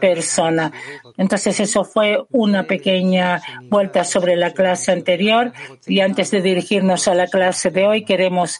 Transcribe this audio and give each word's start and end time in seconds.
persona. 0.00 0.72
Entonces 1.16 1.60
eso 1.60 1.84
fue 1.84 2.22
una 2.30 2.64
pequeña 2.64 3.40
vuelta 3.68 4.04
sobre 4.04 4.36
la 4.36 4.52
clase 4.52 4.92
anterior 4.92 5.52
y 5.86 6.00
antes 6.00 6.30
de 6.30 6.42
dirigirnos 6.42 7.08
a 7.08 7.14
la 7.14 7.26
clase 7.26 7.70
de 7.70 7.86
hoy 7.86 8.04
queremos 8.04 8.58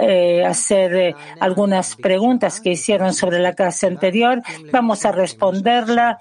eh, 0.00 0.44
hacer 0.44 0.94
eh, 0.94 1.14
algunas 1.40 1.96
preguntas 1.96 2.60
que 2.60 2.70
hicieron 2.70 3.14
sobre 3.14 3.38
la 3.38 3.54
clase 3.54 3.86
anterior. 3.86 4.42
Vamos 4.70 5.04
a 5.04 5.12
responderla. 5.12 6.18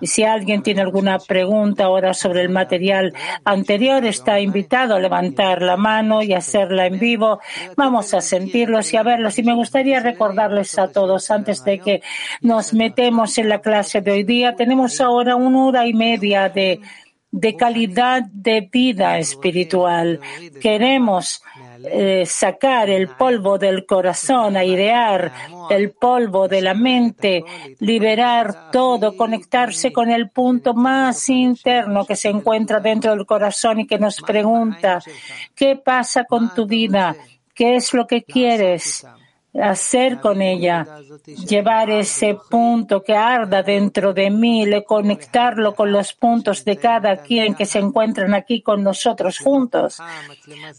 Y 0.00 0.06
si 0.06 0.24
alguien 0.24 0.62
tiene 0.62 0.82
alguna 0.82 1.18
pregunta 1.18 1.84
ahora 1.84 2.14
sobre 2.14 2.42
el 2.42 2.48
material 2.48 3.14
anterior, 3.44 4.04
está 4.04 4.40
invitado 4.40 4.94
a 4.94 5.00
levantar 5.00 5.62
la 5.62 5.76
mano 5.76 6.22
y 6.22 6.32
hacerla 6.32 6.86
en 6.86 6.98
vivo. 6.98 7.40
Vamos 7.76 8.14
a 8.14 8.20
sentirlos 8.20 8.92
y 8.92 8.96
a 8.96 9.02
verlos. 9.02 9.38
Y 9.38 9.42
me 9.42 9.54
gustaría 9.54 10.00
recordarles 10.00 10.78
a 10.78 10.88
todos 10.88 11.30
antes 11.30 11.64
de 11.64 11.78
que 11.78 12.02
nos 12.40 12.74
metemos 12.74 13.38
en 13.38 13.48
la 13.48 13.60
clase 13.60 13.71
de 13.72 14.10
hoy 14.10 14.22
día, 14.22 14.54
tenemos 14.54 15.00
ahora 15.00 15.34
una 15.34 15.64
hora 15.64 15.86
y 15.86 15.94
media 15.94 16.48
de 16.48 16.80
de 17.32 17.56
calidad 17.56 18.22
de 18.30 18.68
vida 18.70 19.18
espiritual. 19.18 20.20
Queremos 20.60 21.42
eh, 21.82 22.24
sacar 22.26 22.90
el 22.90 23.08
polvo 23.08 23.58
del 23.58 23.86
corazón, 23.86 24.54
airear 24.54 25.32
el 25.70 25.92
polvo 25.92 26.46
de 26.46 26.60
la 26.60 26.74
mente, 26.74 27.42
liberar 27.80 28.70
todo, 28.70 29.16
conectarse 29.16 29.92
con 29.92 30.10
el 30.10 30.28
punto 30.28 30.74
más 30.74 31.26
interno 31.30 32.04
que 32.04 32.16
se 32.16 32.28
encuentra 32.28 32.80
dentro 32.80 33.12
del 33.12 33.24
corazón 33.24 33.80
y 33.80 33.86
que 33.86 33.98
nos 33.98 34.20
pregunta, 34.20 35.00
¿qué 35.54 35.76
pasa 35.76 36.24
con 36.24 36.54
tu 36.54 36.66
vida? 36.66 37.16
¿Qué 37.54 37.76
es 37.76 37.94
lo 37.94 38.06
que 38.06 38.22
quieres? 38.24 39.06
Hacer 39.60 40.18
con 40.20 40.40
ella, 40.40 40.86
llevar 41.26 41.90
ese 41.90 42.38
punto 42.48 43.02
que 43.02 43.14
arda 43.14 43.62
dentro 43.62 44.14
de 44.14 44.30
mí, 44.30 44.66
conectarlo 44.86 45.74
con 45.74 45.92
los 45.92 46.14
puntos 46.14 46.64
de 46.64 46.78
cada 46.78 47.18
quien 47.18 47.54
que 47.54 47.66
se 47.66 47.78
encuentran 47.78 48.32
aquí 48.32 48.62
con 48.62 48.82
nosotros 48.82 49.38
juntos, 49.38 49.98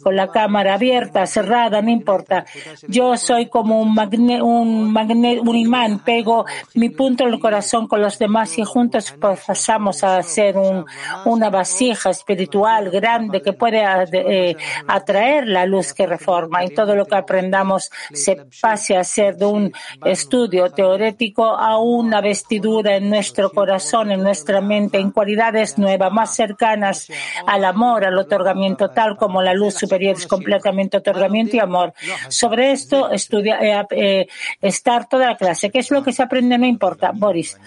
con 0.02 0.16
la 0.16 0.30
cámara 0.30 0.74
abierta, 0.74 1.26
cerrada, 1.28 1.82
no 1.82 1.92
importa. 1.92 2.46
Yo 2.88 3.16
soy 3.16 3.48
como 3.48 3.80
un 3.80 3.94
magne, 3.94 4.42
un, 4.42 4.92
magne, 4.92 5.40
un 5.40 5.56
imán, 5.56 6.00
pego 6.00 6.46
mi 6.74 6.90
punto 6.90 7.26
en 7.26 7.34
el 7.34 7.40
corazón 7.40 7.88
con 7.88 8.02
los 8.02 8.18
demás 8.18 8.58
y 8.58 8.64
juntos 8.64 9.14
pasamos 9.20 10.04
a 10.04 10.22
ser 10.24 10.58
un, 10.58 10.86
una 11.26 11.50
vasija 11.50 12.10
espiritual 12.10 12.90
grande 12.90 13.42
que 13.42 13.54
puede 13.54 13.84
eh, 14.14 14.56
atraer 14.88 15.48
la 15.48 15.66
luz 15.66 15.94
que 15.94 16.08
reforma 16.08 16.64
y 16.66 16.70
todo 16.70 16.96
lo 16.96 17.06
que 17.06 17.16
aprendamos 17.16 17.92
se 18.12 18.38
pase 18.64 18.96
a 18.96 19.04
ser 19.04 19.36
de 19.36 19.46
un 19.46 19.74
estudio 20.06 20.70
teórico 20.72 21.44
a 21.44 21.78
una 21.80 22.22
vestidura 22.22 22.96
en 22.96 23.10
nuestro 23.10 23.52
corazón, 23.52 24.10
en 24.10 24.24
nuestra 24.24 24.62
mente, 24.62 25.00
en 25.00 25.12
cualidades 25.12 25.78
nuevas, 25.78 26.14
más 26.14 26.34
cercanas 26.34 27.12
al 27.46 27.66
amor, 27.66 28.06
al 28.06 28.18
otorgamiento, 28.18 28.90
tal 28.90 29.18
como 29.18 29.42
la 29.42 29.54
luz 29.54 29.74
superior 29.74 30.16
es 30.16 30.28
completamente 30.28 30.96
otorgamiento 30.96 31.58
y 31.58 31.60
amor. 31.60 31.94
Sobre 32.30 32.72
esto, 32.72 33.12
estudia, 33.12 33.60
eh, 33.60 33.86
eh, 33.92 34.28
estar 34.62 35.10
toda 35.10 35.32
la 35.32 35.36
clase. 35.36 35.70
¿Qué 35.70 35.80
es 35.80 35.92
lo 35.92 36.02
que 36.02 36.14
se 36.14 36.24
aprende? 36.24 36.58
No 36.58 36.66
importa. 36.66 37.12
Boris, 37.14 37.60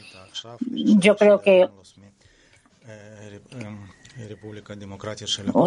yo 1.03 1.15
creo 1.15 1.43
que 1.43 1.69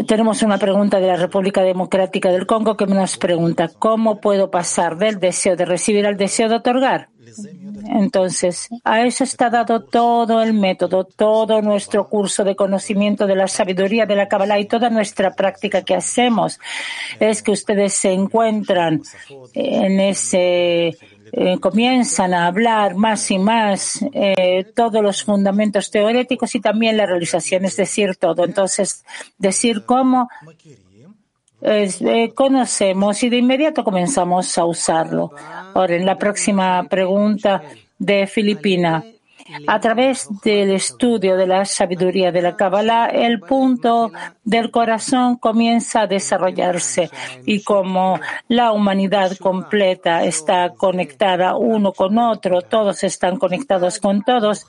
tenemos 0.05 0.41
una 0.43 0.57
pregunta 0.57 0.99
de 0.99 1.07
la 1.07 1.15
República 1.15 1.61
Democrática 1.61 2.31
del 2.31 2.45
Congo 2.45 2.75
que 2.75 2.85
nos 2.85 3.17
pregunta, 3.17 3.69
¿cómo 3.79 4.19
puedo 4.19 4.49
pasar 4.49 4.97
del 4.97 5.19
deseo 5.19 5.55
de 5.55 5.65
recibir 5.65 6.05
al 6.05 6.17
deseo 6.17 6.49
de 6.49 6.55
otorgar? 6.55 7.09
Entonces, 7.89 8.69
a 8.83 9.05
eso 9.05 9.23
está 9.23 9.49
dado 9.49 9.83
todo 9.83 10.41
el 10.41 10.53
método, 10.53 11.03
todo 11.03 11.61
nuestro 11.61 12.07
curso 12.07 12.43
de 12.43 12.55
conocimiento 12.55 13.27
de 13.27 13.35
la 13.35 13.47
sabiduría 13.47 14.05
de 14.05 14.15
la 14.15 14.27
Kabbalah 14.27 14.59
y 14.59 14.65
toda 14.65 14.89
nuestra 14.89 15.33
práctica 15.33 15.83
que 15.83 15.95
hacemos. 15.95 16.59
Es 17.19 17.41
que 17.41 17.51
ustedes 17.51 17.93
se 17.93 18.11
encuentran 18.11 19.01
en 19.53 19.99
ese 19.99 20.97
eh, 21.31 21.59
comienzan 21.59 22.33
a 22.33 22.47
hablar 22.47 22.95
más 22.95 23.29
y 23.31 23.39
más 23.39 24.03
eh, 24.13 24.65
todos 24.75 25.01
los 25.01 25.23
fundamentos 25.23 25.91
teóricos 25.91 26.55
y 26.55 26.59
también 26.59 26.97
la 26.97 27.05
realización, 27.05 27.65
es 27.65 27.75
decir, 27.75 28.15
todo. 28.15 28.45
Entonces, 28.45 29.03
decir 29.37 29.83
cómo 29.85 30.29
eh, 31.61 32.31
conocemos 32.35 33.23
y 33.23 33.29
de 33.29 33.37
inmediato 33.37 33.83
comenzamos 33.83 34.57
a 34.57 34.65
usarlo. 34.65 35.31
Ahora, 35.73 35.95
en 35.95 36.05
la 36.05 36.17
próxima 36.17 36.83
pregunta 36.89 37.61
de 37.97 38.27
Filipina 38.27 39.03
a 39.67 39.79
través 39.79 40.27
del 40.43 40.71
estudio 40.71 41.35
de 41.35 41.47
la 41.47 41.65
sabiduría 41.65 42.31
de 42.31 42.41
la 42.41 42.55
Kabbalah, 42.55 43.07
el 43.07 43.39
punto 43.39 44.11
del 44.43 44.71
corazón 44.71 45.37
comienza 45.37 46.01
a 46.01 46.07
desarrollarse 46.07 47.09
y 47.45 47.63
como 47.63 48.19
la 48.47 48.71
humanidad 48.71 49.35
completa 49.37 50.23
está 50.23 50.69
conectada 50.75 51.55
uno 51.55 51.93
con 51.93 52.17
otro, 52.17 52.61
todos 52.61 53.03
están 53.03 53.37
conectados 53.37 53.99
con 53.99 54.23
todos, 54.23 54.67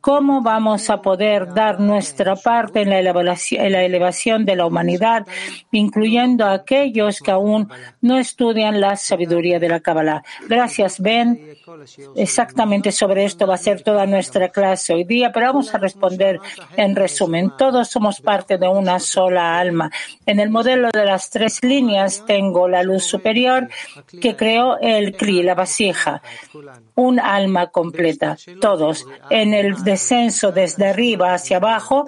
¿cómo 0.00 0.42
vamos 0.42 0.90
a 0.90 1.00
poder 1.00 1.52
dar 1.54 1.80
nuestra 1.80 2.36
parte 2.36 2.82
en 2.82 2.90
la 2.90 2.98
elevación, 3.84 4.44
de 4.44 4.56
la 4.56 4.66
humanidad, 4.66 5.26
incluyendo 5.72 6.44
a 6.44 6.54
aquellos 6.54 7.20
que 7.20 7.30
aún 7.30 7.70
no 8.00 8.18
estudian 8.18 8.80
la 8.80 8.96
sabiduría 8.96 9.58
de 9.58 9.68
la 9.68 9.80
Kabbalah? 9.80 10.22
Gracias, 10.48 11.00
Ben. 11.00 11.56
Exactamente 12.16 12.92
sobre 12.92 13.24
esto 13.24 13.46
va 13.46 13.54
a 13.54 13.58
ser 13.58 13.82
toda 13.82 14.06
nuestra 14.06 14.17
nuestra 14.18 14.48
clase 14.48 14.94
hoy 14.94 15.04
día, 15.04 15.30
pero 15.32 15.46
vamos 15.46 15.72
a 15.72 15.78
responder 15.78 16.40
en 16.76 16.96
resumen. 16.96 17.52
Todos 17.56 17.86
somos 17.86 18.20
parte 18.20 18.58
de 18.58 18.66
una 18.66 18.98
sola 18.98 19.60
alma. 19.60 19.92
En 20.26 20.40
el 20.40 20.50
modelo 20.50 20.90
de 20.92 21.04
las 21.04 21.30
tres 21.30 21.62
líneas 21.62 22.24
tengo 22.26 22.66
la 22.66 22.82
luz 22.82 23.04
superior 23.04 23.68
que 24.20 24.34
creó 24.34 24.76
el 24.80 25.16
Kli, 25.16 25.44
la 25.44 25.54
vasija, 25.54 26.20
un 26.96 27.20
alma 27.20 27.68
completa. 27.68 28.36
Todos. 28.60 29.06
En 29.30 29.54
el 29.54 29.84
descenso 29.84 30.50
desde 30.50 30.88
arriba 30.88 31.32
hacia 31.32 31.58
abajo, 31.58 32.06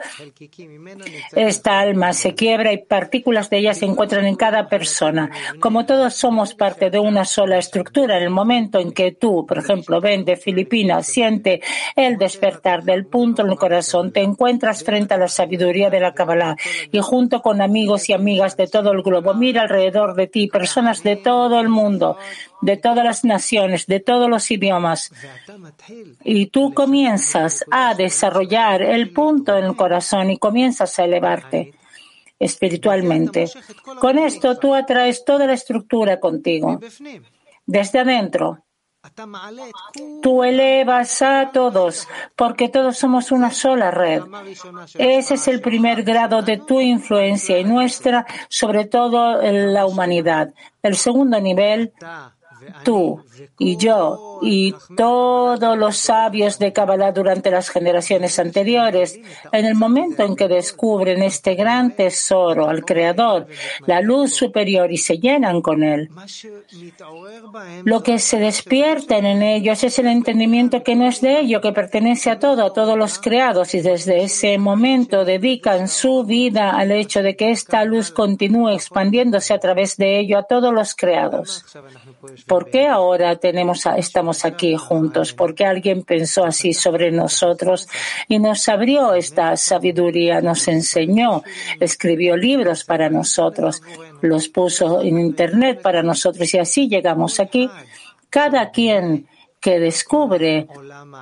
esta 1.30 1.78
alma 1.78 2.12
se 2.12 2.34
quiebra 2.34 2.72
y 2.72 2.78
partículas 2.78 3.50
de 3.50 3.58
ella 3.58 3.74
se 3.74 3.84
encuentran 3.84 4.26
en 4.26 4.34
cada 4.34 4.68
persona. 4.68 5.30
Como 5.60 5.86
todos 5.86 6.14
somos 6.14 6.54
parte 6.54 6.90
de 6.90 6.98
una 6.98 7.24
sola 7.24 7.58
estructura, 7.58 8.16
en 8.16 8.24
el 8.24 8.30
momento 8.30 8.80
en 8.80 8.90
que 8.90 9.12
tú, 9.12 9.46
por 9.46 9.58
ejemplo, 9.58 10.00
ven 10.00 10.24
de 10.24 10.36
Filipinas, 10.36 11.06
siente 11.06 11.62
el 11.96 12.18
despertar 12.18 12.82
del 12.84 13.06
punto 13.06 13.42
en 13.42 13.50
el 13.50 13.56
corazón, 13.56 14.12
te 14.12 14.22
encuentras 14.22 14.84
frente 14.84 15.14
a 15.14 15.18
la 15.18 15.28
sabiduría 15.28 15.90
de 15.90 16.00
la 16.00 16.14
Kabbalah 16.14 16.56
y 16.90 16.98
junto 17.00 17.42
con 17.42 17.60
amigos 17.60 18.08
y 18.08 18.12
amigas 18.12 18.56
de 18.56 18.66
todo 18.66 18.92
el 18.92 19.02
globo, 19.02 19.34
mira 19.34 19.62
alrededor 19.62 20.14
de 20.14 20.26
ti 20.26 20.48
personas 20.48 21.02
de 21.02 21.16
todo 21.16 21.60
el 21.60 21.68
mundo, 21.68 22.16
de 22.60 22.76
todas 22.76 23.04
las 23.04 23.24
naciones, 23.24 23.86
de 23.86 24.00
todos 24.00 24.28
los 24.28 24.50
idiomas. 24.50 25.12
Y 26.24 26.46
tú 26.46 26.72
comienzas 26.74 27.64
a 27.70 27.94
desarrollar 27.94 28.82
el 28.82 29.10
punto 29.12 29.56
en 29.56 29.64
el 29.64 29.76
corazón 29.76 30.30
y 30.30 30.38
comienzas 30.38 30.98
a 30.98 31.04
elevarte 31.04 31.74
espiritualmente. 32.38 33.50
Con 34.00 34.18
esto 34.18 34.58
tú 34.58 34.74
atraes 34.74 35.24
toda 35.24 35.46
la 35.46 35.52
estructura 35.52 36.18
contigo, 36.18 36.80
desde 37.66 38.00
adentro. 38.00 38.64
Tú 40.22 40.44
elevas 40.44 41.22
a 41.22 41.50
todos, 41.52 42.06
porque 42.36 42.68
todos 42.68 42.98
somos 42.98 43.32
una 43.32 43.50
sola 43.50 43.90
red. 43.90 44.22
Ese 44.98 45.34
es 45.34 45.48
el 45.48 45.60
primer 45.60 46.02
grado 46.02 46.42
de 46.42 46.58
tu 46.58 46.80
influencia 46.80 47.58
y 47.58 47.64
nuestra, 47.64 48.26
sobre 48.48 48.84
todo 48.84 49.40
en 49.40 49.72
la 49.72 49.86
humanidad. 49.86 50.52
El 50.82 50.96
segundo 50.96 51.40
nivel 51.40 51.92
tú 52.84 53.24
y 53.58 53.76
yo 53.76 54.38
y 54.42 54.74
todos 54.96 55.76
los 55.76 55.96
sabios 55.96 56.58
de 56.58 56.72
Kabbalah 56.72 57.12
durante 57.12 57.50
las 57.50 57.68
generaciones 57.68 58.38
anteriores, 58.38 59.18
en 59.52 59.64
el 59.66 59.74
momento 59.74 60.24
en 60.24 60.34
que 60.34 60.48
descubren 60.48 61.22
este 61.22 61.54
gran 61.54 61.92
tesoro 61.92 62.68
al 62.68 62.84
Creador, 62.84 63.46
la 63.86 64.00
luz 64.00 64.34
superior 64.34 64.90
y 64.90 64.96
se 64.96 65.18
llenan 65.18 65.60
con 65.60 65.82
él, 65.82 66.10
lo 67.84 68.02
que 68.02 68.18
se 68.18 68.38
despierta 68.38 69.18
en 69.18 69.42
ellos 69.42 69.84
es 69.84 69.98
el 69.98 70.06
entendimiento 70.06 70.82
que 70.82 70.96
no 70.96 71.06
es 71.06 71.20
de 71.20 71.40
ello, 71.40 71.60
que 71.60 71.72
pertenece 71.72 72.30
a 72.30 72.38
todo, 72.38 72.64
a 72.64 72.72
todos 72.72 72.96
los 72.96 73.18
creados 73.18 73.74
y 73.74 73.80
desde 73.80 74.22
ese 74.22 74.58
momento 74.58 75.24
dedican 75.24 75.88
su 75.88 76.24
vida 76.24 76.70
al 76.70 76.92
hecho 76.92 77.22
de 77.22 77.36
que 77.36 77.50
esta 77.50 77.84
luz 77.84 78.10
continúe 78.10 78.70
expandiéndose 78.70 79.52
a 79.54 79.58
través 79.58 79.96
de 79.96 80.18
ello 80.18 80.38
a 80.38 80.44
todos 80.44 80.72
los 80.72 80.94
creados. 80.94 81.64
¿Por 82.46 82.70
qué 82.70 82.86
ahora 82.86 83.36
tenemos, 83.36 83.86
estamos 83.96 84.44
aquí 84.44 84.76
juntos? 84.76 85.32
Porque 85.32 85.64
alguien 85.64 86.02
pensó 86.02 86.44
así 86.44 86.72
sobre 86.74 87.10
nosotros 87.10 87.88
y 88.28 88.38
nos 88.38 88.68
abrió 88.68 89.14
esta 89.14 89.56
sabiduría, 89.56 90.40
nos 90.40 90.68
enseñó, 90.68 91.42
escribió 91.78 92.36
libros 92.36 92.84
para 92.84 93.08
nosotros, 93.08 93.82
los 94.20 94.48
puso 94.48 95.00
en 95.02 95.18
Internet 95.18 95.80
para 95.80 96.02
nosotros 96.02 96.52
y 96.52 96.58
así 96.58 96.88
llegamos 96.88 97.40
aquí. 97.40 97.70
Cada 98.28 98.70
quien 98.70 99.26
que 99.60 99.78
descubre 99.78 100.66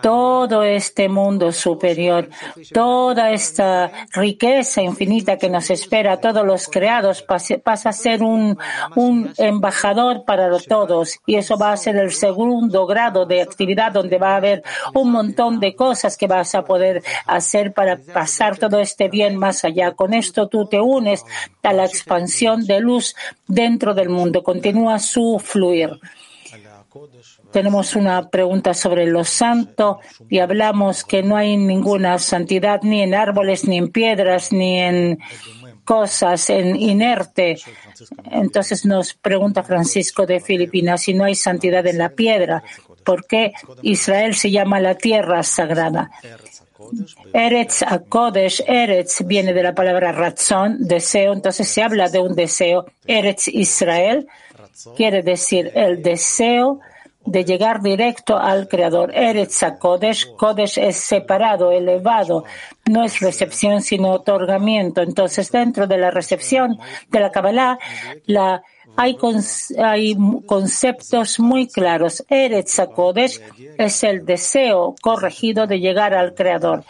todo 0.00 0.62
este 0.62 1.08
mundo 1.08 1.50
superior, 1.50 2.29
toda 2.73 3.32
esta 3.32 3.90
riqueza 4.12 4.81
infinita 4.81 5.37
que 5.37 5.50
nos 5.50 5.70
espera 5.70 6.12
a 6.12 6.20
todos 6.20 6.46
los 6.46 6.69
creados, 6.69 7.23
pasa 7.23 7.88
a 7.88 7.93
ser 7.93 8.23
un, 8.23 8.56
un 8.94 9.32
embajador 9.38 10.25
para 10.25 10.49
todos. 10.61 11.19
Y 11.26 11.35
eso 11.35 11.58
va 11.58 11.73
a 11.73 11.76
ser 11.76 11.96
el 11.96 12.12
segundo 12.12 12.87
grado 12.87 13.26
de 13.26 13.43
actividad 13.43 13.90
donde 13.90 14.19
va 14.19 14.35
a 14.35 14.37
haber 14.37 14.62
un 14.94 15.11
montón 15.11 15.58
de 15.58 15.75
cosas 15.75 16.17
que 16.17 16.29
vas 16.29 16.55
a 16.55 16.64
poder 16.64 17.02
hacer 17.26 17.73
para 17.73 17.96
pasar 17.96 18.56
todo 18.56 18.79
este 18.79 19.08
bien 19.08 19.37
más 19.37 19.64
allá. 19.64 19.93
Con 19.93 20.14
esto 20.14 20.46
tú 20.46 20.67
te 20.67 20.81
unes 20.81 21.25
a 21.62 21.73
la 21.73 21.84
expansión 21.84 22.64
de 22.67 22.81
luz 22.81 23.17
dentro 23.46 23.94
del 23.94 24.08
mundo. 24.08 24.43
Continúa 24.43 24.99
su 25.00 25.41
fluir. 25.44 25.99
Tenemos 27.52 27.96
una 27.96 28.28
pregunta 28.28 28.74
sobre 28.74 29.06
lo 29.06 29.24
santo 29.24 30.00
y 30.28 30.38
hablamos 30.38 31.04
que 31.04 31.22
no 31.22 31.36
hay 31.36 31.56
ninguna 31.56 32.18
santidad 32.18 32.82
ni 32.82 33.02
en 33.02 33.14
árboles, 33.14 33.66
ni 33.66 33.78
en 33.78 33.88
piedras, 33.88 34.52
ni 34.52 34.78
en 34.78 35.18
cosas 35.84 36.50
en 36.50 36.76
inerte. 36.76 37.56
Entonces 38.30 38.84
nos 38.84 39.14
pregunta 39.14 39.62
Francisco 39.62 40.26
de 40.26 40.38
Filipinas 40.40 41.02
si 41.02 41.14
no 41.14 41.24
hay 41.24 41.34
santidad 41.34 41.86
en 41.86 41.98
la 41.98 42.10
piedra. 42.10 42.62
¿Por 43.04 43.26
qué 43.26 43.52
Israel 43.80 44.34
se 44.34 44.50
llama 44.50 44.80
la 44.80 44.96
tierra 44.96 45.42
sagrada? 45.42 46.10
Eretz 47.32 47.82
a 47.82 48.00
Kodesh, 48.00 48.62
Eretz 48.66 49.24
viene 49.24 49.52
de 49.52 49.62
la 49.62 49.74
palabra 49.74 50.12
razón, 50.12 50.76
deseo, 50.80 51.32
entonces 51.32 51.66
se 51.68 51.82
habla 51.82 52.08
de 52.08 52.20
un 52.20 52.34
deseo. 52.34 52.84
Eretz 53.06 53.48
Israel 53.48 54.26
quiere 54.96 55.22
decir 55.22 55.70
el 55.75 56.02
deseo 56.02 56.80
de 57.25 57.44
llegar 57.44 57.82
directo 57.82 58.38
al 58.38 58.69
Creador. 58.69 59.14
Eretz 59.14 59.62
Kodesh, 59.78 60.34
Kodesh 60.36 60.78
es 60.78 60.96
separado, 60.96 61.70
elevado, 61.72 62.44
no 62.88 63.04
es 63.04 63.20
recepción 63.20 63.82
sino 63.82 64.12
otorgamiento. 64.12 65.02
Entonces, 65.02 65.50
dentro 65.50 65.86
de 65.86 65.98
la 65.98 66.10
recepción 66.10 66.78
de 67.10 67.20
la 67.20 67.30
Kabbalah, 67.30 67.78
la, 68.26 68.62
hay, 68.96 69.16
hay 69.78 70.16
conceptos 70.46 71.38
muy 71.38 71.69
claros. 71.69 72.24
Eretz 72.28 72.81
Kodesh 72.94 73.40
es 73.76 74.04
el 74.04 74.24
deseo 74.24 74.94
corregido 75.00 75.66
de 75.66 75.81
llegar 75.81 76.14
al 76.14 76.34
Creador 76.34 76.84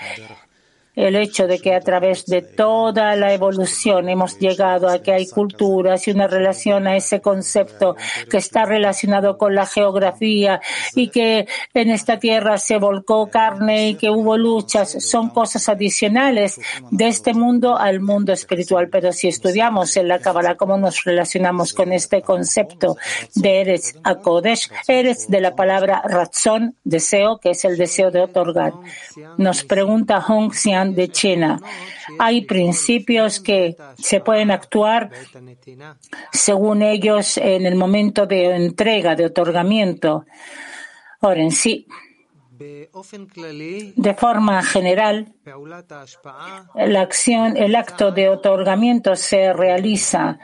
el 0.99 1.15
hecho 1.15 1.47
de 1.47 1.61
que 1.61 1.75
a 1.75 1.81
través 1.81 2.27
de 2.27 2.43
toda 2.43 3.15
la 3.15 3.33
evolución 3.33 4.09
hemos 4.09 4.37
llegado 4.39 4.89
a 4.89 5.01
que 5.01 5.13
hay 5.13 5.29
culturas 5.29 6.09
y 6.09 6.11
una 6.11 6.27
relación 6.27 6.89
a 6.89 6.97
ese 6.97 7.21
concepto 7.21 7.95
que 8.29 8.39
está 8.39 8.65
relacionado 8.65 9.39
con 9.39 9.55
la 9.55 9.65
geografía 9.65 10.61
y 10.97 11.11
que 11.11 11.47
en 11.73 11.91
esta 11.91 12.19
tierra 12.19 12.59
se 12.59 12.79
volcó 12.79 13.29
carne 13.29 13.91
y 13.91 13.95
que 13.95 14.11
hubo 14.11 14.37
luchas, 14.37 14.91
son 15.05 15.31
cosas 15.31 15.69
adicionales 15.69 16.61
de 16.91 17.07
este 17.07 17.33
mundo 17.33 17.79
al 17.79 18.01
mundo 18.01 18.33
espiritual. 18.33 18.89
Pero 18.91 19.13
si 19.13 19.29
estudiamos 19.29 19.97
en 19.97 20.09
la 20.09 20.19
Kabbalah 20.19 20.57
cómo 20.57 20.79
nos 20.79 21.05
relacionamos 21.05 21.75
con 21.75 21.93
este 21.93 22.23
concepto 22.23 22.97
de 23.37 23.61
Eretz 23.61 23.95
a 24.03 24.17
Kodesh, 24.17 24.69
Eretz 24.89 25.29
de 25.29 25.41
la 25.41 25.55
palabra 25.55 26.03
razón, 26.05 26.75
deseo, 26.83 27.39
que 27.39 27.51
es 27.51 27.65
el 27.65 27.77
deseo 27.77 28.11
de 28.11 28.23
otorgar. 28.23 28.73
Nos 29.37 29.63
pregunta 29.63 30.21
Hong 30.21 30.51
Xian 30.51 30.88
de 30.95 31.09
China. 31.09 31.61
Hay 32.19 32.43
principios 32.43 33.41
que 33.41 33.77
se 33.99 34.21
pueden 34.21 34.51
actuar 34.51 35.11
según 36.33 36.83
ellos 36.83 37.37
en 37.37 37.67
el 37.67 37.75
momento 37.75 38.27
de 38.27 38.55
entrega, 38.57 39.15
de 39.15 39.27
otorgamiento. 39.27 40.25
Ahora, 41.21 41.43
en 41.43 41.53
sí, 41.53 41.87
de 42.59 44.15
forma 44.15 44.63
general, 44.63 45.33
la 46.75 47.01
acción, 47.01 47.57
el 47.57 47.77
acto 47.77 48.11
de 48.11 48.29
otorgamiento 48.29 49.15
se 49.15 49.53
realiza 49.53 50.39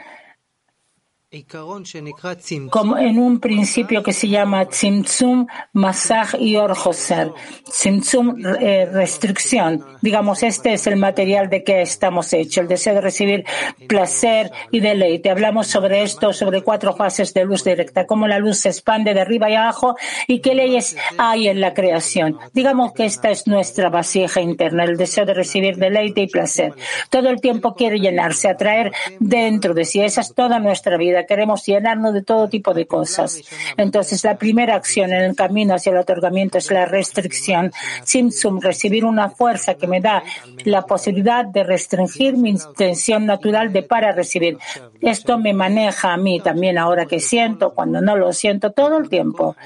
como 2.71 2.99
en 2.99 3.19
un 3.19 3.41
principio 3.41 4.03
que 4.03 4.13
se 4.13 4.29
llama 4.29 4.67
Tzimtzum, 4.67 5.47
Masaj 5.73 6.35
y 6.39 6.57
Orjoser. 6.57 7.33
Tzimtzum, 7.65 8.37
eh, 8.61 8.87
restricción. 8.93 9.85
Digamos, 10.01 10.43
este 10.43 10.75
es 10.75 10.87
el 10.87 10.97
material 10.97 11.49
de 11.49 11.65
que 11.65 11.83
estamos 11.83 12.33
hechos, 12.33 12.59
el 12.59 12.69
deseo 12.69 12.95
de 12.95 13.01
recibir 13.01 13.45
placer 13.89 14.53
y 14.71 14.81
deleite. 14.81 15.31
Hablamos 15.31 15.67
sobre 15.67 16.03
esto, 16.03 16.33
sobre 16.33 16.63
cuatro 16.63 16.95
fases 16.95 17.35
de 17.35 17.45
luz 17.45 17.65
directa, 17.65 18.07
cómo 18.07 18.29
la 18.29 18.39
luz 18.39 18.59
se 18.59 18.69
expande 18.69 19.13
de 19.13 19.21
arriba 19.21 19.51
y 19.51 19.55
abajo 19.55 19.97
y 20.29 20.41
qué 20.41 20.55
leyes 20.55 20.97
hay 21.19 21.49
en 21.49 21.61
la 21.61 21.75
creación. 21.75 22.39
Digamos 22.53 22.93
que 22.93 23.07
esta 23.07 23.31
es 23.31 23.47
nuestra 23.47 23.89
vasija 23.89 24.41
interna, 24.41 24.85
el 24.85 24.97
deseo 24.97 25.25
de 25.25 25.35
recibir 25.35 25.77
deleite 25.77 26.23
y 26.23 26.27
placer. 26.29 26.75
Todo 27.11 27.29
el 27.31 27.41
tiempo 27.41 27.75
quiere 27.75 27.99
llenarse, 27.99 28.49
atraer 28.49 28.93
dentro 29.19 29.75
de 29.75 29.85
sí. 29.85 30.01
Esa 30.01 30.21
es 30.21 30.35
toda 30.35 30.59
nuestra 30.59 30.97
vida 30.97 31.24
queremos 31.25 31.65
llenarnos 31.65 32.15
de 32.15 32.23
todo 32.23 32.49
tipo 32.49 32.75
de 32.75 32.87
cosas. 32.87 33.41
Entonces, 33.77 34.25
la 34.25 34.37
primera 34.37 34.75
acción 34.75 35.13
en 35.13 35.23
el 35.23 35.37
camino 35.37 35.75
hacia 35.75 35.91
el 35.91 35.99
otorgamiento 35.99 36.59
es 36.59 36.71
la 36.71 36.87
restricción. 36.87 37.73
Simsum, 38.05 38.61
recibir 38.61 39.05
una 39.05 39.31
fuerza 39.31 39.75
que 39.75 39.87
me 39.87 40.01
da 40.01 40.23
la 40.65 40.83
posibilidad 40.83 41.45
de 41.45 41.65
restringir 41.65 42.37
mi 42.37 42.51
intención 42.51 43.27
natural 43.27 43.73
de 43.73 43.83
para 43.83 44.13
recibir. 44.13 44.59
Esto 45.01 45.39
me 45.39 45.53
maneja 45.53 46.13
a 46.13 46.17
mí 46.17 46.41
también 46.41 46.79
ahora 46.79 47.07
que 47.07 47.21
siento, 47.21 47.75
cuando 47.75 48.01
no 48.01 48.17
lo 48.17 48.33
siento 48.33 48.73
todo 48.73 48.99
el 48.99 49.09
tiempo. 49.09 49.57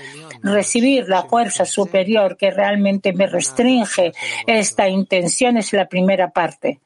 Recibir 0.43 1.09
la 1.09 1.23
fuerza 1.23 1.65
superior 1.65 2.37
que 2.37 2.51
realmente 2.51 3.13
me 3.13 3.27
restringe 3.27 4.13
esta 4.47 4.89
intención 4.89 5.57
es 5.57 5.73
la 5.73 5.87
primera 5.87 6.31
parte. 6.31 6.81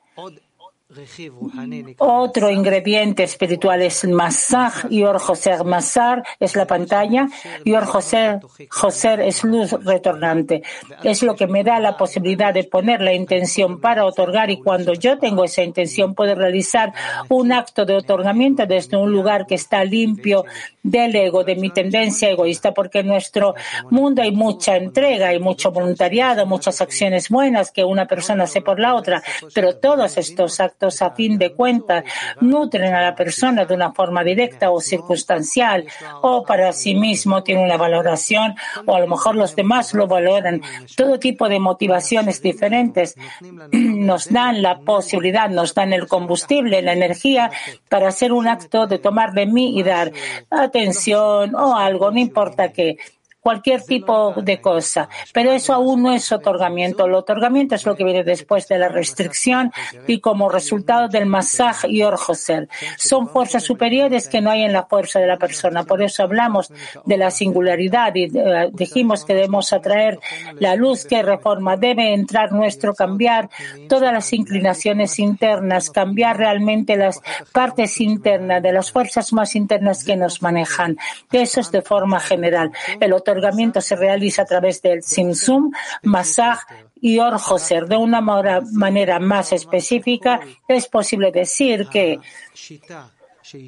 Otro 1.99 2.51
ingrediente 2.51 3.23
espiritual 3.23 3.81
es 3.83 4.05
Masaj 4.05 4.87
y 4.91 5.03
Or 5.05 5.19
Joser. 5.19 5.65
Masar 5.65 6.23
es 6.39 6.55
la 6.55 6.67
pantalla 6.67 7.29
y 7.65 7.73
Or 7.73 7.87
Joser, 7.87 9.21
es 9.21 9.45
luz 9.45 9.73
retornante. 9.73 10.63
Es 11.03 11.23
lo 11.23 11.35
que 11.35 11.47
me 11.47 11.65
da 11.65 11.79
la 11.81 11.97
posibilidad 11.97 12.53
de 12.53 12.65
poner 12.65 13.01
la 13.01 13.15
intención 13.15 13.81
para 13.81 14.05
otorgar 14.05 14.51
y 14.51 14.61
cuando 14.61 14.93
yo 14.93 15.19
tengo 15.19 15.45
esa 15.45 15.63
intención 15.63 16.15
puedo 16.15 16.35
realizar 16.35 16.93
un 17.29 17.53
acto 17.53 17.87
de 17.87 17.97
otorgamiento 17.97 18.67
desde 18.67 18.97
un 18.97 19.13
lugar 19.13 19.47
que 19.47 19.55
está 19.55 19.85
limpio 19.85 20.45
del 20.83 21.15
ego, 21.17 21.45
de 21.45 21.57
mi 21.57 21.71
tendencia 21.71 22.29
egoísta, 22.29 22.75
porque 22.75 22.99
en 23.01 23.07
nuestro 23.07 23.55
mundo 23.91 24.21
hay 24.21 24.33
mucha 24.33 24.77
entrega, 24.77 25.29
hay 25.29 25.39
mucho 25.39 25.71
voluntariado, 25.71 26.45
muchas 26.45 26.81
acciones 26.81 27.29
buenas 27.29 27.71
que 27.71 27.85
una 27.85 28.07
persona 28.07 28.45
hace 28.45 28.61
por 28.61 28.79
la 28.79 28.95
otra, 28.95 29.23
pero 29.55 29.77
todos 29.77 30.19
estos 30.19 30.61
actos 30.61 30.82
a 30.83 31.11
fin 31.11 31.39
de 31.39 31.53
cuentas 31.53 32.05
nutren 32.41 32.95
a 32.95 33.03
la 33.03 33.15
persona 33.15 33.65
de 33.65 33.75
una 33.75 33.93
forma 33.93 34.25
directa 34.25 34.71
o 34.71 34.81
circunstancial 34.81 35.87
o 36.23 36.43
para 36.45 36.73
sí 36.73 36.95
mismo 36.95 37.43
tiene 37.43 37.63
una 37.63 37.77
valoración 37.77 38.57
o 38.87 38.97
a 38.97 39.01
lo 39.01 39.07
mejor 39.07 39.37
los 39.37 39.55
demás 39.55 39.95
lo 39.95 40.07
valoran. 40.07 40.61
Todo 40.97 41.19
tipo 41.19 41.49
de 41.49 41.61
motivaciones 41.61 42.43
diferentes 42.43 43.15
nos 43.73 44.31
dan 44.31 44.63
la 44.63 44.81
posibilidad, 44.81 45.49
nos 45.49 45.75
dan 45.75 45.93
el 45.93 46.09
combustible, 46.09 46.83
la 46.83 46.93
energía 46.93 47.51
para 47.89 48.09
hacer 48.09 48.33
un 48.33 48.49
acto 48.49 48.87
de 48.87 48.99
tomar 48.99 49.33
de 49.33 49.47
mí 49.47 49.79
y 49.79 49.83
dar 49.83 50.13
atención 50.51 51.55
o 51.55 51.77
algo, 51.77 52.11
no 52.11 52.19
importa 52.19 52.73
qué 52.73 52.97
cualquier 53.43 53.83
tipo 53.83 54.35
de 54.37 54.61
cosa. 54.61 55.09
Pero 55.33 55.51
eso 55.53 55.75
aún 55.75 56.03
no 56.03 56.13
es 56.13 56.31
otorgamiento. 56.31 57.07
El 57.07 57.15
otorgamiento 57.15 57.75
es 57.75 57.85
lo 57.85 57.97
que 57.97 58.05
viene 58.05 58.23
después 58.23 58.69
de 58.69 58.79
la 58.79 58.89
restricción 58.89 59.73
y 60.07 60.21
como 60.21 60.49
resultado 60.49 61.09
del 61.09 61.27
masaje 61.27 61.89
y 61.91 62.03
orjoser. 62.03 62.69
Son 62.97 63.29
fuerzas 63.29 63.65
superiores 63.65 64.29
que 64.29 64.41
no 64.41 64.51
hay 64.51 64.63
en 64.63 64.73
la 64.73 64.85
fuerza 64.85 65.19
de 65.19 65.27
la 65.27 65.39
persona. 65.39 65.83
Por 65.83 66.03
eso 66.03 66.23
hablamos 66.23 66.73
de 67.05 67.17
la 67.17 67.33
singularidad 67.33 68.15
y 68.15 68.25
eh, 68.27 68.71
dijimos 68.73 69.25
que 69.25 69.35
debemos 69.35 69.73
atraer 69.73 70.21
la 70.61 70.77
luz 70.77 71.05
que 71.05 71.23
reforma. 71.23 71.77
Debe 71.77 72.15
entrar 72.15 72.53
nuestro 72.53 72.95
cambiar 72.95 73.51
todas 73.89 74.13
las 74.13 74.33
inclinaciones 74.33 75.19
internas, 75.19 75.91
cambiar 75.91 76.39
realmente 76.39 76.97
las 76.97 77.21
partes 77.51 78.01
internas 78.01 78.63
de 78.63 78.73
las 78.73 78.93
fuerzas 78.93 79.33
más 79.33 79.57
internas 79.57 80.05
que 80.05 80.17
nos 80.17 80.43
manejan. 80.43 80.97
Eso 81.33 81.61
es 81.61 81.73
de 81.73 81.83
forma 81.83 82.21
general. 82.21 82.71
El 83.01 83.13
otorgamiento 83.13 83.32
se 83.81 83.97
realiza 83.97 84.43
a 84.43 84.47
través 84.47 84.83
del 84.83 85.03
Simsum, 85.03 85.73
Masaj 86.03 86.61
y 87.01 87.19
Orjoser. 87.19 87.87
De 87.87 87.97
una 87.97 88.21
manera 88.21 89.19
más 89.19 89.53
específica, 89.53 90.41
es 90.69 90.89
posible 90.89 91.33
decir 91.33 91.89
que 91.89 92.19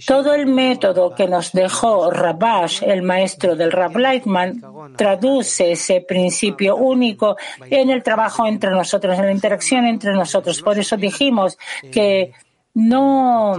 todo 0.06 0.34
el 0.34 0.46
método 0.46 1.14
que 1.14 1.26
nos 1.26 1.52
dejó 1.52 2.10
Rabash, 2.10 2.82
el 2.84 3.02
maestro 3.02 3.56
del 3.56 3.72
Rab 3.72 3.96
Lightman, 3.96 4.62
traduce 4.96 5.72
ese 5.72 6.00
principio 6.00 6.76
único 6.76 7.36
en 7.68 7.90
el 7.90 8.02
trabajo 8.02 8.46
entre 8.46 8.70
nosotros, 8.70 9.18
en 9.18 9.26
la 9.26 9.32
interacción 9.32 9.84
entre 9.84 10.14
nosotros. 10.14 10.62
Por 10.62 10.78
eso 10.78 10.96
dijimos 10.96 11.58
que 11.92 12.32
no 12.74 13.56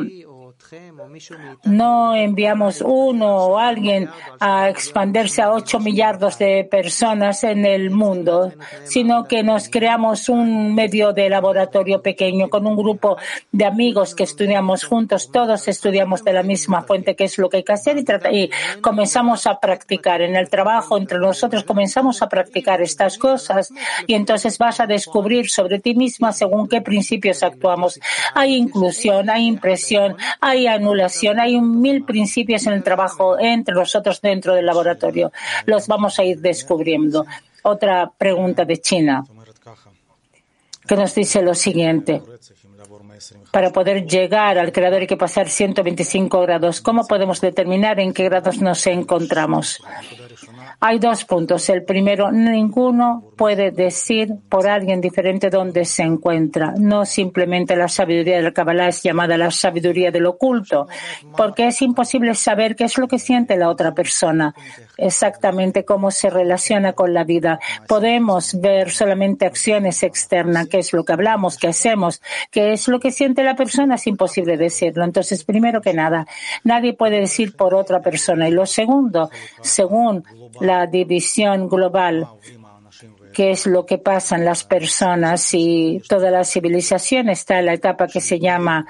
No 1.64 2.16
enviamos 2.16 2.82
uno 2.82 3.36
o 3.38 3.58
alguien 3.58 4.10
a 4.40 4.70
expandirse 4.70 5.42
a 5.42 5.52
ocho 5.52 5.80
millardos 5.80 6.38
de 6.38 6.68
personas 6.70 7.44
en 7.44 7.66
el 7.66 7.92
mundo, 7.92 8.52
sino 8.84 9.26
que 9.26 9.44
nos 9.44 9.70
creamos 9.70 10.30
un 10.30 10.74
medio 10.74 11.14
de 11.14 11.30
laboratorio 11.30 12.02
pequeño 12.02 12.50
con 12.50 12.66
un 12.66 12.76
grupo 12.76 13.18
de 13.52 13.66
amigos 13.66 14.16
que 14.16 14.24
estudiamos 14.24 14.84
juntos. 14.84 15.32
Todos 15.32 15.68
estudiamos 15.68 16.24
de 16.24 16.34
la 16.34 16.44
misma 16.44 16.82
fuente, 16.82 17.16
que 17.16 17.26
es 17.26 17.38
lo 17.38 17.50
que 17.50 17.58
hay 17.58 17.64
que 17.64 17.74
hacer, 17.74 17.98
y, 17.98 18.38
y 18.38 18.50
comenzamos 18.82 19.48
a 19.48 19.60
practicar. 19.60 20.22
En 20.22 20.36
el 20.36 20.50
trabajo 20.50 20.98
entre 20.98 21.20
nosotros 21.20 21.64
comenzamos 21.64 22.22
a 22.22 22.30
practicar 22.30 22.82
estas 22.82 23.18
cosas 23.18 23.72
y 24.08 24.14
entonces 24.14 24.58
vas 24.58 24.80
a 24.80 24.88
descubrir 24.88 25.50
sobre 25.50 25.80
ti 25.80 25.96
misma 25.96 26.32
según 26.32 26.68
qué 26.68 26.82
principios 26.82 27.44
actuamos. 27.44 28.00
Hay 28.34 28.56
inclusión, 28.56 29.30
hay 29.30 29.46
impresión, 29.46 30.18
hay 30.42 30.68
anulación, 30.68 30.95
hay 31.40 31.56
un 31.56 31.82
mil 31.82 32.04
principios 32.04 32.66
en 32.68 32.74
el 32.74 32.84
trabajo 32.84 33.38
entre 33.40 33.75
nosotros 33.75 34.22
dentro 34.22 34.54
del 34.54 34.66
laboratorio. 34.66 35.32
Los 35.66 35.88
vamos 35.88 36.20
a 36.20 36.24
ir 36.24 36.40
descubriendo. 36.40 37.25
Otra 37.64 38.12
pregunta 38.18 38.66
de 38.66 38.78
China 38.78 39.24
que 40.88 40.96
nos 40.96 41.16
dice 41.16 41.42
lo 41.42 41.54
siguiente. 41.54 42.22
Para 43.52 43.72
poder 43.72 44.06
llegar 44.06 44.58
al 44.58 44.72
creador 44.72 45.02
hay 45.02 45.08
que 45.08 45.18
pasar 45.18 45.50
125 45.50 46.42
grados. 46.42 46.82
¿Cómo 46.82 47.08
podemos 47.08 47.42
determinar 47.42 48.00
en 48.00 48.14
qué 48.14 48.25
grados 48.25 48.62
nos 48.62 48.86
encontramos? 48.88 49.82
Hay 50.80 51.00
dos 51.00 51.24
puntos. 51.25 51.70
El 51.70 51.84
primero, 51.84 52.32
ninguno 52.32 53.32
puede 53.36 53.72
decir 53.72 54.34
por 54.50 54.68
alguien 54.68 55.01
diferente 55.01 55.50
dónde 55.50 55.86
se 55.86 56.04
encuentra. 56.04 56.74
No 56.77 57.06
simplemente 57.06 57.75
la 57.75 57.88
sabiduría 57.88 58.42
del 58.42 58.54
Kabbalah 58.54 58.88
es 58.88 59.04
llamada 59.04 59.38
la 59.38 59.51
sabiduría 59.51 60.12
del 60.12 60.25
oculto, 60.25 60.88
porque 61.36 61.68
es 61.68 61.82
imposible 61.82 62.34
saber 62.36 62.75
qué 62.75 62.86
es 62.86 62.98
lo 62.98 63.08
que 63.08 63.20
siente 63.20 63.58
la 63.58 63.70
otra 63.70 63.94
persona, 63.94 64.56
exactamente 64.98 65.86
cómo 65.86 66.12
se 66.12 66.30
relaciona 66.30 66.94
con 66.94 67.13
la 67.13 67.24
vida. 67.24 67.60
Podemos 67.88 68.60
ver 68.60 68.92
solamente 68.92 69.46
acciones 69.46 70.04
externas, 70.04 70.68
qué 70.68 70.80
es 70.80 70.94
lo 70.94 71.04
que 71.04 71.13
hablamos, 71.13 71.58
qué 71.58 71.68
hacemos, 71.68 72.22
qué 72.51 72.74
es 72.74 72.88
lo 72.88 73.00
que 73.00 73.12
siente 73.12 73.44
la 73.44 73.56
persona, 73.56 73.96
es 73.96 74.08
imposible 74.08 74.58
decirlo. 74.58 75.04
Entonces, 75.04 75.44
primero 75.44 75.82
que 75.82 75.94
nada, 75.94 76.25
nadie 76.63 76.94
puede 76.94 77.20
decir 77.20 77.56
por 77.56 77.74
otra 77.74 78.01
persona. 78.01 78.48
Y 78.48 78.51
lo 78.51 78.65
segundo, 78.65 79.30
según 79.62 80.24
la 80.62 80.88
división 80.88 81.68
global 81.68 82.27
qué 83.36 83.51
es 83.51 83.68
lo 83.68 83.86
que 83.86 83.98
pasa 83.98 84.38
en 84.38 84.46
las 84.46 84.63
personas 84.63 85.54
y 85.54 86.01
toda 86.08 86.32
la 86.32 86.46
civilización 86.46 87.30
está 87.30 87.60
en 87.60 87.65
la 87.65 87.74
etapa 87.74 88.08
que 88.08 88.22
se 88.22 88.39
llama 88.39 88.88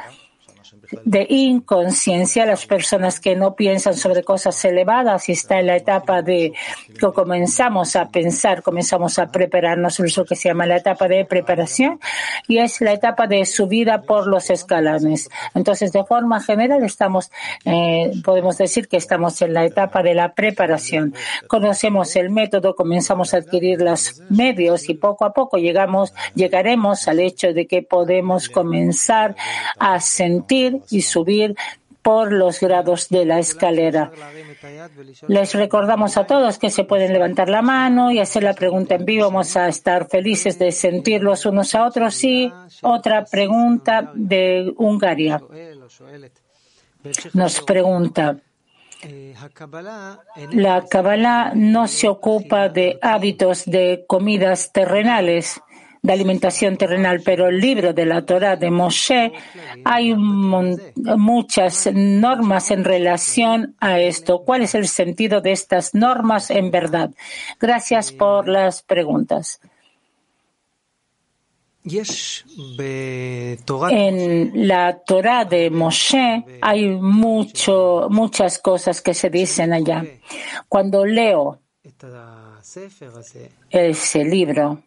de 1.03 1.25
inconsciencia, 1.29 2.45
las 2.45 2.65
personas 2.65 3.19
que 3.19 3.35
no 3.35 3.55
piensan 3.55 3.95
sobre 3.95 4.23
cosas 4.23 4.63
elevadas 4.65 5.29
y 5.29 5.33
está 5.33 5.59
en 5.59 5.67
la 5.67 5.75
etapa 5.75 6.21
de 6.21 6.53
que 6.99 7.11
comenzamos 7.13 7.95
a 7.95 8.09
pensar, 8.09 8.61
comenzamos 8.61 9.19
a 9.19 9.27
prepararnos, 9.27 9.99
eso 9.99 10.25
que 10.25 10.35
se 10.35 10.49
llama 10.49 10.65
la 10.65 10.77
etapa 10.77 11.07
de 11.07 11.25
preparación 11.25 11.99
y 12.47 12.59
es 12.59 12.81
la 12.81 12.93
etapa 12.93 13.27
de 13.27 13.45
subida 13.45 14.01
por 14.01 14.27
los 14.27 14.49
escalones. 14.49 15.29
Entonces, 15.53 15.91
de 15.91 16.03
forma 16.03 16.41
general, 16.41 16.83
estamos, 16.83 17.31
eh, 17.65 18.11
podemos 18.23 18.57
decir 18.57 18.87
que 18.87 18.97
estamos 18.97 19.41
en 19.41 19.53
la 19.53 19.65
etapa 19.65 20.03
de 20.03 20.13
la 20.13 20.33
preparación. 20.33 21.13
Conocemos 21.47 22.15
el 22.15 22.29
método, 22.29 22.75
comenzamos 22.75 23.33
a 23.33 23.37
adquirir 23.37 23.81
los 23.81 24.21
medios 24.29 24.89
y 24.89 24.95
poco 24.95 25.25
a 25.25 25.33
poco 25.33 25.57
llegamos, 25.57 26.13
llegaremos 26.35 27.07
al 27.07 27.19
hecho 27.19 27.53
de 27.53 27.67
que 27.67 27.81
podemos 27.81 28.49
comenzar 28.49 29.35
a 29.79 29.99
sentir 29.99 30.75
y 30.89 31.01
subir 31.01 31.55
por 32.05 32.32
los 32.32 32.60
grados 32.60 33.10
de 33.10 33.25
la 33.25 33.39
escalera. 33.39 34.12
Les 35.27 35.53
recordamos 35.55 36.17
a 36.17 36.27
todos 36.27 36.60
que 36.60 36.70
se 36.70 36.84
pueden 36.84 37.12
levantar 37.12 37.50
la 37.50 37.63
mano 37.63 38.12
y 38.12 38.20
hacer 38.20 38.44
la 38.44 38.53
pregunta 38.53 38.94
en 38.94 39.05
vivo. 39.05 39.25
Vamos 39.25 39.58
a 39.58 39.67
estar 39.67 40.08
felices 40.08 40.60
de 40.60 40.72
sentirlos 40.72 41.48
unos 41.48 41.74
a 41.74 41.84
otros. 41.84 42.24
Y 42.24 42.53
otra 42.84 43.25
pregunta 43.25 44.12
de 44.13 44.72
Hungría. 44.77 45.41
Nos 47.34 47.62
pregunta. 47.62 48.38
La 50.51 50.86
Kabbalah 50.86 51.53
no 51.55 51.88
se 51.88 52.08
ocupa 52.08 52.70
de 52.70 53.00
hábitos 53.01 53.65
de 53.65 54.05
comidas 54.08 54.72
terrenales 54.72 55.60
de 56.05 56.13
alimentación 56.13 56.77
terrenal, 56.77 57.21
pero 57.24 57.47
el 57.47 57.59
libro 57.59 57.93
de 57.93 58.05
la 58.05 58.25
Torah 58.25 58.55
de 58.55 58.69
Moshe 58.71 59.33
hay 59.83 60.13
muchas 60.13 61.89
normas 61.93 62.71
en 62.71 62.83
relación 62.83 63.75
a 63.79 64.00
esto. 64.00 64.43
¿Cuál 64.43 64.62
es 64.62 64.75
el 64.75 64.88
sentido 64.88 65.41
de 65.41 65.51
estas 65.51 65.93
normas 65.95 66.50
en 66.51 66.71
verdad? 66.71 67.12
Gracias 67.59 68.12
por 68.12 68.47
las 68.47 68.83
preguntas. 68.83 69.59
En 73.91 74.67
la 74.67 75.00
Torah 75.05 75.45
de 75.45 75.69
Moshe 75.69 76.43
hay 76.62 76.89
mucho, 76.89 78.07
muchas 78.09 78.57
cosas 78.57 79.01
que 79.01 79.13
se 79.13 79.29
dicen 79.29 79.71
allá. 79.71 80.03
Cuando 80.67 81.05
leo 81.05 81.59
ese 83.69 84.24
libro, 84.24 84.81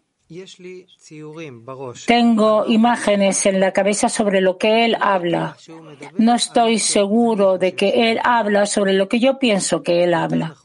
tengo 2.07 2.67
imágenes 2.67 3.47
en 3.47 3.61
la 3.61 3.73
cabeza 3.73 4.09
sobre 4.09 4.41
lo 4.41 4.59
que 4.59 4.85
él 4.85 4.97
habla. 5.01 5.57
No 6.19 6.35
estoy 6.35 6.79
seguro 6.79 7.59
de 7.59 7.75
que 7.75 8.11
él 8.11 8.21
habla 8.23 8.67
sobre 8.67 8.93
lo 8.93 9.09
que 9.09 9.21
yo 9.21 9.39
pienso 9.39 9.83
que 9.83 10.05
él 10.05 10.15
habla 10.15 10.57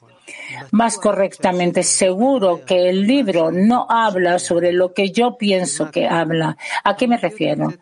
más 0.71 0.97
correctamente, 0.97 1.83
seguro 1.83 2.63
que 2.65 2.89
el 2.89 3.07
libro 3.07 3.51
no 3.51 3.87
habla 3.89 4.39
sobre 4.39 4.71
lo 4.71 4.93
que 4.93 5.11
yo 5.11 5.37
pienso 5.37 5.91
que 5.91 6.07
habla. 6.07 6.57
¿A 6.83 6.95
qué 6.95 7.07
me 7.07 7.17
refiero? 7.17 7.73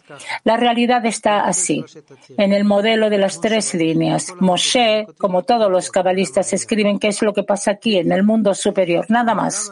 La 0.44 0.58
realidad 0.58 1.06
está 1.06 1.42
así. 1.42 1.84
En 2.38 2.54
el 2.54 2.64
modelo 2.64 3.10
de 3.10 3.18
las 3.18 3.42
tres 3.42 3.74
líneas, 3.74 4.34
Moshe, 4.40 5.08
como 5.18 5.44
todos 5.44 5.72
los 5.72 5.90
cabalistas, 5.90 6.54
escriben 6.54 7.00
qué 7.00 7.10
es 7.10 7.22
lo 7.22 7.34
que 7.34 7.44
pasa 7.44 7.72
aquí 7.72 7.98
en 7.98 8.12
el 8.12 8.24
mundo 8.24 8.54
superior, 8.54 9.06
nada 9.10 9.34
más. 9.36 9.72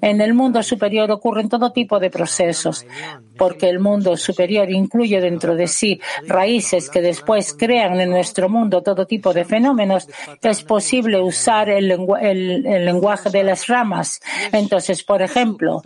En 0.00 0.20
el 0.20 0.34
mundo 0.34 0.62
superior 0.62 1.10
ocurren 1.10 1.48
todo 1.48 1.72
tipo 1.72 1.98
de 1.98 2.10
procesos, 2.10 2.86
porque 3.36 3.68
el 3.68 3.78
mundo 3.78 4.16
superior 4.16 4.70
incluye 4.70 5.20
dentro 5.20 5.54
de 5.56 5.66
sí 5.66 6.00
raíces 6.26 6.88
que 6.90 7.00
después 7.00 7.54
crean 7.58 8.00
en 8.00 8.10
nuestro 8.10 8.48
mundo 8.48 8.82
todo 8.82 9.06
tipo 9.06 9.32
de 9.32 9.44
fenómenos. 9.44 10.08
Es 10.40 10.62
posible 10.62 11.20
usar 11.20 11.68
el 11.68 11.88
lenguaje 11.88 12.21
el, 12.22 12.62
lenguaje 12.62 13.30
de 13.30 13.42
las 13.42 13.66
ramas. 13.66 14.20
Entonces, 14.52 15.02
por 15.02 15.22
ejemplo, 15.22 15.82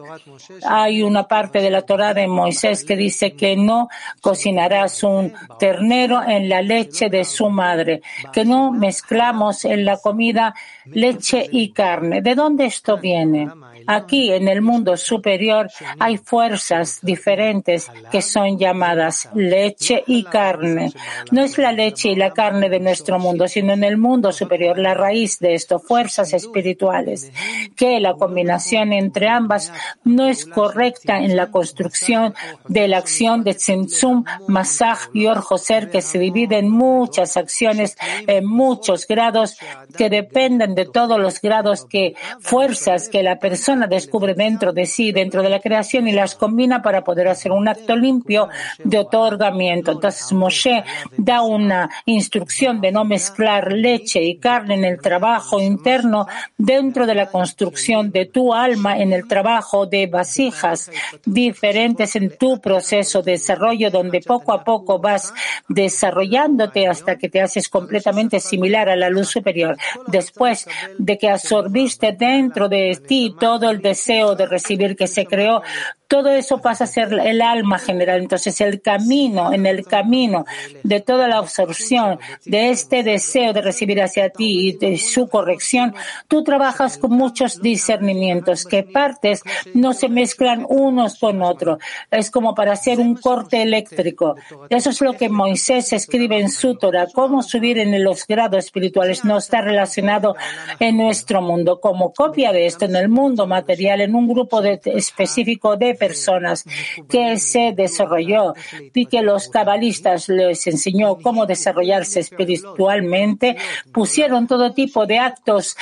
hay 0.64 1.02
una 1.02 1.26
parte 1.26 1.60
de 1.60 1.70
la 1.70 1.82
Torah 1.82 2.14
de 2.14 2.26
Moisés 2.26 2.84
que 2.84 2.96
dice 2.96 3.32
que 3.32 3.56
no 3.56 3.88
cocinarás 4.20 5.02
un 5.02 5.32
ternero 5.58 6.22
en 6.22 6.48
la 6.48 6.62
leche 6.62 7.08
de 7.08 7.24
su 7.24 7.48
madre, 7.50 8.02
que 8.32 8.44
no 8.44 8.70
mezclamos 8.70 9.64
en 9.64 9.84
la 9.84 9.96
comida 9.98 10.54
leche 10.86 11.46
y 11.50 11.72
carne. 11.72 12.22
¿De 12.22 12.34
dónde 12.34 12.66
esto 12.66 12.98
viene? 12.98 13.48
Aquí 13.86 14.32
en 14.32 14.48
el 14.48 14.62
mundo 14.62 14.96
superior 14.96 15.70
hay 15.98 16.16
fuerzas 16.16 16.98
diferentes 17.02 17.90
que 18.10 18.22
son 18.22 18.58
llamadas 18.58 19.28
leche 19.34 20.02
y 20.06 20.24
carne. 20.24 20.92
No 21.30 21.42
es 21.42 21.56
la 21.58 21.72
leche 21.72 22.10
y 22.10 22.16
la 22.16 22.32
carne 22.32 22.68
de 22.68 22.80
nuestro 22.80 23.18
mundo, 23.18 23.46
sino 23.48 23.72
en 23.72 23.84
el 23.84 23.96
mundo 23.96 24.32
superior 24.32 24.78
la 24.78 24.94
raíz 24.94 25.38
de 25.38 25.54
esto, 25.54 25.78
fuerzas 25.78 26.25
espirituales, 26.32 27.32
que 27.76 28.00
la 28.00 28.14
combinación 28.14 28.92
entre 28.92 29.28
ambas 29.28 29.72
no 30.04 30.26
es 30.26 30.46
correcta 30.46 31.18
en 31.18 31.36
la 31.36 31.50
construcción 31.50 32.34
de 32.68 32.88
la 32.88 32.98
acción 32.98 33.44
de 33.44 33.54
Tzimtzum, 33.54 34.24
Masaj 34.48 35.08
y 35.12 35.26
Orjoser, 35.26 35.90
que 35.90 36.02
se 36.02 36.18
divide 36.18 36.58
en 36.58 36.68
muchas 36.68 37.36
acciones, 37.36 37.96
en 38.26 38.46
muchos 38.46 39.06
grados, 39.06 39.56
que 39.96 40.10
dependen 40.10 40.74
de 40.74 40.86
todos 40.86 41.18
los 41.18 41.40
grados 41.40 41.84
que 41.84 42.14
fuerzas 42.40 43.08
que 43.08 43.22
la 43.22 43.38
persona 43.38 43.86
descubre 43.86 44.34
dentro 44.34 44.72
de 44.72 44.86
sí, 44.86 45.12
dentro 45.12 45.42
de 45.42 45.50
la 45.50 45.60
creación 45.60 46.08
y 46.08 46.12
las 46.12 46.34
combina 46.34 46.82
para 46.82 47.02
poder 47.02 47.28
hacer 47.28 47.52
un 47.52 47.68
acto 47.68 47.96
limpio 47.96 48.48
de 48.82 48.98
otorgamiento. 48.98 49.92
Entonces 49.92 50.32
Moshe 50.32 50.84
da 51.16 51.42
una 51.42 51.90
instrucción 52.06 52.80
de 52.80 52.92
no 52.92 53.04
mezclar 53.04 53.72
leche 53.72 54.22
y 54.22 54.38
carne 54.38 54.74
en 54.74 54.84
el 54.84 55.00
trabajo 55.00 55.60
interno 55.60 56.15
dentro 56.56 57.06
de 57.06 57.14
la 57.14 57.26
construcción 57.26 58.10
de 58.10 58.26
tu 58.26 58.54
alma 58.54 58.98
en 58.98 59.12
el 59.12 59.26
trabajo 59.26 59.86
de 59.86 60.06
vasijas 60.06 60.90
diferentes 61.24 62.16
en 62.16 62.36
tu 62.36 62.60
proceso 62.60 63.22
de 63.22 63.32
desarrollo 63.32 63.90
donde 63.90 64.20
poco 64.20 64.52
a 64.52 64.64
poco 64.64 64.98
vas 64.98 65.34
desarrollándote 65.68 66.86
hasta 66.86 67.16
que 67.16 67.28
te 67.28 67.40
haces 67.40 67.68
completamente 67.68 68.40
similar 68.40 68.88
a 68.88 68.96
la 68.96 69.10
luz 69.10 69.28
superior. 69.28 69.76
Después 70.06 70.66
de 70.98 71.18
que 71.18 71.28
absorbiste 71.28 72.12
dentro 72.12 72.68
de 72.68 72.98
ti 73.06 73.34
todo 73.38 73.70
el 73.70 73.80
deseo 73.80 74.34
de 74.34 74.46
recibir 74.46 74.96
que 74.96 75.06
se 75.06 75.26
creó 75.26 75.62
todo 76.08 76.30
eso 76.30 76.58
pasa 76.58 76.84
a 76.84 76.86
ser 76.86 77.12
el 77.12 77.42
alma 77.42 77.78
general. 77.78 78.20
Entonces, 78.20 78.60
el 78.60 78.80
camino, 78.80 79.52
en 79.52 79.66
el 79.66 79.84
camino 79.84 80.44
de 80.82 81.00
toda 81.00 81.28
la 81.28 81.38
absorción 81.38 82.18
de 82.44 82.70
este 82.70 83.02
deseo 83.02 83.52
de 83.52 83.62
recibir 83.62 84.00
hacia 84.02 84.30
ti 84.30 84.68
y 84.68 84.72
de 84.72 84.98
su 84.98 85.28
corrección, 85.28 85.94
tú 86.28 86.44
trabajas 86.44 86.98
con 86.98 87.12
muchos 87.12 87.60
discernimientos, 87.60 88.64
que 88.64 88.82
partes 88.82 89.42
no 89.74 89.92
se 89.92 90.08
mezclan 90.08 90.64
unos 90.68 91.18
con 91.18 91.42
otros. 91.42 91.78
Es 92.10 92.30
como 92.30 92.54
para 92.54 92.72
hacer 92.72 93.00
un 93.00 93.16
corte 93.16 93.62
eléctrico. 93.62 94.36
Eso 94.70 94.90
es 94.90 95.00
lo 95.00 95.14
que 95.14 95.28
Moisés 95.28 95.92
escribe 95.92 96.38
en 96.38 96.50
su 96.50 96.76
Torah. 96.76 97.08
Cómo 97.12 97.42
subir 97.42 97.78
en 97.78 98.02
los 98.04 98.26
grados 98.26 98.64
espirituales 98.64 99.24
no 99.24 99.38
está 99.38 99.60
relacionado 99.60 100.36
en 100.78 100.96
nuestro 100.96 101.42
mundo. 101.42 101.80
Como 101.80 102.12
copia 102.12 102.52
de 102.52 102.66
esto, 102.66 102.84
en 102.84 102.96
el 102.96 103.08
mundo 103.08 103.46
material, 103.46 104.00
en 104.00 104.14
un 104.14 104.28
grupo 104.28 104.62
específico 104.62 105.76
de 105.76 105.95
personas 105.96 106.64
que 107.08 107.38
se 107.38 107.72
desarrolló 107.76 108.54
y 108.94 109.06
que 109.06 109.22
los 109.22 109.48
cabalistas 109.48 110.28
les 110.28 110.66
enseñó 110.66 111.16
cómo 111.16 111.46
desarrollarse 111.46 112.20
espiritualmente, 112.20 113.56
pusieron 113.92 114.46
todo 114.46 114.72
tipo 114.72 115.06
de 115.06 115.18
actos 115.18 115.76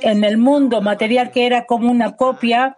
en 0.00 0.24
el 0.24 0.36
mundo 0.38 0.80
material 0.80 1.30
que 1.30 1.46
era 1.46 1.66
como 1.66 1.90
una 1.90 2.16
copia 2.16 2.76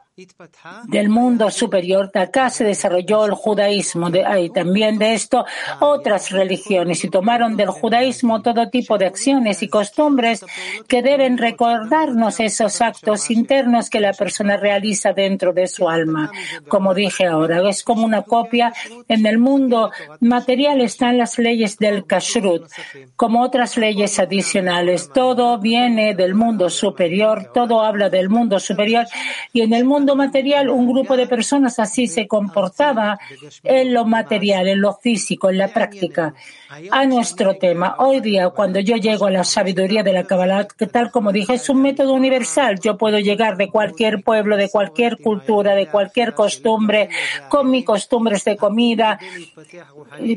del 0.85 1.11
mundo 1.11 1.51
superior. 1.51 2.11
De 2.11 2.21
acá 2.21 2.49
se 2.49 2.65
desarrolló 2.65 3.27
el 3.27 3.33
judaísmo. 3.33 4.09
Ahí 4.25 4.49
también 4.49 4.97
de 4.97 5.13
esto 5.13 5.45
otras 5.79 6.31
religiones 6.31 7.05
y 7.05 7.11
tomaron 7.11 7.55
del 7.55 7.69
judaísmo 7.69 8.41
todo 8.41 8.71
tipo 8.71 8.97
de 8.97 9.05
acciones 9.05 9.63
y 9.63 9.69
costumbres 9.69 10.43
que 10.89 11.03
deben 11.03 11.37
recordarnos 11.37 12.41
esos 12.41 12.81
actos 12.81 13.31
internos 13.31 13.91
que 13.91 14.01
la 14.01 14.15
persona 14.15 14.57
realiza 14.57 15.13
dentro 15.13 15.53
de 15.53 15.67
su 15.67 15.87
alma. 15.87 16.31
Como 16.67 16.95
dije 16.95 17.27
ahora, 17.27 17.69
es 17.69 17.83
como 17.83 18.07
una 18.07 18.23
copia. 18.23 18.73
En 19.09 19.27
el 19.27 19.37
mundo 19.37 19.91
material 20.21 20.81
están 20.81 21.19
las 21.19 21.39
leyes 21.39 21.77
del 21.77 22.07
kashrut, 22.07 22.71
como 23.17 23.43
otras 23.43 23.77
leyes 23.77 24.19
adicionales. 24.19 25.11
Todo 25.13 25.59
viene 25.59 26.15
del 26.15 26.35
mundo 26.35 26.71
superior, 26.71 27.51
todo 27.53 27.83
habla 27.83 28.09
del 28.09 28.31
mundo 28.31 28.59
superior 28.59 29.05
y 29.53 29.61
en 29.61 29.75
el 29.75 29.85
mundo 29.85 30.06
material, 30.15 30.69
un 30.69 30.87
grupo 30.87 31.17
de 31.17 31.27
personas 31.27 31.79
así 31.79 32.07
se 32.07 32.29
comportaba 32.29 33.19
en 33.65 33.93
lo 33.93 34.05
material, 34.05 34.69
en 34.69 34.81
lo 34.81 34.95
físico, 34.95 35.51
en 35.51 35.59
la 35.59 35.69
práctica. 35.69 36.35
A 36.91 37.05
nuestro 37.07 37.57
tema, 37.57 37.97
hoy 37.99 38.21
día, 38.21 38.51
cuando 38.51 38.81
yo 38.81 38.97
llego 38.97 39.27
a 39.27 39.31
la 39.31 39.45
sabiduría 39.45 40.03
de 40.03 40.13
la 40.13 40.25
Kabbalah, 40.25 40.67
que 40.67 40.87
tal 40.87 41.11
como 41.11 41.33
dije, 41.33 41.55
es 41.55 41.69
un 41.71 41.81
método 41.81 42.13
universal. 42.13 42.79
Yo 42.81 42.97
puedo 42.97 43.19
llegar 43.19 43.57
de 43.57 43.69
cualquier 43.69 44.23
pueblo, 44.23 44.57
de 44.57 44.69
cualquier 44.69 45.17
cultura, 45.19 45.75
de 45.75 45.87
cualquier 45.87 46.35
costumbre, 46.35 47.09
con 47.49 47.71
mis 47.71 47.85
costumbres 47.85 48.45
de 48.45 48.57
comida, 48.57 49.19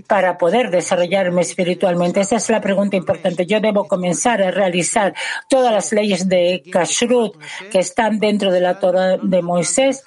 para 0.07 0.37
poder 0.37 0.69
desarrollarme 0.69 1.41
espiritualmente. 1.41 2.21
Esa 2.21 2.37
es 2.37 2.49
la 2.49 2.61
pregunta 2.61 2.95
importante. 2.95 3.45
Yo 3.45 3.59
debo 3.59 3.87
comenzar 3.87 4.41
a 4.41 4.51
realizar 4.51 5.13
todas 5.49 5.73
las 5.73 5.91
leyes 5.91 6.29
de 6.29 6.63
Kashrut 6.71 7.35
que 7.71 7.79
están 7.79 8.19
dentro 8.19 8.51
de 8.51 8.61
la 8.61 8.79
Torah 8.79 9.17
de 9.17 9.41
Moisés 9.59 10.03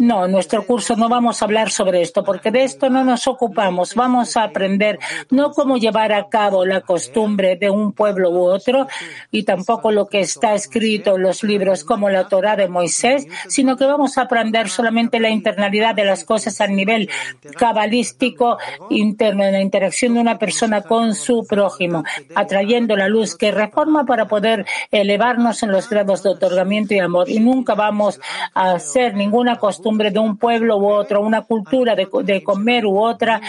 no, 0.00 0.24
en 0.24 0.32
nuestro 0.32 0.66
curso 0.66 0.96
no 0.96 1.08
vamos 1.08 1.40
a 1.40 1.44
hablar 1.44 1.70
sobre 1.70 2.00
esto, 2.00 2.24
porque 2.24 2.50
de 2.50 2.64
esto 2.64 2.88
no 2.88 3.04
nos 3.04 3.28
ocupamos. 3.28 3.94
Vamos 3.94 4.36
a 4.36 4.44
aprender 4.44 4.98
no 5.28 5.52
cómo 5.52 5.76
llevar 5.76 6.12
a 6.12 6.28
cabo 6.28 6.64
la 6.64 6.80
costumbre 6.80 7.56
de 7.56 7.68
un 7.68 7.92
pueblo 7.92 8.30
u 8.30 8.44
otro, 8.44 8.88
y 9.30 9.42
tampoco 9.42 9.92
lo 9.92 10.06
que 10.06 10.20
está 10.20 10.54
escrito 10.54 11.16
en 11.16 11.22
los 11.22 11.42
libros 11.42 11.84
como 11.84 12.08
la 12.08 12.28
Torah 12.28 12.56
de 12.56 12.68
Moisés, 12.68 13.26
sino 13.48 13.76
que 13.76 13.84
vamos 13.84 14.16
a 14.16 14.22
aprender 14.22 14.68
solamente 14.70 15.20
la 15.20 15.28
internalidad 15.28 15.94
de 15.94 16.06
las 16.06 16.24
cosas 16.24 16.60
a 16.60 16.66
nivel 16.66 17.10
cabalístico 17.58 18.56
interno, 18.88 19.44
en 19.44 19.52
la 19.52 19.60
interacción 19.60 20.14
de 20.14 20.20
una 20.20 20.38
persona 20.38 20.80
con 20.82 21.14
su 21.14 21.46
prójimo, 21.46 22.04
atrayendo 22.34 22.96
la 22.96 23.08
luz 23.08 23.36
que 23.36 23.50
reforma 23.50 24.06
para 24.06 24.28
poder 24.28 24.64
elevarnos 24.90 25.62
en 25.62 25.72
los 25.72 25.90
grados 25.90 26.22
de 26.22 26.30
otorgamiento 26.30 26.94
y 26.94 27.00
amor. 27.00 27.28
Y 27.28 27.40
nunca 27.40 27.74
vamos 27.74 28.18
a 28.54 28.72
hacer 28.72 29.14
ninguna 29.14 29.56
costumbre 29.56 29.89
de 29.90 30.18
un 30.18 30.36
pueblo 30.36 30.78
u 30.78 30.88
otro, 30.88 31.20
una 31.20 31.42
cultura 31.42 31.94
de, 31.94 32.42
comer 32.42 32.86
u 32.86 32.98
otra. 32.98 33.40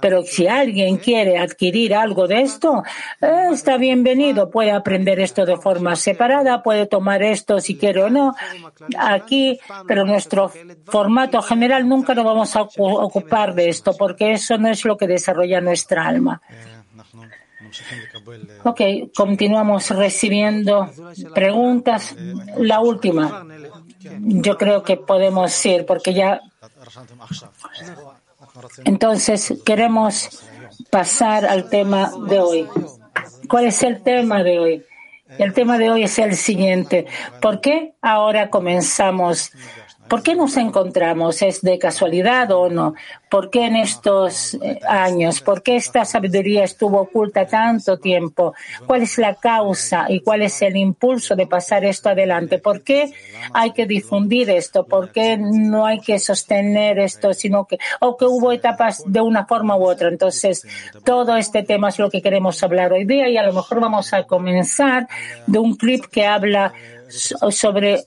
Pero 0.00 0.22
si 0.22 0.46
alguien 0.46 0.98
quiere 0.98 1.38
adquirir 1.38 1.94
algo 1.94 2.28
de 2.28 2.42
esto, 2.42 2.82
está 3.20 3.76
bienvenido. 3.76 4.50
Puede 4.50 4.70
aprender 4.70 5.20
esto 5.20 5.46
de 5.46 5.56
forma 5.56 5.96
separada, 5.96 6.62
puede 6.62 6.86
tomar 6.86 7.22
esto 7.22 7.60
si 7.60 7.76
quiere 7.76 8.02
o 8.02 8.10
no. 8.10 8.34
Aquí, 8.98 9.58
pero 9.88 10.04
nuestro 10.04 10.50
formato 10.86 11.40
general 11.42 11.88
nunca 11.88 12.14
nos 12.14 12.24
vamos 12.24 12.54
a 12.56 12.62
ocupar 12.62 13.54
de 13.54 13.68
esto 13.68 13.94
porque 13.96 14.32
eso 14.32 14.58
no 14.58 14.68
es 14.68 14.84
lo 14.84 14.96
que 14.96 15.06
desarrolla 15.06 15.60
nuestra 15.60 16.06
alma. 16.06 16.40
Ok, 18.64 18.80
continuamos 19.14 19.90
recibiendo 19.90 20.90
preguntas. 21.34 22.14
La 22.58 22.80
última. 22.80 23.46
Yo 24.20 24.56
creo 24.56 24.82
que 24.82 24.96
podemos 24.96 25.64
ir 25.66 25.86
porque 25.86 26.14
ya. 26.14 26.40
Entonces, 28.84 29.54
queremos 29.64 30.42
pasar 30.90 31.46
al 31.46 31.68
tema 31.68 32.12
de 32.28 32.40
hoy. 32.40 32.68
¿Cuál 33.48 33.66
es 33.66 33.82
el 33.82 34.02
tema 34.02 34.42
de 34.42 34.58
hoy? 34.58 34.84
El 35.38 35.52
tema 35.54 35.78
de 35.78 35.90
hoy 35.90 36.02
es 36.04 36.18
el 36.18 36.36
siguiente. 36.36 37.06
¿Por 37.40 37.60
qué 37.60 37.94
ahora 38.02 38.50
comenzamos 38.50 39.52
¿Por 40.12 40.22
qué 40.22 40.34
nos 40.34 40.58
encontramos? 40.58 41.40
¿Es 41.40 41.62
de 41.62 41.78
casualidad 41.78 42.50
o 42.50 42.68
no? 42.68 42.94
¿Por 43.30 43.48
qué 43.48 43.64
en 43.64 43.76
estos 43.76 44.52
eh, 44.52 44.78
años? 44.86 45.40
¿Por 45.40 45.62
qué 45.62 45.76
esta 45.76 46.04
sabiduría 46.04 46.64
estuvo 46.64 47.00
oculta 47.00 47.46
tanto 47.46 47.96
tiempo? 47.96 48.52
¿Cuál 48.86 49.04
es 49.04 49.16
la 49.16 49.36
causa 49.36 50.04
y 50.10 50.20
cuál 50.20 50.42
es 50.42 50.60
el 50.60 50.76
impulso 50.76 51.34
de 51.34 51.46
pasar 51.46 51.86
esto 51.86 52.10
adelante? 52.10 52.58
¿Por 52.58 52.82
qué 52.82 53.10
hay 53.54 53.72
que 53.72 53.86
difundir 53.86 54.50
esto? 54.50 54.84
¿Por 54.84 55.12
qué 55.12 55.38
no 55.38 55.86
hay 55.86 56.00
que 56.00 56.18
sostener 56.18 56.98
esto, 56.98 57.32
sino 57.32 57.64
que, 57.64 57.78
o 58.00 58.18
que 58.18 58.26
hubo 58.26 58.52
etapas 58.52 59.02
de 59.06 59.22
una 59.22 59.46
forma 59.46 59.78
u 59.78 59.86
otra? 59.86 60.08
Entonces, 60.08 60.66
todo 61.06 61.38
este 61.38 61.62
tema 61.62 61.88
es 61.88 61.98
lo 61.98 62.10
que 62.10 62.20
queremos 62.20 62.62
hablar 62.62 62.92
hoy 62.92 63.06
día 63.06 63.30
y 63.30 63.38
a 63.38 63.46
lo 63.46 63.54
mejor 63.54 63.80
vamos 63.80 64.12
a 64.12 64.24
comenzar 64.24 65.08
de 65.46 65.58
un 65.58 65.74
clip 65.74 66.04
que 66.04 66.26
habla 66.26 66.74
sobre 67.50 68.04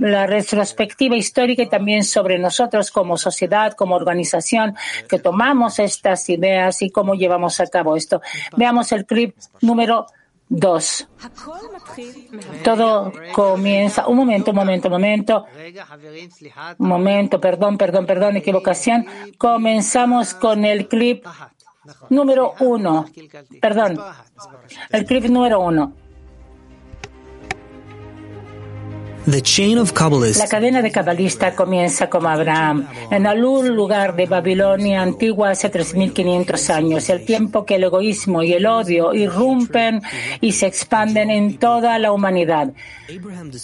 la 0.00 0.26
retrospectiva 0.26 1.16
histórica 1.16 1.62
y 1.62 1.68
también 1.68 2.04
sobre 2.04 2.38
nosotros 2.38 2.90
como 2.90 3.16
sociedad, 3.16 3.72
como 3.72 3.94
organización, 3.94 4.74
que 5.08 5.18
tomamos 5.18 5.78
estas 5.78 6.28
ideas 6.28 6.82
y 6.82 6.90
cómo 6.90 7.14
llevamos 7.14 7.60
a 7.60 7.66
cabo 7.66 7.96
esto. 7.96 8.20
Veamos 8.56 8.92
el 8.92 9.06
clip 9.06 9.36
número 9.60 10.06
dos. 10.48 11.08
Todo 12.62 13.12
comienza. 13.32 14.06
Un 14.06 14.16
momento, 14.16 14.50
un 14.50 14.56
momento, 14.56 14.88
un 14.88 14.92
momento. 14.92 15.46
Un 16.78 16.88
momento, 16.88 17.40
perdón, 17.40 17.78
perdón, 17.78 18.06
perdón, 18.06 18.36
equivocación. 18.36 19.06
Comenzamos 19.38 20.34
con 20.34 20.64
el 20.64 20.88
clip 20.88 21.24
número 22.10 22.54
uno. 22.60 23.06
Perdón. 23.60 23.98
El 24.90 25.04
clip 25.06 25.24
número 25.24 25.60
uno. 25.60 25.94
La 30.38 30.48
cadena 30.48 30.82
de 30.82 30.90
cabalista 30.90 31.54
comienza 31.54 32.10
como 32.10 32.28
Abraham, 32.28 32.88
en 33.10 33.26
algún 33.26 33.68
lugar 33.68 34.16
de 34.16 34.26
Babilonia 34.26 35.02
antigua 35.02 35.50
hace 35.50 35.70
3.500 35.70 36.70
años, 36.70 37.08
el 37.08 37.24
tiempo 37.24 37.64
que 37.64 37.76
el 37.76 37.84
egoísmo 37.84 38.42
y 38.42 38.52
el 38.52 38.66
odio 38.66 39.14
irrumpen 39.14 40.02
y 40.40 40.52
se 40.52 40.66
expanden 40.66 41.30
en 41.30 41.58
toda 41.58 41.98
la 42.00 42.10
humanidad. 42.10 42.72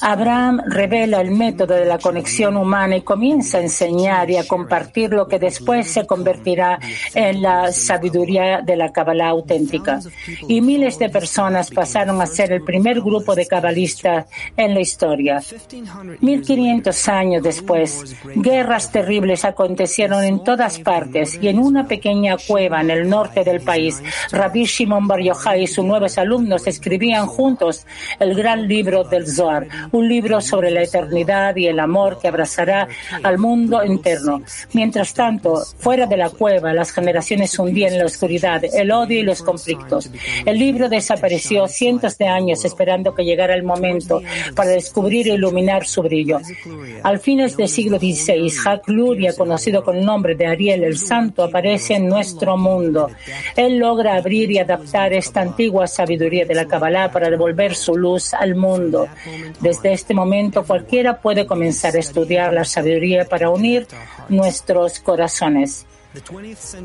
Abraham 0.01 0.61
revela 0.67 1.21
el 1.21 1.31
método 1.31 1.75
de 1.75 1.87
la 1.87 1.99
conexión 1.99 2.57
humana 2.57 2.97
y 2.97 3.03
comienza 3.03 3.59
a 3.59 3.63
enseñar 3.63 4.31
y 4.31 4.37
a 4.37 4.47
compartir 4.47 5.11
lo 5.11 5.27
que 5.27 5.39
después 5.39 5.91
se 5.91 6.07
convertirá 6.07 6.79
en 7.15 7.43
la 7.43 7.73
sabiduría 7.73 8.61
de 8.61 8.77
la 8.77 8.93
Kabbalah 8.93 9.31
auténtica. 9.31 10.01
Y 10.47 10.61
miles 10.61 10.99
de 10.99 11.09
personas 11.09 11.71
pasaron 11.71 12.21
a 12.21 12.27
ser 12.27 12.53
el 12.53 12.63
primer 12.63 13.01
grupo 13.01 13.35
de 13.35 13.47
cabalistas 13.47 14.27
en 14.57 14.75
la 14.75 14.81
historia. 14.81 15.43
1500 16.21 17.09
años 17.09 17.43
después, 17.43 18.17
guerras 18.35 18.93
terribles 18.93 19.45
acontecieron 19.45 20.23
en 20.25 20.45
todas 20.45 20.79
partes 20.81 21.39
y 21.41 21.49
en 21.49 21.59
una 21.59 21.87
pequeña 21.87 22.37
cueva 22.37 22.81
en 22.81 22.91
el 22.91 23.09
norte 23.09 23.45
del 23.45 23.61
país, 23.61 24.03
Rabbi 24.31 24.65
Shimon 24.65 25.09
Bar 25.09 25.21
Yochai 25.21 25.63
y 25.63 25.67
sus 25.67 25.85
nuevos 25.85 26.19
alumnos 26.19 26.67
escribían 26.67 27.27
juntos 27.27 27.87
el 28.19 28.35
gran 28.35 28.69
libro 28.69 29.05
del 29.05 29.27
Zohar, 29.27 29.67
un 29.93 30.09
libro 30.09 30.41
sobre 30.41 30.71
la 30.71 30.83
eternidad 30.83 31.57
y 31.57 31.67
el 31.67 31.81
amor 31.81 32.19
que 32.19 32.29
abrazará 32.29 32.89
al 33.23 33.39
mundo 33.39 33.85
interno. 33.85 34.43
Mientras 34.73 35.15
tanto, 35.15 35.63
fuera 35.79 36.07
de 36.07 36.17
la 36.17 36.31
cueva, 36.31 36.75
las 36.75 36.91
generaciones 36.91 37.59
hundían 37.59 37.97
la 37.99 38.05
oscuridad, 38.05 38.63
el 38.65 38.91
odio 38.91 39.21
y 39.21 39.23
los 39.23 39.43
conflictos. 39.43 40.11
El 40.45 40.59
libro 40.59 40.89
desapareció 40.89 41.67
cientos 41.69 42.19
de 42.19 42.27
años 42.27 42.65
esperando 42.65 43.15
que 43.15 43.25
llegara 43.25 43.55
el 43.55 43.63
momento 43.63 44.21
para 44.55 44.71
descubrir 44.71 45.27
y 45.27 45.38
iluminar 45.39 45.87
su 45.87 46.03
brillo. 46.03 46.41
Al 47.03 47.19
fines 47.21 47.57
del 47.57 47.69
siglo 47.69 47.99
XVI, 47.99 48.53
Hak 48.65 48.89
Luria, 48.89 49.35
conocido 49.35 49.83
con 49.83 49.97
el 49.97 50.05
nombre 50.05 50.35
de 50.35 50.47
Ariel 50.47 50.85
el 50.85 50.99
Santo, 50.99 51.45
aparece 51.45 51.95
en 51.95 52.09
nuestro 52.09 52.57
mundo. 52.57 53.09
Él 53.57 53.79
logra 53.79 54.17
abrir 54.17 54.51
y 54.51 54.59
adaptar 54.59 55.13
esta 55.13 55.41
antigua 55.41 55.87
sabiduría 55.87 56.45
de 56.45 56.55
la 56.55 56.67
Kabbalah 56.67 57.11
para 57.11 57.31
devolver 57.31 57.75
su 57.75 57.97
luz 57.97 58.35
al 58.35 58.55
mundo. 58.55 59.09
Desde 59.61 59.93
este 59.93 60.15
momento, 60.15 60.65
cualquiera 60.65 61.19
puede 61.21 61.47
comenzar 61.47 61.97
a 61.97 62.01
estudiar 62.01 62.53
la 62.53 62.65
sabiduría 62.65 63.25
para 63.25 63.51
unir 63.51 63.87
nuestros 64.29 65.01
corazones. 65.01 65.87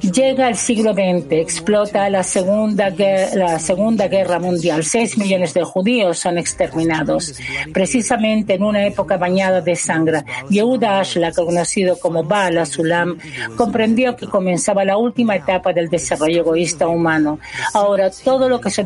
Llega 0.01 0.49
el 0.49 0.55
siglo 0.55 0.93
XX, 0.93 1.31
explota 1.31 2.09
la 2.09 2.23
segunda, 2.23 2.89
guerra, 2.89 3.35
la 3.35 3.59
segunda 3.59 4.07
Guerra 4.07 4.39
Mundial. 4.39 4.83
Seis 4.83 5.17
millones 5.17 5.53
de 5.53 5.63
judíos 5.63 6.19
son 6.19 6.37
exterminados, 6.37 7.33
precisamente 7.73 8.53
en 8.55 8.63
una 8.63 8.85
época 8.85 9.17
bañada 9.17 9.61
de 9.61 9.75
sangre. 9.75 10.23
Yehuda 10.49 10.99
Ashla, 10.99 11.31
conocido 11.31 11.97
como 11.99 12.23
Baal 12.23 12.57
Asulam, 12.57 13.17
comprendió 13.55 14.15
que 14.15 14.27
comenzaba 14.27 14.85
la 14.85 14.97
última 14.97 15.35
etapa 15.35 15.73
del 15.73 15.89
desarrollo 15.89 16.41
egoísta 16.41 16.87
humano. 16.87 17.39
Ahora, 17.73 18.09
todo 18.23 18.49
lo 18.49 18.59
que, 18.59 18.69
se 18.69 18.83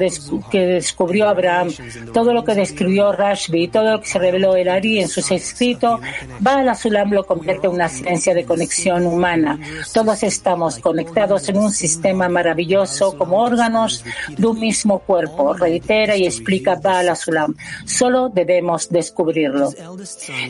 que 0.51 0.59
descubrió 0.59 1.27
Abraham, 1.27 1.69
todo 2.13 2.33
lo 2.33 2.43
que 2.43 2.55
describió 2.55 3.11
Rashbi, 3.11 3.67
todo 3.67 3.91
lo 3.91 4.01
que 4.01 4.07
se 4.07 4.19
reveló 4.19 4.55
el 4.55 4.69
Ari 4.69 5.01
en 5.01 5.07
sus 5.07 5.31
escritos, 5.31 5.99
Baal 6.39 6.69
Asulam 6.69 7.11
lo 7.11 7.25
convierte 7.25 7.67
en 7.67 7.73
una 7.73 7.89
ciencia 7.89 8.33
de 8.33 8.45
conexión 8.45 9.05
humana. 9.05 9.59
Todos 9.93 10.23
estamos 10.37 10.77
conectados 10.77 11.49
en 11.49 11.57
un 11.57 11.71
sistema 11.71 12.29
maravilloso 12.29 13.17
como 13.17 13.41
órganos 13.41 14.03
de 14.37 14.45
un 14.45 14.59
mismo 14.59 14.99
cuerpo, 14.99 15.53
reitera 15.53 16.15
y 16.15 16.25
explica 16.25 16.75
Baal 16.75 17.09
Asulam. 17.09 17.55
Solo 17.85 18.29
debemos 18.29 18.89
descubrirlo. 18.89 19.73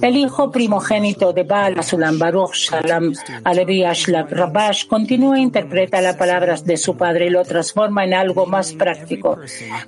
El 0.01 0.17
hijo 0.17 0.51
primogénito 0.51 1.31
de 1.31 1.43
Baal 1.43 1.79
Asulam, 1.79 2.19
Baruch 2.19 2.55
Shalom 2.55 3.13
Alevi 3.45 3.85
Ashlak 3.85 4.29
Rabash, 4.31 4.87
continúa 4.87 5.37
e 5.37 5.41
interpreta 5.41 6.01
las 6.01 6.17
palabras 6.17 6.65
de 6.65 6.75
su 6.75 6.97
padre 6.97 7.27
y 7.27 7.29
lo 7.29 7.45
transforma 7.45 8.03
en 8.03 8.13
algo 8.13 8.45
más 8.45 8.73
práctico, 8.73 9.37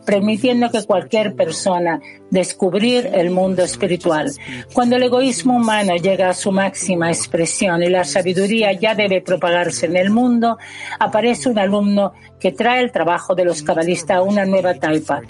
permitiendo 0.06 0.72
que 0.72 0.86
cualquier 0.86 1.36
persona 1.36 2.00
descubrir 2.30 3.10
el 3.14 3.32
mundo 3.32 3.64
espiritual. 3.64 4.32
Cuando 4.74 4.96
el 4.96 5.04
egoísmo 5.04 5.58
humano 5.58 5.96
llega 5.96 6.30
a 6.30 6.34
su 6.34 6.52
máxima 6.52 7.10
expresión 7.10 7.84
y 7.84 7.90
la 7.90 8.06
sabiduría 8.06 8.72
ya 8.72 8.96
debe 8.96 9.22
propagarse 9.22 9.89
en 9.90 9.98
el 9.98 10.10
mundo, 10.10 10.58
aparece 11.00 11.50
un 11.50 11.60
alumno 11.60 12.14
que 12.40 12.52
trae 12.54 12.82
el 12.82 12.92
trabajo 12.92 13.36
de 13.36 13.46
los 13.46 13.62
cabalistas 13.62 14.18
a 14.18 14.22
una 14.22 14.46
nueva 14.46 14.74
taipa, 14.74 15.22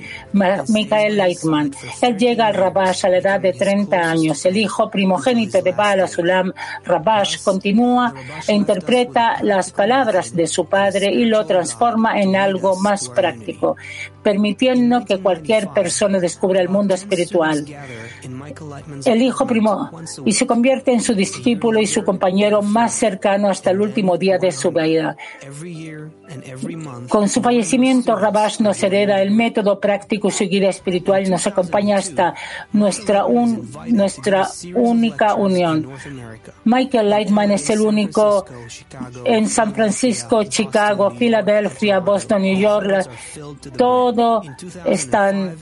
Michael 0.68 1.18
Leitman. 1.18 1.72
Él 2.02 2.18
llega 2.18 2.48
al 2.48 2.54
Rabash 2.54 3.06
a 3.06 3.10
la 3.10 3.18
edad 3.18 3.40
de 3.40 3.54
30 3.54 3.98
años. 3.98 4.46
El 4.46 4.58
hijo 4.58 4.90
primogénito 4.90 5.62
de 5.62 5.72
Baal 5.72 6.02
Asulam, 6.02 6.54
Rabash, 6.86 7.42
continúa 7.44 8.14
e 8.48 8.54
interpreta 8.54 9.38
las 9.42 9.72
palabras 9.72 10.36
de 10.36 10.48
su 10.48 10.66
padre 10.66 11.12
y 11.12 11.26
lo 11.26 11.46
transforma 11.46 12.22
en 12.22 12.36
algo 12.36 12.80
más 12.80 13.10
práctico, 13.10 13.76
permitiendo 14.24 15.06
que 15.06 15.20
cualquier 15.20 15.70
persona 15.70 16.20
descubra 16.20 16.62
el 16.62 16.70
mundo 16.70 16.94
espiritual. 16.94 17.66
El 19.06 19.22
hijo 19.22 19.48
primo 19.48 19.92
y 20.26 20.34
se 20.34 20.46
convierte 20.46 20.92
en 20.92 21.02
su 21.02 21.14
discípulo 21.14 21.80
y 21.80 21.88
su 21.88 22.04
compañero 22.04 22.62
más 22.62 22.94
cercano 22.94 23.50
hasta 23.50 23.72
el 23.72 23.82
último 23.82 24.18
día 24.18 24.38
de 24.38 24.52
su 24.52 24.72
vida. 24.72 25.16
Con 27.10 27.30
su 27.30 27.42
fallecimiento, 27.42 28.16
Rabash 28.16 28.60
nos 28.60 28.82
hereda 28.84 29.22
el 29.22 29.32
método 29.32 29.80
práctico 29.80 30.28
y 30.28 30.32
su 30.32 30.44
guía 30.46 30.70
espiritual 30.70 31.26
y 31.26 31.30
nos 31.30 31.48
acompaña 31.48 31.98
hasta 31.98 32.36
nuestra, 32.74 33.26
nuestra 33.88 34.48
única 34.76 35.36
unión. 35.36 35.90
Michael 36.66 37.10
Lightman 37.10 37.52
es 37.52 37.70
el 37.70 37.82
único 37.82 38.46
en 39.26 39.48
San 39.48 39.74
Francisco, 39.74 40.44
Chicago, 40.44 41.12
Filadelfia, 41.12 42.00
Boston, 42.00 42.42
New 42.42 42.60
York. 42.60 43.10
Todo 43.78 44.19
están 44.86 45.56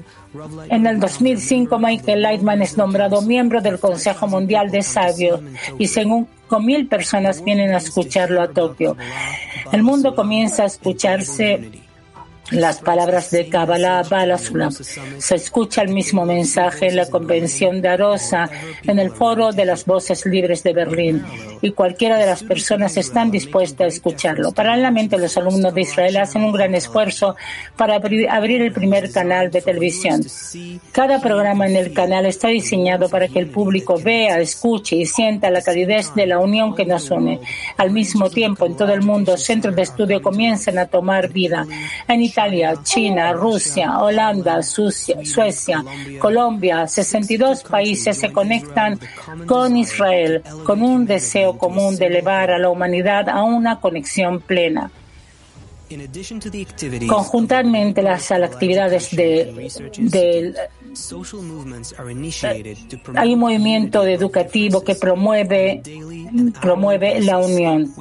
en 0.70 0.88
el 0.88 1.00
2005, 1.00 1.80
Michael 1.80 2.22
Lightman 2.22 2.62
es 2.62 2.78
nombrado 2.78 3.22
miembro 3.22 3.62
del 3.62 3.80
Consejo 3.80 4.28
Mundial 4.28 4.70
de 4.70 4.84
Sabios 4.84 5.42
y 5.80 5.88
según 5.88 6.28
mil 6.62 6.88
personas 6.88 7.44
vienen 7.44 7.74
a 7.74 7.78
escucharlo 7.78 8.42
a 8.42 8.48
Tokio. 8.50 8.96
El 9.72 9.84
mundo 9.84 10.16
comienza 10.16 10.64
a 10.64 10.68
escucharse 10.68 11.87
las 12.52 12.80
palabras 12.80 13.32
de 13.32 13.50
Kabbalah 13.50 14.04
Balasulam. 14.04 14.72
Se 14.72 15.36
escucha 15.36 15.82
el 15.82 15.90
mismo 15.90 16.26
mensaje 16.26 16.88
en 16.88 16.96
la 16.96 17.10
convención 17.10 17.82
de 17.82 17.90
Arosa, 17.90 18.50
en 18.84 19.00
el 19.00 19.12
foro 19.12 19.52
de 19.52 19.66
las 19.66 19.86
voces 19.86 20.26
libres 20.26 20.64
de 20.64 20.74
Berlín, 20.74 21.24
y 21.62 21.72
cualquiera 21.72 22.18
de 22.18 22.26
las 22.26 22.44
personas 22.44 22.96
están 22.98 23.32
dispuestas 23.32 23.86
a 23.86 23.88
escucharlo. 23.88 24.52
Paralelamente, 24.52 25.18
los 25.18 25.36
alumnos 25.38 25.74
de 25.74 25.82
Israel 25.82 26.18
hacen 26.18 26.44
un 26.44 26.54
gran 26.54 26.74
esfuerzo 26.76 27.36
para 27.76 27.96
abrir, 27.96 28.62
el 28.62 28.72
primer 28.72 29.12
canal 29.12 29.52
de 29.52 29.62
televisión. 29.62 30.22
Cada 30.92 31.20
programa 31.20 31.68
en 31.68 31.76
el 31.76 31.94
canal 31.94 32.26
está 32.26 32.48
diseñado 32.48 33.10
para 33.10 33.28
que 33.28 33.40
el 33.40 33.48
público 33.48 34.00
vea, 34.02 34.40
escuche 34.40 34.96
y 34.96 35.06
sienta 35.06 35.50
la 35.50 35.62
calidez 35.62 36.14
de 36.16 36.26
la 36.26 36.40
unión 36.40 36.76
que 36.76 36.86
nos 36.86 37.12
une. 37.12 37.40
Al 37.78 37.92
mismo 37.92 38.30
tiempo, 38.30 38.66
en 38.66 38.78
todo 38.78 38.94
el 38.94 39.02
mundo, 39.02 39.38
centros 39.38 39.76
de 39.76 39.82
estudio 39.82 40.22
comienzan 40.22 40.78
a 40.78 40.86
tomar 40.86 41.30
vida. 41.30 41.66
Italia, 42.38 42.76
China, 42.84 43.34
Rusia, 43.34 43.98
Holanda, 43.98 44.62
Suecia, 44.62 45.84
Colombia, 46.20 46.86
62 46.86 47.64
países 47.64 48.16
se 48.16 48.32
conectan 48.32 49.00
con 49.48 49.76
Israel 49.76 50.44
con 50.64 50.84
un 50.84 51.08
deseo 51.08 51.58
común 51.58 51.98
de 51.98 52.06
elevar 52.06 52.52
a 52.52 52.60
la 52.60 52.70
humanidad 52.70 53.28
a 53.28 53.42
una 53.42 53.80
conexión 53.80 54.40
plena. 54.40 54.92
Conjuntamente 57.08 58.02
las 58.02 58.32
actividades 58.32 59.16
de, 59.16 59.72
de 59.98 60.54
hay 63.16 63.34
un 63.34 63.40
movimiento 63.40 64.06
educativo 64.06 64.84
que 64.84 64.96
promueve, 64.96 65.82
promueve 66.62 67.22
la 67.22 67.38
unión. 67.38 67.94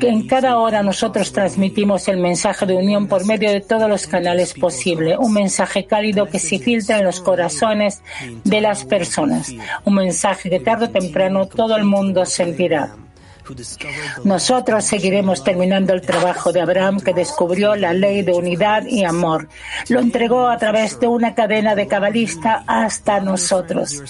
En 0.00 0.26
cada 0.26 0.58
hora 0.58 0.82
nosotros 0.82 1.32
transmitimos 1.32 2.08
el 2.08 2.18
mensaje 2.18 2.66
de 2.66 2.74
unión 2.74 3.06
por 3.06 3.24
medio 3.24 3.50
de 3.50 3.60
todos 3.60 3.88
los 3.88 4.06
canales 4.06 4.54
posibles. 4.54 5.16
Un 5.18 5.32
mensaje 5.32 5.86
cálido 5.86 6.26
que 6.26 6.38
se 6.38 6.58
filtra 6.58 6.98
en 6.98 7.04
los 7.04 7.20
corazones 7.20 8.02
de 8.44 8.60
las 8.60 8.84
personas. 8.84 9.52
Un 9.84 9.94
mensaje 9.94 10.50
que 10.50 10.60
tarde 10.60 10.86
o 10.86 10.90
temprano 10.90 11.46
todo 11.46 11.76
el 11.76 11.84
mundo 11.84 12.26
sentirá. 12.26 12.94
Nosotros 14.24 14.84
seguiremos 14.84 15.42
terminando 15.44 15.92
el 15.92 16.02
trabajo 16.02 16.52
de 16.52 16.60
Abraham 16.60 17.00
que 17.00 17.14
descubrió 17.14 17.76
la 17.76 17.92
ley 17.92 18.22
de 18.22 18.32
unidad 18.32 18.84
y 18.86 19.04
amor. 19.04 19.48
Lo 19.88 20.00
entregó 20.00 20.48
a 20.48 20.58
través 20.58 20.98
de 21.00 21.06
una 21.06 21.34
cadena 21.34 21.74
de 21.74 21.86
cabalista 21.86 22.64
hasta 22.66 23.20
nosotros. 23.20 24.02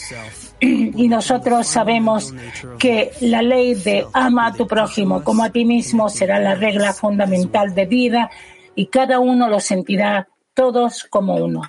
Y 0.61 1.09
nosotros 1.09 1.67
sabemos 1.67 2.35
que 2.79 3.13
la 3.21 3.43
ley 3.43 3.75
de 3.75 4.07
ama 4.13 4.49
a 4.49 4.53
tu 4.53 4.67
prójimo 4.67 5.23
como 5.23 5.45
a 5.45 5.51
ti 5.51 5.65
mismo 5.65 6.09
será 6.09 6.41
la 6.41 6.55
regla 6.55 6.93
fundamental 6.93 7.75
de 7.75 7.87
vida 7.87 8.31
y 8.75 8.87
cada 8.87 9.21
uno 9.21 9.49
lo 9.49 9.61
sentirá 9.61 10.29
todos 10.55 11.07
como 11.09 11.37
uno. 11.37 11.63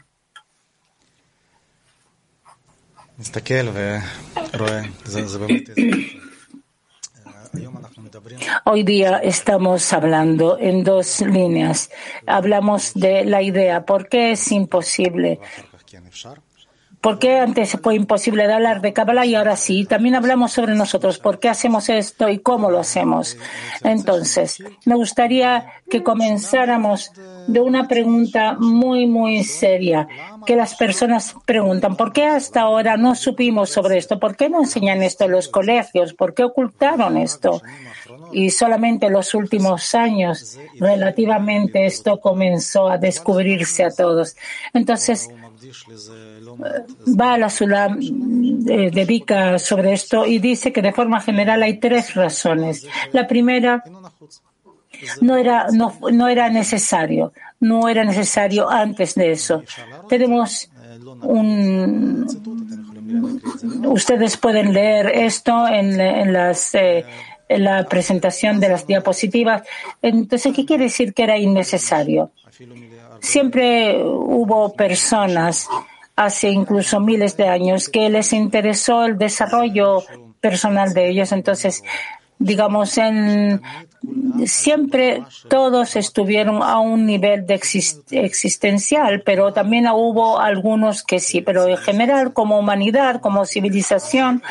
Hoy 8.65 8.83
día 8.83 9.17
estamos 9.17 9.93
hablando 9.93 10.57
en 10.59 10.83
dos 10.83 11.21
líneas. 11.21 11.89
Hablamos 12.25 12.93
de 12.93 13.25
la 13.25 13.41
idea, 13.41 13.85
¿por 13.85 14.07
qué 14.07 14.31
es 14.31 14.51
imposible? 14.51 15.39
¿Por 17.01 17.17
qué 17.17 17.39
antes 17.39 17.77
fue 17.81 17.95
imposible 17.95 18.43
hablar 18.51 18.81
de 18.81 18.91
Kabbalah 18.91 19.25
y 19.25 19.35
ahora 19.35 19.55
sí? 19.55 19.85
También 19.85 20.15
hablamos 20.15 20.51
sobre 20.51 20.75
nosotros, 20.75 21.17
por 21.17 21.39
qué 21.39 21.47
hacemos 21.47 21.87
esto 21.87 22.27
y 22.27 22.39
cómo 22.39 22.69
lo 22.69 22.79
hacemos. 22.79 23.37
Entonces, 23.83 24.61
me 24.85 24.95
gustaría 24.95 25.65
que 25.89 26.03
comenzáramos 26.03 27.11
de 27.47 27.61
una 27.61 27.87
pregunta 27.87 28.57
muy, 28.59 29.07
muy 29.07 29.45
seria, 29.45 30.09
que 30.45 30.57
las 30.57 30.75
personas 30.75 31.35
preguntan, 31.45 31.95
¿por 31.95 32.11
qué 32.11 32.25
hasta 32.25 32.61
ahora 32.61 32.97
no 32.97 33.15
supimos 33.15 33.69
sobre 33.69 33.97
esto? 33.97 34.19
¿Por 34.19 34.35
qué 34.35 34.49
no 34.49 34.59
enseñan 34.59 35.01
esto 35.01 35.23
en 35.23 35.31
los 35.31 35.47
colegios? 35.47 36.13
¿Por 36.13 36.33
qué 36.33 36.43
ocultaron 36.43 37.17
esto? 37.17 37.61
Y 38.31 38.49
solamente 38.49 39.07
en 39.07 39.13
los 39.13 39.33
últimos 39.33 39.95
años, 39.95 40.57
relativamente, 40.79 41.85
esto 41.85 42.19
comenzó 42.19 42.89
a 42.89 42.97
descubrirse 42.97 43.83
a 43.83 43.91
todos. 43.91 44.35
Entonces, 44.73 45.29
Bala 47.05 47.49
Sulam 47.49 47.99
eh, 47.99 48.91
dedica 48.91 49.59
sobre 49.59 49.93
esto 49.93 50.25
y 50.25 50.39
dice 50.39 50.71
que 50.71 50.81
de 50.81 50.93
forma 50.93 51.19
general 51.21 51.63
hay 51.63 51.79
tres 51.79 52.15
razones. 52.15 52.87
La 53.11 53.27
primera, 53.27 53.83
no 55.21 55.35
era, 55.35 55.67
no, 55.71 55.97
no 56.11 56.27
era 56.27 56.49
necesario, 56.49 57.33
no 57.59 57.89
era 57.89 58.03
necesario 58.03 58.69
antes 58.69 59.15
de 59.15 59.31
eso. 59.31 59.63
Tenemos 60.07 60.69
un, 61.21 62.25
ustedes 63.85 64.37
pueden 64.37 64.73
leer 64.73 65.07
esto 65.07 65.67
en, 65.67 65.99
en 65.99 66.33
las 66.33 66.73
eh, 66.75 67.05
la 67.49 67.83
presentación 67.85 68.59
de 68.59 68.69
las 68.69 68.85
diapositivas. 68.85 69.63
Entonces, 70.01 70.53
¿qué 70.55 70.65
quiere 70.65 70.85
decir 70.85 71.13
que 71.13 71.23
era 71.23 71.37
innecesario? 71.37 72.31
Siempre 73.21 74.01
hubo 74.03 74.73
personas, 74.73 75.67
hace 76.15 76.49
incluso 76.49 76.99
miles 76.99 77.35
de 77.37 77.47
años, 77.47 77.89
que 77.89 78.09
les 78.09 78.33
interesó 78.33 79.05
el 79.05 79.17
desarrollo 79.17 80.03
personal 80.39 80.93
de 80.93 81.09
ellos. 81.09 81.31
Entonces, 81.31 81.83
digamos, 82.37 82.97
en, 82.97 83.61
siempre 84.45 85.23
todos 85.49 85.95
estuvieron 85.95 86.63
a 86.63 86.79
un 86.79 87.05
nivel 87.05 87.45
de 87.45 87.55
existencial, 87.55 89.21
pero 89.25 89.53
también 89.53 89.87
hubo 89.87 90.39
algunos 90.39 91.03
que 91.03 91.19
sí, 91.19 91.41
pero 91.41 91.67
en 91.67 91.77
general 91.77 92.33
como 92.33 92.57
humanidad, 92.57 93.21
como 93.21 93.45
civilización, 93.45 94.41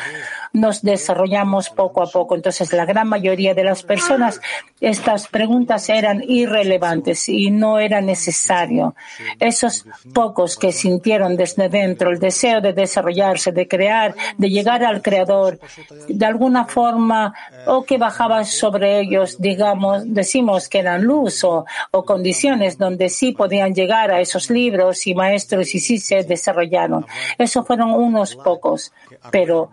nos 0.53 0.81
desarrollamos 0.81 1.69
poco 1.69 2.01
a 2.01 2.07
poco. 2.07 2.35
Entonces, 2.35 2.73
la 2.73 2.85
gran 2.85 3.07
mayoría 3.07 3.53
de 3.53 3.63
las 3.63 3.83
personas, 3.83 4.41
estas 4.81 5.27
preguntas 5.27 5.89
eran 5.89 6.23
irrelevantes 6.27 7.29
y 7.29 7.51
no 7.51 7.79
era 7.79 8.01
necesario. 8.01 8.95
Esos 9.39 9.85
pocos 10.13 10.57
que 10.57 10.71
sintieron 10.71 11.35
desde 11.35 11.69
dentro 11.69 12.11
el 12.11 12.19
deseo 12.19 12.61
de 12.61 12.73
desarrollarse, 12.73 13.51
de 13.51 13.67
crear, 13.67 14.15
de 14.37 14.49
llegar 14.49 14.83
al 14.83 15.01
creador, 15.01 15.59
de 16.07 16.25
alguna 16.25 16.65
forma, 16.65 17.33
o 17.67 17.83
que 17.83 17.97
bajaba 17.97 18.43
sobre 18.45 18.99
ellos, 18.99 19.39
digamos, 19.39 20.03
decimos 20.13 20.67
que 20.69 20.79
eran 20.79 21.03
luz 21.03 21.43
o, 21.43 21.65
o 21.91 22.05
condiciones 22.05 22.77
donde 22.77 23.09
sí 23.09 23.31
podían 23.31 23.73
llegar 23.73 24.11
a 24.11 24.19
esos 24.19 24.49
libros 24.49 25.05
y 25.07 25.15
maestros 25.15 25.73
y 25.75 25.79
sí 25.79 25.97
se 25.97 26.23
desarrollaron. 26.23 27.05
Esos 27.37 27.65
fueron 27.65 27.91
unos 27.91 28.35
pocos, 28.35 28.91
pero 29.31 29.69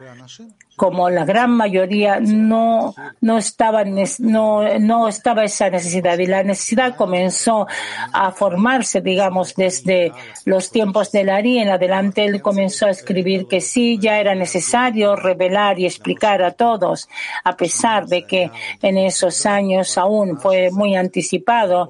como 0.77 1.09
la 1.11 1.25
gran 1.25 1.51
mayoría 1.51 2.21
no, 2.21 2.95
no, 3.21 3.39
estaba, 3.39 3.85
no, 3.85 4.79
no 4.79 5.09
estaba 5.09 5.45
esa 5.45 5.71
necesidad 5.71 6.19
y 6.19 6.27
la 6.27 6.43
necesidad 6.43 6.95
comenzó 6.97 7.67
a 8.13 8.31
formarse, 8.31 9.01
digamos, 9.01 9.55
desde 9.55 10.13
los 10.45 10.71
tiempos 10.71 11.11
de 11.13 11.25
Larry 11.25 11.59
en 11.59 11.71
adelante. 11.71 12.25
Él 12.25 12.43
comenzó 12.43 12.87
a 12.87 12.91
escribir 12.91 13.47
que 13.47 13.61
sí, 13.61 13.99
ya 13.99 14.21
era 14.21 14.35
necesario 14.35 15.17
revelar 15.17 15.79
y 15.79 15.87
explicar 15.87 16.43
a 16.43 16.53
todos, 16.53 17.09
a 17.43 17.57
pesar 17.57 18.07
de 18.07 18.25
que 18.25 18.51
en 18.83 18.99
esos 18.99 19.47
años 19.47 19.97
aún 19.97 20.39
fue 20.39 20.71
muy 20.71 20.95
anticipado 20.95 21.89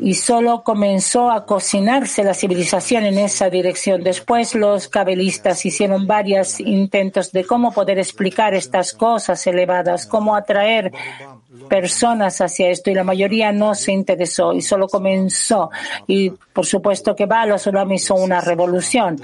y 0.00 0.14
solo 0.14 0.62
comenzó 0.64 1.30
a 1.30 1.46
cocinarse 1.46 2.24
la 2.24 2.34
civilización 2.34 3.04
en 3.04 3.18
esa 3.18 3.48
dirección. 3.50 4.02
Después 4.02 4.54
los 4.54 4.88
cabelistas 4.88 5.64
hicieron 5.64 6.06
varios 6.06 6.58
intentos 6.60 7.32
de 7.32 7.44
cómo 7.44 7.72
poder 7.72 7.98
explicar 7.98 8.54
estas 8.54 8.92
cosas 8.92 9.46
elevadas, 9.46 10.06
cómo 10.06 10.34
atraer 10.34 10.92
personas 11.68 12.40
hacia 12.40 12.68
esto 12.68 12.90
y 12.90 12.94
la 12.94 13.04
mayoría 13.04 13.52
no 13.52 13.74
se 13.74 13.92
interesó 13.92 14.52
y 14.52 14.62
solo 14.62 14.88
comenzó. 14.88 15.70
Y 16.06 16.30
por 16.30 16.66
supuesto 16.66 17.14
que 17.14 17.26
Balo 17.26 17.58
solo 17.58 17.82
hizo 17.92 18.14
una 18.14 18.40
revolución. 18.40 19.20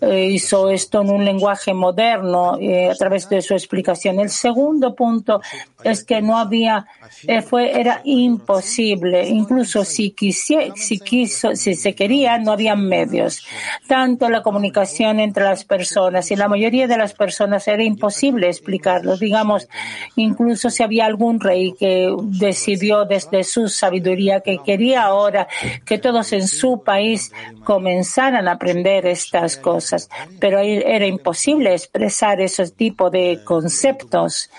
Eh, 0.00 0.26
hizo 0.26 0.70
esto 0.70 1.02
en 1.02 1.10
un 1.10 1.24
lenguaje 1.24 1.74
moderno 1.74 2.58
eh, 2.58 2.90
a 2.90 2.94
través 2.94 3.28
de 3.28 3.42
su 3.42 3.54
explicación. 3.54 4.18
El 4.18 4.30
segundo 4.30 4.94
punto 4.94 5.40
es 5.82 6.04
que 6.04 6.22
no 6.22 6.38
había, 6.38 6.86
eh, 7.26 7.42
fue, 7.42 7.78
era 7.78 8.00
imposible, 8.04 9.28
incluso 9.28 9.84
si, 9.84 10.10
quisiera, 10.10 10.74
si, 10.76 10.98
quiso, 10.98 11.54
si 11.54 11.74
se 11.74 11.94
quería, 11.94 12.38
no 12.38 12.52
había 12.52 12.76
medios. 12.76 13.46
Tanto 13.86 14.28
la 14.28 14.42
comunicación 14.42 15.20
entre 15.20 15.44
las 15.44 15.64
personas 15.64 16.30
y 16.30 16.36
la 16.36 16.48
mayoría 16.48 16.86
de 16.86 16.96
las 16.96 17.14
personas 17.14 17.66
era 17.68 17.82
imposible 17.82 18.48
explicarlo. 18.48 19.16
Digamos, 19.16 19.68
incluso 20.16 20.70
si 20.70 20.82
había 20.82 21.06
algún 21.06 21.40
rey 21.40 21.74
que 21.80 22.14
decidió 22.24 23.06
desde 23.06 23.42
su 23.42 23.70
sabiduría 23.70 24.40
que 24.40 24.58
quería 24.58 25.04
ahora 25.04 25.48
que 25.86 25.96
todos 25.96 26.30
en 26.34 26.46
su 26.46 26.82
país 26.84 27.32
comenzaran 27.64 28.46
a 28.48 28.52
aprender 28.52 29.06
estas 29.06 29.56
cosas, 29.56 30.10
pero 30.38 30.58
era 30.58 31.06
imposible 31.06 31.72
expresar 31.72 32.42
ese 32.42 32.68
tipo 32.70 33.08
de 33.08 33.40
conceptos. 33.44 34.50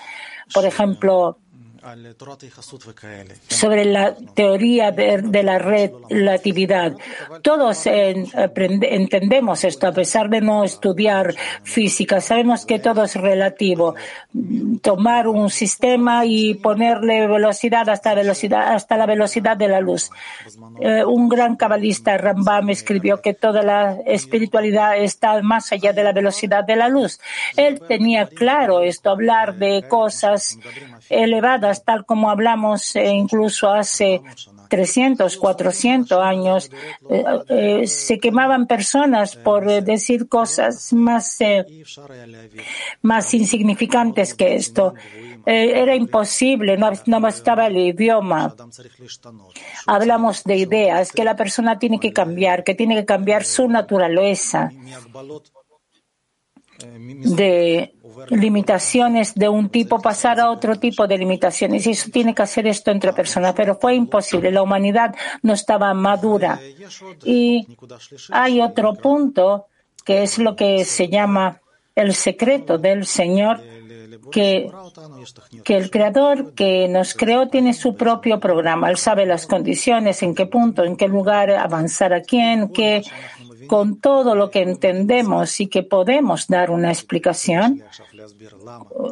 Por 0.52 0.66
ejemplo, 0.66 1.38
sobre 3.48 3.84
la 3.84 4.14
teoría 4.14 4.92
de, 4.92 5.42
la 5.42 5.58
relatividad. 5.58 6.92
Todos 7.42 7.86
entendemos 7.86 9.64
esto, 9.64 9.88
a 9.88 9.92
pesar 9.92 10.28
de 10.28 10.40
no 10.40 10.64
estudiar 10.64 11.34
física. 11.64 12.20
Sabemos 12.20 12.64
que 12.66 12.78
todo 12.78 13.04
es 13.04 13.16
relativo. 13.16 13.94
Tomar 14.80 15.26
un 15.26 15.50
sistema 15.50 16.24
y 16.24 16.54
ponerle 16.54 17.26
velocidad 17.26 17.88
hasta, 17.88 18.14
velocidad, 18.14 18.74
hasta 18.74 18.96
la 18.96 19.06
velocidad 19.06 19.56
de 19.56 19.68
la 19.68 19.80
luz. 19.80 20.10
Eh, 20.80 21.04
un 21.04 21.28
gran 21.28 21.56
cabalista, 21.56 22.16
Rambam, 22.16 22.70
escribió 22.70 23.20
que 23.20 23.34
toda 23.34 23.62
la 23.62 23.98
espiritualidad 24.06 24.96
está 24.96 25.42
más 25.42 25.72
allá 25.72 25.92
de 25.92 26.04
la 26.04 26.12
velocidad 26.12 26.64
de 26.64 26.76
la 26.76 26.88
luz. 26.88 27.18
Él 27.56 27.80
tenía 27.86 28.26
claro 28.26 28.82
esto, 28.82 29.10
hablar 29.10 29.56
de 29.56 29.84
cosas 29.88 30.58
elevadas, 31.08 31.84
tal 31.84 32.04
como 32.04 32.30
hablamos 32.30 32.94
eh, 32.96 33.10
incluso 33.10 33.70
hace 33.70 34.20
300, 34.68 35.36
400 35.36 36.18
años, 36.22 36.70
eh, 37.10 37.24
eh, 37.48 37.86
se 37.86 38.18
quemaban 38.18 38.66
personas 38.66 39.36
por 39.36 39.66
decir 39.82 40.28
cosas 40.28 40.92
más, 40.92 41.38
más 43.02 43.34
insignificantes 43.34 44.34
que 44.34 44.54
esto. 44.54 44.94
era 45.44 45.94
imposible, 45.94 46.76
no, 46.76 46.90
no 47.06 47.28
estaba 47.28 47.66
el 47.66 47.76
idioma. 47.76 48.54
Hablamos 49.86 50.44
de 50.44 50.56
ideas, 50.56 51.12
que 51.12 51.24
la 51.24 51.36
persona 51.36 51.78
tiene 51.78 51.98
que 51.98 52.12
cambiar, 52.12 52.64
que 52.64 52.74
tiene 52.74 52.94
que 52.94 53.04
cambiar 53.04 53.44
su 53.44 53.68
naturaleza 53.68 54.70
de 56.88 57.94
limitaciones 58.28 59.34
de 59.34 59.48
un 59.48 59.68
tipo 59.68 60.00
pasar 60.00 60.40
a 60.40 60.50
otro 60.50 60.76
tipo 60.76 61.06
de 61.06 61.18
limitaciones. 61.18 61.86
Y 61.86 61.90
eso 61.90 62.10
tiene 62.10 62.34
que 62.34 62.42
hacer 62.42 62.66
esto 62.66 62.90
entre 62.90 63.12
personas, 63.12 63.54
pero 63.54 63.76
fue 63.76 63.94
imposible. 63.94 64.50
La 64.50 64.62
humanidad 64.62 65.14
no 65.42 65.52
estaba 65.52 65.92
madura. 65.94 66.60
Y 67.24 67.66
hay 68.30 68.60
otro 68.60 68.94
punto 68.94 69.66
que 70.04 70.22
es 70.22 70.38
lo 70.38 70.56
que 70.56 70.84
se 70.84 71.08
llama 71.08 71.60
el 71.94 72.14
secreto 72.14 72.78
del 72.78 73.06
Señor, 73.06 73.60
que, 74.30 74.70
que 75.64 75.76
el 75.76 75.90
Creador 75.90 76.54
que 76.54 76.88
nos 76.88 77.14
creó 77.14 77.48
tiene 77.48 77.74
su 77.74 77.94
propio 77.94 78.40
programa. 78.40 78.88
Él 78.88 78.96
sabe 78.96 79.26
las 79.26 79.46
condiciones, 79.46 80.22
en 80.22 80.34
qué 80.34 80.46
punto, 80.46 80.84
en 80.84 80.96
qué 80.96 81.08
lugar 81.08 81.50
avanzar 81.50 82.12
a 82.14 82.22
quién, 82.22 82.68
qué 82.68 83.02
con 83.72 84.00
todo 84.00 84.34
lo 84.34 84.50
que 84.50 84.60
entendemos 84.60 85.58
y 85.58 85.66
que 85.66 85.82
podemos 85.82 86.46
dar 86.46 86.70
una 86.70 86.90
explicación, 86.90 87.82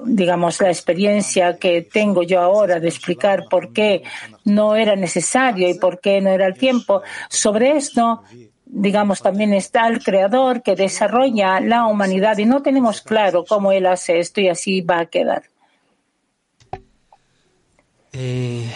digamos, 0.05 0.61
la 0.61 0.69
experiencia 0.69 1.57
que 1.57 1.81
tengo 1.81 2.23
yo 2.23 2.43
ahora 2.43 2.79
de 2.79 2.89
explicar 2.89 3.47
por 3.49 3.73
qué 3.73 4.03
no 4.45 4.77
era 4.77 4.97
necesario 4.97 5.67
y 5.67 5.79
por 5.79 5.99
qué 5.99 6.21
no 6.21 6.29
era 6.29 6.47
el 6.47 6.59
tiempo, 6.59 7.01
sobre 7.31 7.79
esto 7.79 8.23
digamos, 8.67 9.23
también 9.23 9.55
está 9.55 9.89
el 9.89 10.05
creador 10.05 10.63
que 10.63 10.77
desarrolla 10.77 11.59
la 11.61 11.87
humanidad 11.87 12.37
y 12.37 12.45
no 12.45 12.61
tenemos 12.61 13.01
claro 13.01 13.47
cómo 13.49 13.73
él 13.73 13.87
hace 13.87 14.19
esto 14.19 14.43
y 14.43 14.49
así 14.49 14.83
va 14.83 15.01
a 15.01 15.07
quedar. 15.07 15.45
Eh, 18.13 18.69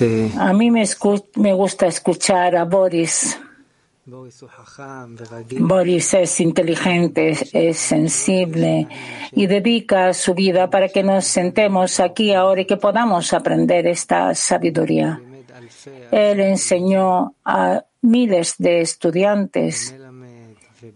eh, 0.00 0.30
a 0.38 0.52
mí 0.52 0.70
me, 0.70 0.84
me 1.34 1.52
gusta 1.52 1.86
escuchar 1.88 2.54
a 2.54 2.64
Boris. 2.64 3.40
Boris 5.58 6.14
es 6.14 6.40
inteligente, 6.40 7.36
es 7.52 7.76
sensible 7.76 8.86
y 9.32 9.46
dedica 9.48 10.14
su 10.14 10.32
vida 10.32 10.70
para 10.70 10.88
que 10.88 11.02
nos 11.02 11.24
sentemos 11.24 11.98
aquí 11.98 12.32
ahora 12.32 12.60
y 12.60 12.66
que 12.66 12.76
podamos 12.76 13.32
aprender 13.32 13.84
esta 13.88 14.32
sabiduría. 14.36 15.20
Él 16.12 16.38
enseñó 16.38 17.34
a 17.44 17.84
miles 18.02 18.54
de 18.58 18.80
estudiantes 18.82 19.95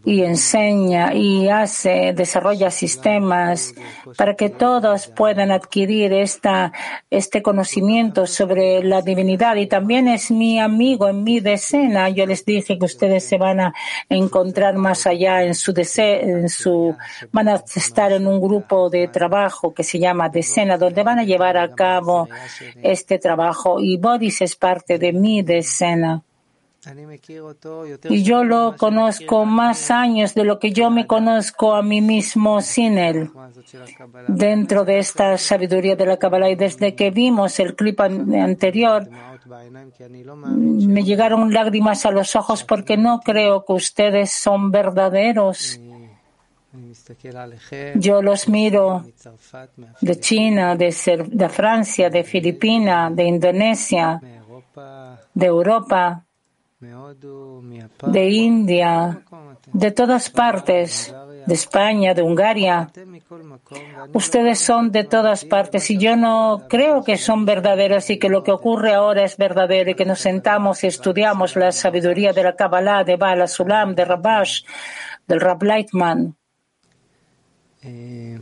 y 0.05 0.23
enseña 0.23 1.15
y 1.15 1.49
hace, 1.49 2.13
desarrolla 2.15 2.71
sistemas 2.71 3.75
para 4.17 4.35
que 4.35 4.49
todos 4.49 5.09
puedan 5.09 5.51
adquirir 5.51 6.13
esta, 6.13 6.73
este 7.11 7.43
conocimiento 7.43 8.27
sobre 8.27 8.83
la 8.83 9.03
divinidad. 9.03 9.57
Y 9.57 9.67
también 9.67 10.09
es 10.09 10.31
mi 10.31 10.59
amigo 10.59 11.09
en 11.09 11.23
mi 11.23 11.41
decena. 11.41 12.09
Yo 12.09 12.27
les 12.27 12.45
dije 12.45 12.79
que 12.79 12.85
ustedes 12.85 13.25
se 13.25 13.39
van 13.39 13.61
a 13.61 13.75
encontrar 14.09 14.77
más 14.77 15.07
allá 15.07 15.43
en 15.45 15.55
su, 15.55 15.75
en 15.97 16.49
su, 16.49 16.97
van 17.33 17.49
a 17.49 17.63
estar 17.75 18.13
en 18.13 18.27
un 18.27 18.41
grupo 18.41 18.89
de 18.89 19.09
trabajo 19.09 19.75
que 19.75 19.85
se 19.85 19.99
llama 19.99 20.29
decena, 20.29 20.79
donde 20.79 21.03
van 21.03 21.19
a 21.19 21.25
llevar 21.25 21.57
a 21.57 21.75
cabo 21.75 22.29
este 22.83 23.19
trabajo. 23.19 23.81
Y 23.81 23.97
Boris 23.99 24.41
es 24.41 24.57
parte 24.57 24.99
de 24.99 25.13
mi 25.13 25.43
decena. 25.43 26.23
Y 28.09 28.23
yo 28.23 28.43
lo 28.43 28.75
conozco 28.77 29.45
más 29.45 29.91
años 29.91 30.35
de 30.35 30.45
lo 30.45 30.59
que 30.59 30.73
yo 30.73 30.91
me 30.91 31.07
conozco 31.07 31.75
a 31.75 31.83
mí 31.83 32.01
mismo 32.01 32.63
sin 32.63 32.97
él. 32.97 33.31
Dentro 34.29 34.85
de 34.85 34.99
esta 34.99 35.37
sabiduría 35.37 35.95
de 35.97 36.07
la 36.07 36.17
Kabbalah 36.17 36.49
y 36.49 36.57
desde 36.57 36.95
que 36.95 37.11
vimos 37.11 37.61
el 37.61 37.75
clip 37.77 38.01
anterior, 38.01 39.09
me 40.49 41.05
llegaron 41.05 41.53
lágrimas 41.53 42.07
a 42.07 42.11
los 42.11 42.35
ojos 42.35 42.65
porque 42.65 42.97
no 42.97 43.21
creo 43.21 43.65
que 43.65 43.75
ustedes 43.75 44.31
son 44.31 44.71
verdaderos. 44.71 45.79
Yo 47.97 48.23
los 48.23 48.49
miro 48.49 49.05
de 50.01 50.21
China, 50.21 50.77
de, 50.77 50.95
de 51.29 51.49
Francia, 51.49 52.09
de 52.09 52.25
Filipinas, 52.25 53.15
de 53.15 53.25
Indonesia, 53.25 54.21
de 55.35 55.47
Europa, 55.47 56.25
de 56.81 58.31
India, 58.31 59.23
de 59.71 59.91
todas 59.91 60.31
partes, 60.31 61.15
de 61.47 61.55
España, 61.55 62.15
de 62.15 62.23
Hungría. 62.23 62.91
Ustedes 64.15 64.61
son 64.61 64.91
de 64.91 65.05
todas 65.05 65.45
partes 65.45 65.91
y 65.91 65.99
yo 65.99 66.17
no 66.17 66.63
creo 66.71 67.05
que 67.05 67.19
son 67.19 67.45
verdaderos 67.45 68.09
y 68.09 68.19
que 68.19 68.31
lo 68.31 68.43
que 68.43 68.53
ocurre 68.53 68.95
ahora 68.95 69.25
es 69.25 69.37
verdadero 69.37 69.91
y 69.91 69.95
que 69.95 70.07
nos 70.07 70.21
sentamos 70.21 70.83
y 70.83 70.87
estudiamos 70.87 71.55
la 71.55 71.71
sabiduría 71.71 72.33
de 72.33 72.45
la 72.45 72.57
Kabbalah, 72.57 73.05
de 73.05 73.17
Bala 73.17 73.47
Sulam, 73.47 73.95
de 73.95 74.07
Rabash, 74.07 74.63
del 75.29 75.41
Rab 75.41 75.63
Leitman. 75.63 76.35
Eh, 77.83 78.41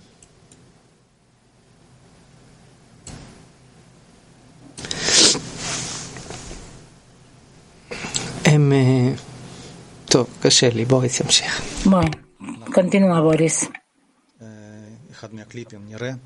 Είμαι... 8.53 9.15
Το 10.09 10.27
κασέλι, 10.41 10.85
βοήθεια 10.85 11.25
μου 11.25 11.91
Μα, 11.91 12.03
continua, 12.75 13.23
Boris. 13.27 13.69
Ε, 14.39 14.47
είχα 15.11 15.29
μια 15.33 15.45
κλίπη, 15.49 15.79
μια 15.89 15.99
ρε. 15.99 16.19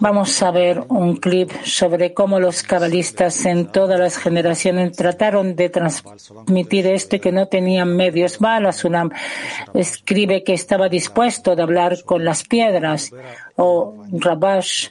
Vamos 0.00 0.42
a 0.42 0.50
ver 0.50 0.84
un 0.88 1.16
clip 1.16 1.50
sobre 1.64 2.12
cómo 2.12 2.38
los 2.38 2.62
cabalistas 2.62 3.44
en 3.46 3.66
todas 3.72 3.98
las 3.98 4.18
generaciones 4.18 4.96
trataron 4.96 5.56
de 5.56 5.70
transmitir 5.70 6.86
esto 6.86 7.16
y 7.16 7.20
que 7.20 7.32
no 7.32 7.48
tenían 7.48 7.96
medios. 7.96 8.38
Bala 8.38 8.72
Sunam 8.72 9.10
escribe 9.74 10.44
que 10.44 10.52
estaba 10.52 10.88
dispuesto 10.88 11.56
de 11.56 11.62
hablar 11.62 12.04
con 12.04 12.24
las 12.24 12.44
piedras 12.44 13.12
o 13.56 14.04
Rabash 14.12 14.88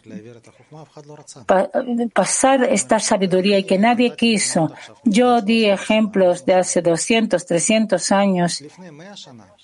pasar 2.13 2.63
esta 2.63 2.99
sabiduría 2.99 3.59
y 3.59 3.63
que 3.63 3.77
nadie 3.77 4.15
quiso. 4.15 4.73
Yo 5.03 5.41
di 5.41 5.65
ejemplos 5.65 6.45
de 6.45 6.55
hace 6.55 6.81
200, 6.81 7.45
300 7.45 8.11
años, 8.11 8.63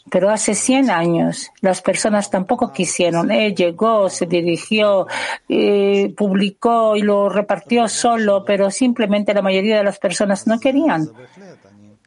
pero 0.10 0.30
hace 0.30 0.56
100 0.56 0.90
años 0.90 1.52
las 1.62 1.82
personas 1.82 2.30
tampoco 2.30 2.72
quisieron. 2.72 3.32
Él 3.32 3.56
llegó, 3.56 4.10
se 4.10 4.26
dirigió, 4.26 5.08
eh, 5.48 6.14
publicó 6.16 6.96
y 6.96 7.02
lo 7.02 7.30
repartió 7.30 7.88
solo, 7.88 8.44
pero 8.46 8.72
simplemente 8.72 9.34
la 9.34 9.42
mayoría 9.42 9.78
de 9.78 9.84
las 9.84 10.00
personas 10.00 10.48
no 10.48 10.60
querían. 10.60 11.10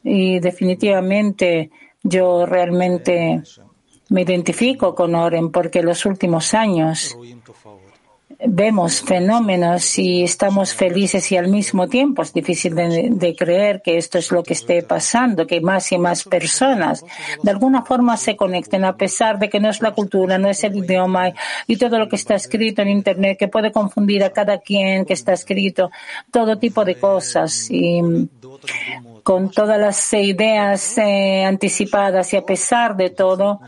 Y 0.02 0.40
definitivamente 0.40 1.70
yo 2.02 2.44
realmente 2.46 3.42
me 4.11 4.22
identifico 4.22 4.94
con 4.94 5.14
Oren 5.14 5.50
porque 5.50 5.83
los 5.83 6.04
últimos 6.04 6.52
años 6.52 7.16
vemos 8.46 9.00
fenómenos 9.02 9.98
y 9.98 10.22
estamos 10.22 10.74
felices 10.74 11.30
y 11.33 11.37
al 11.37 11.48
mismo 11.48 11.88
tiempo 11.88 12.22
es 12.22 12.33
difícil 12.33 12.74
de, 12.74 13.37
creer 13.37 13.83
que 13.83 13.96
esto 13.96 14.18
es 14.18 14.30
lo 14.30 14.42
que 14.42 14.52
esté 14.52 14.83
pasando, 14.83 15.46
que 15.46 15.61
más 15.61 15.90
y 15.92 15.98
más 15.98 16.24
personas. 16.24 17.04
De 17.42 17.50
alguna 17.50 17.83
forma 17.83 18.16
se 18.16 18.37
conecten 18.37 18.85
a 18.85 18.96
pesar 18.96 19.38
de 19.38 19.48
que 19.48 19.61
no 19.61 19.70
es 19.70 19.80
la 19.80 19.92
cultura, 19.92 20.38
no 20.38 20.48
es 20.48 20.62
el 20.64 20.76
idioma 20.76 21.33
y 21.66 21.76
todo 21.76 21.98
lo 21.98 22.09
que 22.09 22.16
está 22.16 22.35
escrito 22.35 22.83
en 22.83 22.88
Internet 22.88 23.38
que 23.38 23.48
puede 23.48 23.72
confundir 23.72 24.24
a 24.24 24.30
cada 24.30 24.59
quien 24.59 25.04
que 25.04 25.14
está 25.14 25.33
escrito, 25.33 25.90
todo 26.30 26.59
tipo 26.59 26.85
de 26.85 26.96
cosas. 26.96 27.68
Y 27.70 28.00
con 29.22 29.50
todas 29.50 29.80
las 29.80 30.12
ideas 30.12 30.98
eh, 30.98 31.44
anticipadas 31.44 32.33
y 32.35 32.37
a 32.37 32.44
pesar 32.44 32.94
de 32.96 33.11
todo, 33.11 33.61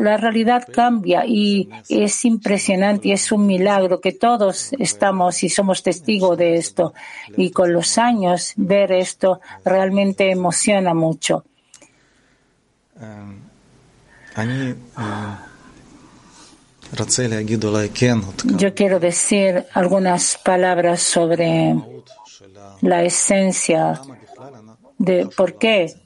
la 0.00 0.16
realidad 0.16 0.66
cambia 0.72 1.24
y 1.26 1.68
es 1.88 2.24
impresionante 2.24 3.08
y 3.08 3.12
es 3.12 3.32
un 3.32 3.46
milagro 3.46 4.00
que 4.00 4.12
todos 4.12 4.72
estamos 4.78 5.42
y 5.42 5.48
somos 5.48 5.82
testigos 5.82 6.36
de 6.38 6.54
esto. 6.54 6.94
Y 7.36 7.50
con 7.50 7.72
los 7.72 7.98
años 7.98 8.52
ver 8.56 8.92
esto 8.92 9.40
realmente 9.64 10.30
emociona 10.30 10.94
mucho. 10.94 11.44
Yo 18.44 18.74
quiero 18.74 19.00
decir 19.00 19.64
algunas 19.72 20.38
palabras 20.44 21.02
sobre 21.02 21.74
la 22.82 23.02
esencia 23.02 24.00
de 24.98 25.26
por 25.26 25.58
qué 25.58 26.01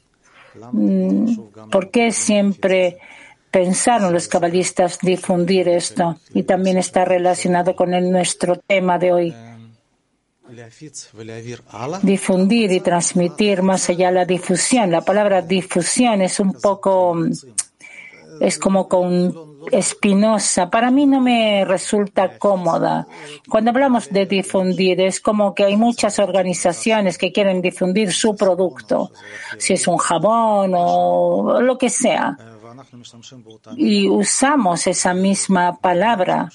¿Por 1.70 1.90
qué 1.90 2.12
siempre 2.12 2.98
pensaron 3.50 4.12
los 4.12 4.28
cabalistas 4.28 4.98
difundir 5.00 5.68
esto? 5.68 6.18
Y 6.34 6.42
también 6.44 6.78
está 6.78 7.04
relacionado 7.04 7.74
con 7.74 7.90
nuestro 8.10 8.56
tema 8.56 8.98
de 8.98 9.12
hoy. 9.12 9.34
Difundir 12.02 12.72
y 12.72 12.80
transmitir 12.80 13.62
más 13.62 13.88
allá 13.88 14.10
la 14.10 14.24
difusión. 14.24 14.90
La 14.90 15.00
palabra 15.00 15.42
difusión 15.42 16.22
es 16.22 16.38
un 16.38 16.52
poco, 16.52 17.16
es 18.40 18.58
como 18.58 18.88
con 18.88 19.55
espinosa. 19.72 20.70
Para 20.70 20.90
mí 20.90 21.06
no 21.06 21.20
me 21.20 21.64
resulta 21.64 22.38
cómoda. 22.38 23.06
Cuando 23.48 23.70
hablamos 23.70 24.10
de 24.10 24.26
difundir, 24.26 25.00
es 25.00 25.20
como 25.20 25.54
que 25.54 25.64
hay 25.64 25.76
muchas 25.76 26.18
organizaciones 26.18 27.18
que 27.18 27.32
quieren 27.32 27.62
difundir 27.62 28.12
su 28.12 28.36
producto, 28.36 29.10
si 29.58 29.74
es 29.74 29.86
un 29.86 29.98
jabón 29.98 30.72
o 30.74 31.60
lo 31.60 31.78
que 31.78 31.90
sea. 31.90 32.36
Y 33.76 34.08
usamos 34.08 34.86
esa 34.86 35.14
misma 35.14 35.78
palabra 35.78 36.50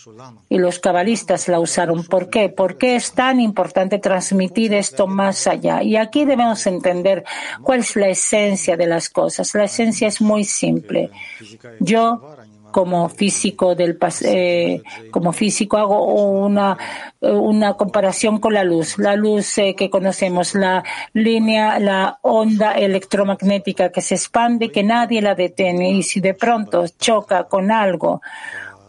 y 0.49 0.57
los 0.57 0.79
cabalistas 0.79 1.47
la 1.47 1.59
usaron. 1.59 2.03
¿Por 2.03 2.29
qué? 2.29 2.49
¿Por 2.49 2.77
qué 2.77 2.95
es 2.95 3.13
tan 3.13 3.39
importante 3.39 3.99
transmitir 3.99 4.73
esto 4.73 5.07
más 5.07 5.47
allá? 5.47 5.83
Y 5.83 5.95
aquí 5.95 6.25
debemos 6.25 6.65
entender 6.67 7.23
cuál 7.61 7.79
es 7.79 7.95
la 7.95 8.09
esencia 8.09 8.77
de 8.77 8.87
las 8.87 9.09
cosas. 9.09 9.53
La 9.55 9.65
esencia 9.65 10.07
es 10.07 10.21
muy 10.21 10.43
simple. 10.43 11.09
Yo 11.79 12.35
como 12.71 13.09
físico 13.09 13.75
del 13.75 13.97
eh, 14.23 14.81
como 15.11 15.33
físico 15.33 15.77
hago 15.77 16.05
una 16.05 16.77
una 17.21 17.75
comparación 17.75 18.39
con 18.39 18.53
la 18.53 18.63
luz. 18.63 18.97
La 18.97 19.15
luz 19.15 19.57
eh, 19.57 19.75
que 19.75 19.89
conocemos 19.89 20.55
la 20.55 20.83
línea 21.13 21.79
la 21.79 22.19
onda 22.21 22.73
electromagnética 22.73 23.91
que 23.91 24.01
se 24.01 24.15
expande 24.15 24.71
que 24.71 24.83
nadie 24.83 25.21
la 25.21 25.35
detiene 25.35 25.91
y 25.91 26.03
si 26.03 26.19
de 26.19 26.33
pronto 26.33 26.85
choca 26.99 27.43
con 27.43 27.71
algo 27.71 28.21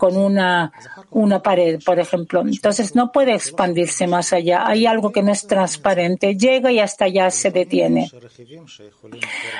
con 0.03 0.17
una, 0.17 0.73
una 1.13 1.41
pared, 1.45 1.79
por 1.87 2.01
ejemplo. 2.01 2.41
Entonces 2.41 2.97
no 2.97 3.13
puede 3.13 3.35
expandirse 3.35 4.09
más 4.09 4.33
allá. 4.33 4.67
Hay 4.67 4.85
algo 4.85 5.13
que 5.13 5.23
no 5.23 5.31
es 5.31 5.47
transparente. 5.47 6.35
Llega 6.37 6.73
y 6.73 6.81
hasta 6.81 7.05
allá 7.05 7.31
se 7.31 7.53
detiene. 7.53 8.11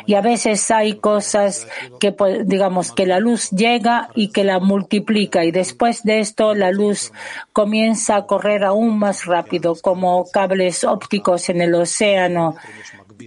Y 0.05 0.15
a 0.15 0.21
veces 0.21 0.69
hay 0.73 0.95
cosas 0.95 1.69
que, 2.01 2.11
pues, 2.11 2.45
digamos, 2.45 2.91
que 2.91 3.07
la 3.07 3.21
luz 3.21 3.51
llega 3.51 4.09
y 4.17 4.33
que 4.33 4.43
la 4.43 4.59
multiplica. 4.59 5.45
Y 5.45 5.53
después 5.53 6.03
de 6.03 6.19
esto 6.19 6.57
la 6.57 6.73
luz 6.73 7.13
comienza 7.53 8.17
a 8.17 8.27
correr 8.27 8.65
aún 8.65 8.99
más 8.99 9.27
rápido, 9.27 9.77
como 9.81 10.29
cables 10.29 10.83
ópticos 10.83 11.51
en 11.51 11.61
el 11.61 11.73
océano 11.77 12.57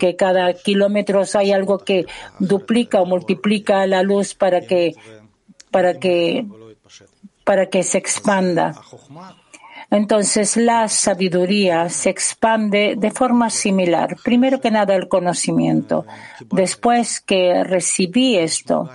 que 0.02 0.18
cada 0.18 0.52
kilómetro 0.52 1.24
hay 1.36 1.54
algo 1.54 1.78
que 1.78 2.08
duplica 2.40 3.00
o 3.00 3.06
multiplica 3.06 3.88
la 3.88 4.04
luz 4.04 4.36
para 4.36 4.60
que 4.60 4.96
para 5.72 5.94
que 5.94 6.46
para 7.46 7.68
que 7.68 7.84
se 7.84 7.98
expanda. 7.98 8.76
Entonces 9.90 10.58
la 10.58 10.90
sabiduría 10.90 11.90
se 11.90 12.10
expande 12.10 12.96
de 12.98 13.12
forma 13.12 13.50
similar. 13.50 14.18
Primero 14.24 14.60
que 14.60 14.72
nada 14.72 14.96
el 14.96 15.08
conocimiento. 15.08 16.06
Después 16.52 17.22
que 17.22 17.64
recibí 17.64 18.36
esto 18.36 18.90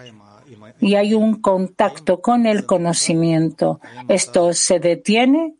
y 0.81 0.97
hay 0.97 1.15
un 1.15 1.41
contacto 1.41 2.21
con 2.21 2.47
el 2.47 2.67
conocimiento, 2.67 3.81
¿esto 4.09 4.53
se 4.53 4.81
detiene 4.81 5.55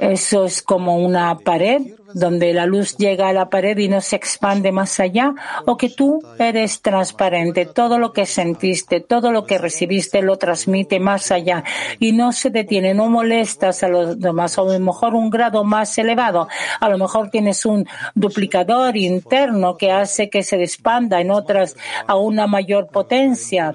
Eso 0.00 0.44
es 0.44 0.62
como 0.62 0.96
una 0.96 1.38
pared 1.38 1.82
donde 2.16 2.54
la 2.54 2.64
luz 2.64 2.96
llega 2.96 3.28
a 3.28 3.34
la 3.34 3.50
pared 3.50 3.76
y 3.76 3.88
no 3.90 4.00
se 4.00 4.16
expande 4.16 4.72
más 4.72 4.98
allá, 5.00 5.34
o 5.66 5.76
que 5.76 5.90
tú 5.90 6.22
eres 6.38 6.80
transparente, 6.80 7.66
todo 7.66 7.98
lo 7.98 8.14
que 8.14 8.24
sentiste, 8.24 9.00
todo 9.00 9.32
lo 9.32 9.44
que 9.44 9.58
recibiste 9.58 10.22
lo 10.22 10.38
transmite 10.38 10.98
más 10.98 11.30
allá 11.30 11.62
y 11.98 12.12
no 12.12 12.32
se 12.32 12.48
detiene, 12.48 12.94
no 12.94 13.10
molestas 13.10 13.82
a 13.82 13.88
los 13.88 14.18
demás, 14.18 14.56
o 14.56 14.62
a 14.62 14.72
lo 14.72 14.80
mejor 14.80 15.14
un 15.14 15.28
grado 15.28 15.62
más 15.62 15.98
elevado, 15.98 16.48
a 16.80 16.88
lo 16.88 16.96
mejor 16.96 17.28
tienes 17.28 17.66
un 17.66 17.86
duplicador 18.14 18.96
interno 18.96 19.76
que 19.76 19.92
hace 19.92 20.30
que 20.30 20.42
se 20.42 20.62
expanda 20.62 21.20
en 21.20 21.30
otras 21.30 21.76
a 22.06 22.16
una 22.16 22.46
mayor 22.46 22.86
potencia, 22.86 23.74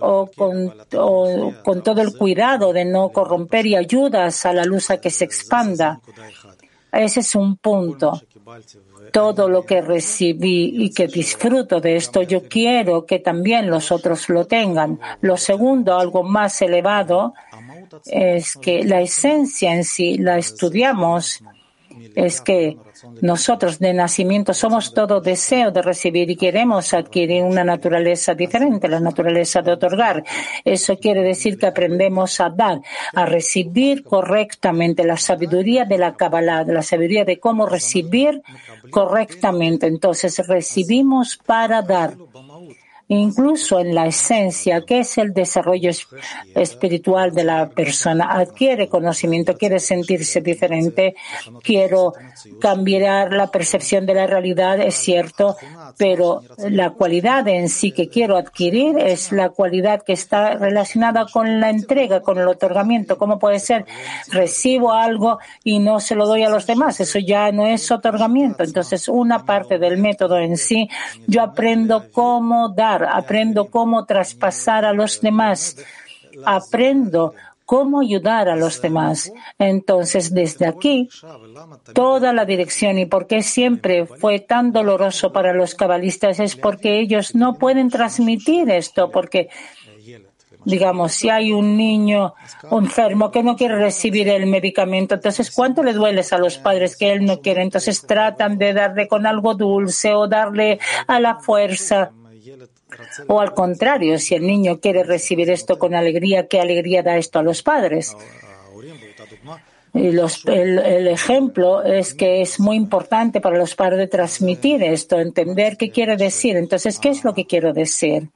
o 0.00 0.28
con 0.36 0.74
todo 0.90 2.02
el 2.02 2.16
cuidado 2.16 2.72
de 2.72 2.84
no 2.84 3.10
corromper 3.10 3.64
y 3.64 3.76
ayudas 3.76 4.44
a 4.44 4.52
la 4.52 4.64
luz 4.64 4.90
a 4.90 5.00
que 5.00 5.10
se 5.10 5.24
expanda. 5.24 6.00
Ese 6.98 7.20
es 7.20 7.34
un 7.34 7.56
punto. 7.56 8.20
Todo 9.12 9.48
lo 9.48 9.64
que 9.64 9.80
recibí 9.80 10.84
y 10.84 10.90
que 10.90 11.06
disfruto 11.06 11.80
de 11.80 11.96
esto, 11.96 12.22
yo 12.22 12.48
quiero 12.48 13.04
que 13.04 13.18
también 13.18 13.68
los 13.68 13.92
otros 13.92 14.28
lo 14.28 14.46
tengan. 14.46 14.98
Lo 15.20 15.36
segundo, 15.36 15.98
algo 15.98 16.22
más 16.22 16.60
elevado, 16.62 17.34
es 18.04 18.56
que 18.56 18.84
la 18.84 19.00
esencia 19.00 19.74
en 19.74 19.84
sí 19.84 20.18
la 20.18 20.38
estudiamos 20.38 21.42
es 22.14 22.40
que 22.40 22.76
nosotros 23.22 23.78
de 23.78 23.92
nacimiento 23.92 24.54
somos 24.54 24.94
todo 24.94 25.20
deseo 25.20 25.70
de 25.70 25.82
recibir 25.82 26.30
y 26.30 26.36
queremos 26.36 26.94
adquirir 26.94 27.42
una 27.42 27.64
naturaleza 27.64 28.34
diferente, 28.34 28.88
la 28.88 29.00
naturaleza 29.00 29.62
de 29.62 29.72
otorgar. 29.72 30.24
Eso 30.64 30.98
quiere 30.98 31.22
decir 31.22 31.58
que 31.58 31.66
aprendemos 31.66 32.40
a 32.40 32.50
dar, 32.50 32.80
a 33.14 33.26
recibir 33.26 34.02
correctamente 34.02 35.04
la 35.04 35.16
sabiduría 35.16 35.84
de 35.84 35.98
la 35.98 36.14
Kabbalah, 36.14 36.64
la 36.64 36.82
sabiduría 36.82 37.24
de 37.24 37.38
cómo 37.38 37.66
recibir 37.66 38.42
correctamente. 38.90 39.86
Entonces 39.86 40.46
recibimos 40.46 41.36
para 41.36 41.82
dar 41.82 42.14
incluso 43.08 43.78
en 43.78 43.94
la 43.94 44.06
esencia, 44.06 44.84
que 44.84 45.00
es 45.00 45.18
el 45.18 45.32
desarrollo 45.32 45.90
espiritual 46.54 47.32
de 47.32 47.44
la 47.44 47.68
persona. 47.68 48.32
Adquiere 48.32 48.88
conocimiento, 48.88 49.56
quiere 49.56 49.78
sentirse 49.78 50.40
diferente, 50.40 51.14
quiero 51.62 52.14
cambiar 52.60 53.32
la 53.32 53.50
percepción 53.50 54.06
de 54.06 54.14
la 54.14 54.26
realidad, 54.26 54.80
es 54.80 54.96
cierto, 54.96 55.56
pero 55.96 56.42
la 56.58 56.90
cualidad 56.90 57.46
en 57.48 57.68
sí 57.68 57.92
que 57.92 58.08
quiero 58.08 58.36
adquirir 58.36 58.98
es 58.98 59.32
la 59.32 59.50
cualidad 59.50 60.02
que 60.02 60.12
está 60.12 60.54
relacionada 60.54 61.26
con 61.26 61.60
la 61.60 61.70
entrega, 61.70 62.20
con 62.20 62.38
el 62.38 62.48
otorgamiento. 62.48 63.18
¿Cómo 63.18 63.38
puede 63.38 63.58
ser? 63.58 63.86
Recibo 64.30 64.92
algo 64.92 65.38
y 65.64 65.78
no 65.78 66.00
se 66.00 66.14
lo 66.14 66.26
doy 66.26 66.42
a 66.42 66.50
los 66.50 66.66
demás. 66.66 67.00
Eso 67.00 67.18
ya 67.18 67.52
no 67.52 67.66
es 67.66 67.90
otorgamiento. 67.90 68.62
Entonces, 68.62 69.08
una 69.08 69.44
parte 69.44 69.78
del 69.78 69.98
método 69.98 70.38
en 70.38 70.56
sí, 70.56 70.88
yo 71.26 71.42
aprendo 71.42 72.06
cómo 72.12 72.68
dar, 72.70 73.04
aprendo 73.04 73.66
cómo 73.66 74.04
traspasar 74.04 74.84
a 74.84 74.92
los 74.92 75.20
demás, 75.20 75.76
aprendo 76.44 77.34
cómo 77.66 78.00
ayudar 78.00 78.48
a 78.48 78.56
los 78.56 78.80
demás. 78.80 79.32
Entonces, 79.58 80.32
desde 80.32 80.66
aquí, 80.66 81.08
toda 81.92 82.32
la 82.32 82.46
dirección 82.46 82.98
y 82.98 83.06
por 83.06 83.26
qué 83.26 83.42
siempre 83.42 84.06
fue 84.06 84.40
tan 84.40 84.72
doloroso 84.72 85.32
para 85.32 85.52
los 85.52 85.74
cabalistas 85.74 86.40
es 86.40 86.56
porque 86.56 87.00
ellos 87.00 87.34
no 87.34 87.54
pueden 87.58 87.90
transmitir 87.90 88.70
esto, 88.70 89.10
porque 89.10 89.50
digamos, 90.66 91.12
si 91.12 91.30
hay 91.30 91.52
un 91.52 91.76
niño 91.76 92.34
enfermo 92.70 93.30
que 93.30 93.44
no 93.44 93.56
quiere 93.56 93.76
recibir 93.76 94.28
el 94.28 94.46
medicamento, 94.46 95.14
entonces, 95.14 95.50
¿cuánto 95.52 95.82
le 95.82 95.92
duele 95.92 96.22
a 96.28 96.38
los 96.38 96.58
padres 96.58 96.96
que 96.96 97.12
él 97.12 97.24
no 97.24 97.40
quiere? 97.40 97.62
Entonces, 97.62 98.02
tratan 98.02 98.58
de 98.58 98.74
darle 98.74 99.06
con 99.06 99.26
algo 99.26 99.54
dulce 99.54 100.12
o 100.12 100.26
darle 100.26 100.80
a 101.06 101.20
la 101.20 101.36
fuerza. 101.36 102.10
O 103.28 103.40
al 103.40 103.54
contrario, 103.54 104.18
si 104.18 104.34
el 104.34 104.46
niño 104.46 104.80
quiere 104.80 105.02
recibir 105.04 105.50
esto 105.50 105.78
con 105.78 105.94
alegría, 105.94 106.46
¿qué 106.46 106.60
alegría 106.60 107.02
da 107.02 107.16
esto 107.16 107.38
a 107.38 107.42
los 107.42 107.62
padres? 107.62 108.16
Y 109.96 110.08
el, 110.08 111.08
ejemplo 111.08 111.82
es 111.82 112.12
que 112.12 112.42
es 112.42 112.60
muy 112.60 112.76
importante 112.76 113.40
para 113.40 113.56
los 113.56 113.74
padres 113.74 114.10
transmitir 114.10 114.82
esto, 114.82 115.18
entender 115.18 115.78
qué 115.78 115.90
quiere 115.90 116.16
decir. 116.16 116.56
Entonces, 116.56 116.98
¿qué 116.98 117.08
es 117.08 117.24
lo 117.24 117.32
que 117.32 117.46
quiero 117.46 117.72
decir? 117.72 118.28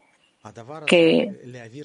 Que 0.87 1.31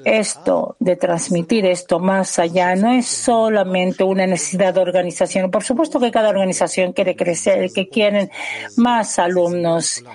esto 0.06 0.78
de 0.80 0.96
transmitir 0.96 1.66
esto 1.66 2.00
más 2.00 2.40
allá 2.40 2.74
no 2.78 2.94
es 2.94 3.06
solamente 3.06 4.06
una 4.06 4.26
necesidad 4.26 4.74
de 4.74 4.80
organización. 4.80 5.52
Por 5.52 5.66
supuesto 5.66 6.00
que 6.00 6.12
cada 6.12 6.30
organización 6.30 6.94
quiere 6.94 7.18
crecer, 7.18 7.70
que 7.74 7.90
quieren 7.90 8.32
más 8.78 9.20
alumnos 9.20 10.06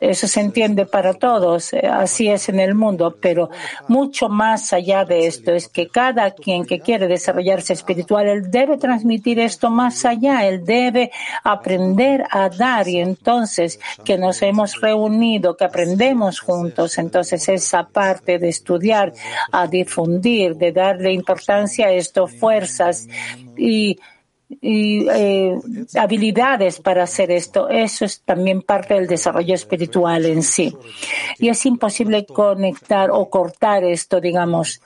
eso 0.00 0.26
se 0.26 0.40
entiende 0.40 0.86
para 0.86 1.14
todos, 1.14 1.72
eh, 1.74 1.86
así 1.86 2.28
es 2.28 2.48
en 2.48 2.58
el 2.58 2.74
mundo, 2.74 3.16
pero 3.20 3.50
mucho 3.86 4.28
más 4.28 4.72
allá 4.72 5.04
de 5.04 5.26
esto 5.26 5.52
es 5.52 5.68
que 5.68 5.88
cada 5.88 6.30
quien 6.30 6.64
que 6.64 6.80
quiere 6.80 7.06
desarrollarse 7.06 7.74
espiritual, 7.74 8.26
él 8.26 8.50
debe 8.50 8.78
transmitir 8.78 9.38
esto 9.38 9.70
más 9.70 10.04
allá, 10.04 10.46
él 10.46 10.64
debe 10.64 11.10
aprender 11.44 12.24
a 12.30 12.48
dar 12.48 12.88
y 12.88 12.98
entonces 12.98 13.78
que 14.04 14.16
nos 14.16 14.40
hemos 14.42 14.80
reunido, 14.80 15.56
que 15.56 15.64
aprendemos 15.64 16.40
juntos, 16.40 16.96
entonces 16.98 17.48
esa 17.48 17.86
parte 17.86 18.38
de 18.38 18.48
estudiar, 18.48 19.12
a 19.52 19.66
difundir, 19.66 20.56
de 20.56 20.72
darle 20.72 21.12
importancia 21.12 21.88
a 21.88 21.92
esto, 21.92 22.26
fuerzas 22.26 23.06
y 23.56 23.98
y 24.60 25.08
eh, 25.08 25.54
habilidades 25.96 26.80
para 26.80 27.04
hacer 27.04 27.30
esto. 27.30 27.68
Eso 27.68 28.04
es 28.04 28.20
también 28.22 28.62
parte 28.62 28.94
del 28.94 29.06
desarrollo 29.06 29.54
espiritual 29.54 30.26
en 30.26 30.42
sí. 30.42 30.74
Y 31.38 31.48
es 31.48 31.64
imposible 31.66 32.26
conectar 32.26 33.10
o 33.10 33.30
cortar 33.30 33.84
esto, 33.84 34.20
digamos, 34.20 34.80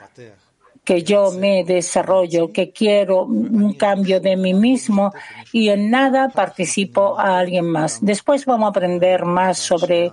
que 0.84 1.02
yo 1.02 1.32
me 1.32 1.64
desarrollo, 1.64 2.52
que 2.52 2.70
quiero 2.70 3.24
un 3.24 3.72
cambio 3.72 4.20
de 4.20 4.36
mí 4.36 4.52
mismo 4.52 5.14
y 5.50 5.70
en 5.70 5.90
nada 5.90 6.28
participo 6.28 7.18
a 7.18 7.38
alguien 7.38 7.66
más. 7.66 8.04
Después 8.04 8.44
vamos 8.44 8.66
a 8.66 8.70
aprender 8.70 9.24
más 9.24 9.58
sobre 9.58 10.12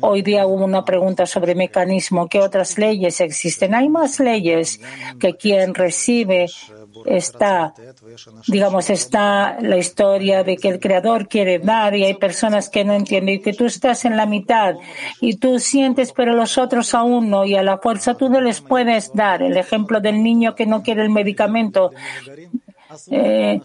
Hoy 0.00 0.22
día 0.22 0.46
hubo 0.46 0.64
una 0.64 0.84
pregunta 0.84 1.26
sobre 1.26 1.54
mecanismo. 1.54 2.28
¿Qué 2.28 2.40
otras 2.40 2.78
leyes 2.78 3.20
existen? 3.20 3.74
Hay 3.74 3.88
más 3.88 4.20
leyes 4.20 4.80
que 5.18 5.34
quien 5.34 5.74
recibe 5.74 6.46
está, 7.06 7.74
digamos, 8.46 8.90
está 8.90 9.58
la 9.60 9.76
historia 9.76 10.42
de 10.44 10.56
que 10.56 10.68
el 10.68 10.80
creador 10.80 11.28
quiere 11.28 11.58
dar 11.58 11.94
y 11.94 12.04
hay 12.04 12.14
personas 12.14 12.68
que 12.68 12.84
no 12.84 12.92
entienden 12.92 13.36
y 13.36 13.42
que 13.42 13.52
tú 13.52 13.66
estás 13.66 14.04
en 14.04 14.16
la 14.16 14.26
mitad 14.26 14.74
y 15.20 15.36
tú 15.36 15.58
sientes 15.58 16.12
pero 16.12 16.34
los 16.34 16.58
otros 16.58 16.94
aún 16.94 17.30
no 17.30 17.44
y 17.44 17.54
a 17.54 17.62
la 17.62 17.78
fuerza 17.78 18.14
tú 18.14 18.28
no 18.28 18.40
les 18.40 18.60
puedes 18.60 19.12
dar. 19.14 19.42
El 19.42 19.56
ejemplo 19.56 20.00
del 20.00 20.22
niño 20.22 20.54
que 20.54 20.66
no 20.66 20.82
quiere 20.82 21.02
el 21.02 21.10
medicamento 21.10 21.90
eh, 23.10 23.60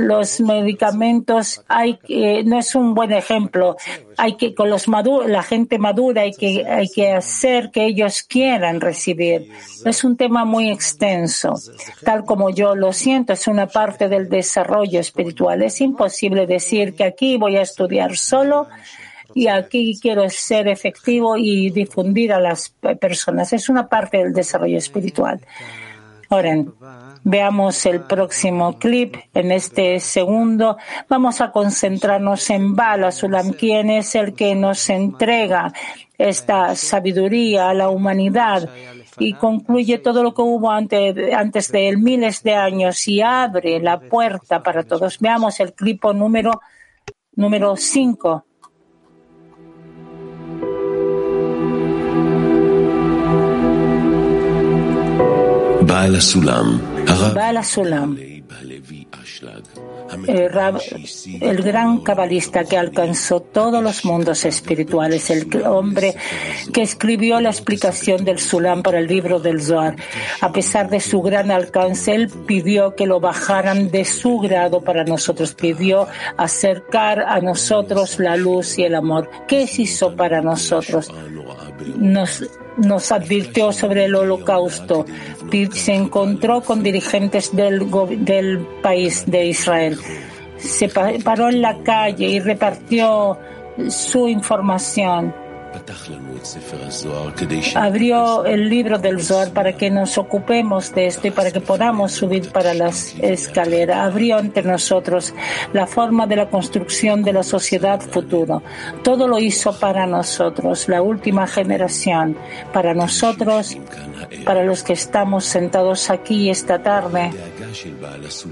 los 0.00 0.40
medicamentos 0.40 1.62
hay 1.68 1.96
que, 1.98 2.42
no 2.44 2.58
es 2.58 2.74
un 2.74 2.94
buen 2.94 3.12
ejemplo. 3.12 3.76
Hay 4.16 4.36
que, 4.36 4.54
con 4.54 4.70
los 4.70 4.88
maduros, 4.88 5.28
la 5.28 5.42
gente 5.42 5.78
madura 5.78 6.22
hay 6.22 6.32
que, 6.32 6.64
hay 6.66 6.88
que 6.88 7.12
hacer 7.12 7.70
que 7.70 7.86
ellos 7.86 8.22
quieran 8.22 8.80
recibir. 8.80 9.48
Es 9.84 10.04
un 10.04 10.16
tema 10.16 10.44
muy 10.44 10.70
extenso. 10.70 11.54
Tal 12.04 12.24
como 12.24 12.50
yo 12.50 12.74
lo 12.74 12.92
siento, 12.92 13.32
es 13.32 13.46
una 13.46 13.66
parte 13.66 14.08
del 14.08 14.28
desarrollo 14.28 15.00
espiritual. 15.00 15.62
Es 15.62 15.80
imposible 15.80 16.46
decir 16.46 16.94
que 16.94 17.04
aquí 17.04 17.36
voy 17.36 17.56
a 17.56 17.62
estudiar 17.62 18.16
solo 18.16 18.68
y 19.34 19.48
aquí 19.48 19.98
quiero 20.00 20.28
ser 20.28 20.68
efectivo 20.68 21.36
y 21.36 21.70
difundir 21.70 22.32
a 22.32 22.40
las 22.40 22.74
personas. 23.00 23.52
Es 23.52 23.68
una 23.68 23.88
parte 23.88 24.18
del 24.18 24.32
desarrollo 24.32 24.78
espiritual. 24.78 25.40
Oren. 26.32 26.72
Veamos 27.24 27.84
el 27.84 28.00
próximo 28.00 28.78
clip. 28.78 29.16
En 29.34 29.52
este 29.52 30.00
segundo 30.00 30.78
vamos 31.06 31.42
a 31.42 31.52
concentrarnos 31.52 32.48
en 32.48 32.74
Bala 32.74 33.12
Sulam, 33.12 33.52
quien 33.52 33.90
es 33.90 34.14
el 34.14 34.32
que 34.34 34.54
nos 34.54 34.88
entrega 34.88 35.72
esta 36.16 36.74
sabiduría 36.74 37.68
a 37.68 37.74
la 37.74 37.90
humanidad 37.90 38.68
y 39.18 39.34
concluye 39.34 39.98
todo 39.98 40.22
lo 40.22 40.32
que 40.32 40.40
hubo 40.40 40.70
antes, 40.70 41.70
de 41.70 41.88
él, 41.88 41.98
miles 41.98 42.42
de 42.42 42.54
años, 42.54 43.06
y 43.06 43.20
abre 43.20 43.78
la 43.78 44.00
puerta 44.00 44.62
para 44.62 44.84
todos. 44.84 45.18
Veamos 45.18 45.60
el 45.60 45.74
clip 45.74 46.02
número 46.14 46.62
número 47.34 47.76
5. 47.76 48.44
Sulam, 57.62 58.16
el, 60.26 60.50
el, 61.40 61.62
gran 61.62 62.00
cabalista 62.00 62.64
que 62.64 62.76
alcanzó 62.76 63.40
todos 63.40 63.82
los 63.82 64.04
mundos 64.04 64.44
espirituales, 64.44 65.30
el 65.30 65.64
hombre 65.66 66.14
que 66.72 66.82
escribió 66.82 67.40
la 67.40 67.50
explicación 67.50 68.24
del 68.24 68.38
Sulam 68.38 68.82
para 68.82 68.98
el 68.98 69.06
libro 69.06 69.38
del 69.38 69.60
Zohar. 69.62 69.96
A 70.40 70.52
pesar 70.52 70.88
de 70.88 71.00
su 71.00 71.20
gran 71.22 71.50
alcance, 71.50 72.14
él 72.14 72.28
pidió 72.46 72.94
que 72.94 73.06
lo 73.06 73.20
bajaran 73.20 73.90
de 73.90 74.04
su 74.04 74.38
grado 74.38 74.82
para 74.82 75.04
nosotros, 75.04 75.54
pidió 75.54 76.08
acercar 76.36 77.20
a 77.20 77.40
nosotros 77.40 78.18
la 78.18 78.36
luz 78.36 78.78
y 78.78 78.84
el 78.84 78.94
amor. 78.94 79.30
¿Qué 79.46 79.68
hizo 79.76 80.16
para 80.16 80.40
nosotros? 80.40 81.10
Nos 81.96 82.42
nos 82.76 83.12
advirtió 83.12 83.72
sobre 83.72 84.04
el 84.04 84.14
holocausto. 84.14 85.04
Se 85.72 85.94
encontró 85.94 86.62
con 86.62 86.82
dirigentes 86.82 87.54
del, 87.54 88.66
país 88.82 89.24
de 89.26 89.46
Israel. 89.46 89.98
Se 90.56 90.88
paró 90.88 91.48
en 91.48 91.60
la 91.60 91.82
calle 91.82 92.26
y 92.26 92.40
repartió 92.40 93.38
su 93.88 94.28
información 94.28 95.34
abrió 97.74 98.44
el 98.44 98.68
libro 98.68 98.98
del 98.98 99.22
Zohar 99.22 99.50
para 99.52 99.72
que 99.74 99.90
nos 99.90 100.18
ocupemos 100.18 100.94
de 100.94 101.06
esto 101.06 101.28
y 101.28 101.30
para 101.30 101.50
que 101.50 101.60
podamos 101.60 102.12
subir 102.12 102.50
para 102.50 102.74
las 102.74 103.14
escaleras. 103.18 103.98
Abrió 103.98 104.38
ante 104.38 104.62
nosotros 104.62 105.34
la 105.72 105.86
forma 105.86 106.26
de 106.26 106.36
la 106.36 106.50
construcción 106.50 107.22
de 107.22 107.32
la 107.32 107.42
sociedad 107.42 108.00
futuro. 108.00 108.62
Todo 109.02 109.28
lo 109.28 109.38
hizo 109.38 109.78
para 109.78 110.06
nosotros, 110.06 110.88
la 110.88 111.02
última 111.02 111.46
generación, 111.46 112.36
para 112.72 112.94
nosotros, 112.94 113.76
para 114.44 114.64
los 114.64 114.82
que 114.82 114.92
estamos 114.92 115.44
sentados 115.44 116.10
aquí 116.10 116.50
esta 116.50 116.82
tarde. 116.82 117.30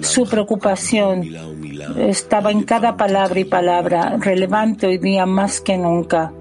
Su 0.01 0.27
preocupación 0.29 1.23
estaba 1.99 2.51
en 2.51 2.62
cada 2.62 2.97
palabra 2.97 3.41
y 3.41 3.45
palabra, 3.45 4.16
relevante 4.18 4.87
hoy 4.87 4.99
día 4.99 5.27
más 5.27 5.61
que 5.61 5.77
nunca. 5.77 6.33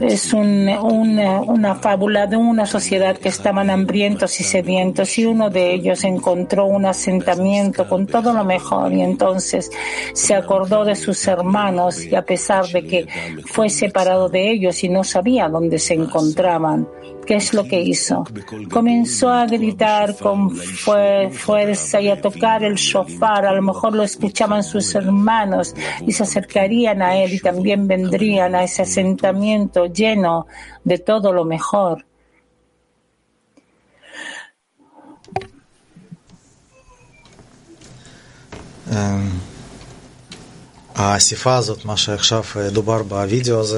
Es 0.00 0.32
una 0.32 1.74
fábula 1.76 2.26
de 2.26 2.36
una 2.36 2.66
sociedad 2.66 3.16
que 3.16 3.28
estaban 3.28 3.70
hambrientos 3.70 4.40
y 4.40 4.44
sedientos 4.44 5.18
y 5.18 5.26
uno 5.26 5.48
de 5.50 5.74
ellos 5.74 6.04
encontró 6.04 6.66
un 6.66 6.86
asentamiento 6.86 7.88
con 7.88 8.06
todo 8.06 8.32
lo 8.32 8.44
mejor 8.44 8.92
y 8.92 9.02
entonces 9.02 9.70
se 10.12 10.34
acordó 10.34 10.84
de 10.84 10.96
sus 10.96 11.26
hermanos 11.28 12.04
y 12.04 12.14
a 12.14 12.22
pesar 12.22 12.66
de 12.66 12.84
que 12.84 13.06
fue 13.46 13.70
separado 13.70 14.28
de 14.28 14.50
ellos 14.50 14.82
y 14.82 14.88
no 14.88 15.04
sabía 15.04 15.48
dónde 15.48 15.78
se 15.78 15.94
encontraban, 15.94 16.88
¿Qué 17.26 17.34
es 17.34 17.52
lo 17.52 17.64
que 17.64 17.80
hizo? 17.80 18.24
Comenzó 18.70 19.28
a 19.30 19.46
gritar 19.46 20.16
con 20.16 20.50
fuerza 20.54 22.00
y 22.00 22.08
a 22.08 22.20
tocar 22.20 22.62
el 22.62 22.76
shofar. 22.76 23.46
A 23.46 23.52
lo 23.52 23.62
mejor 23.62 23.94
lo 23.94 24.04
escuchaban 24.04 24.62
sus 24.62 24.94
hermanos 24.94 25.74
y 26.06 26.12
se 26.12 26.22
acercarían 26.22 27.02
a 27.02 27.16
él 27.16 27.34
y 27.34 27.40
también 27.40 27.88
vendrían 27.88 28.54
a 28.54 28.62
ese 28.62 28.82
asentamiento 28.82 29.86
lleno 29.86 30.46
de 30.84 30.98
todo 30.98 31.32
lo 31.32 31.44
mejor. 31.44 32.06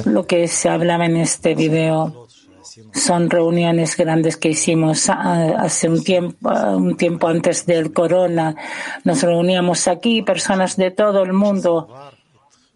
Lo 0.05 0.27
que 0.27 0.47
se 0.49 0.69
hablaba 0.69 1.07
en 1.07 1.17
este 1.17 1.55
video 1.55 2.28
son 2.93 3.31
reuniones 3.31 3.97
grandes 3.97 4.37
que 4.37 4.51
hicimos 4.51 5.09
ah, 5.09 5.57
hace 5.59 5.89
un 5.89 6.03
tiempo, 6.03 6.51
un 6.51 6.97
tiempo 6.97 7.29
antes 7.29 7.67
del 7.67 7.93
corona. 7.93 8.55
Nos 9.05 9.23
reuníamos 9.23 9.89
aquí, 9.89 10.23
personas 10.23 10.77
de 10.77 10.91
todo 10.91 11.23
el 11.23 11.33
mundo. 11.33 11.89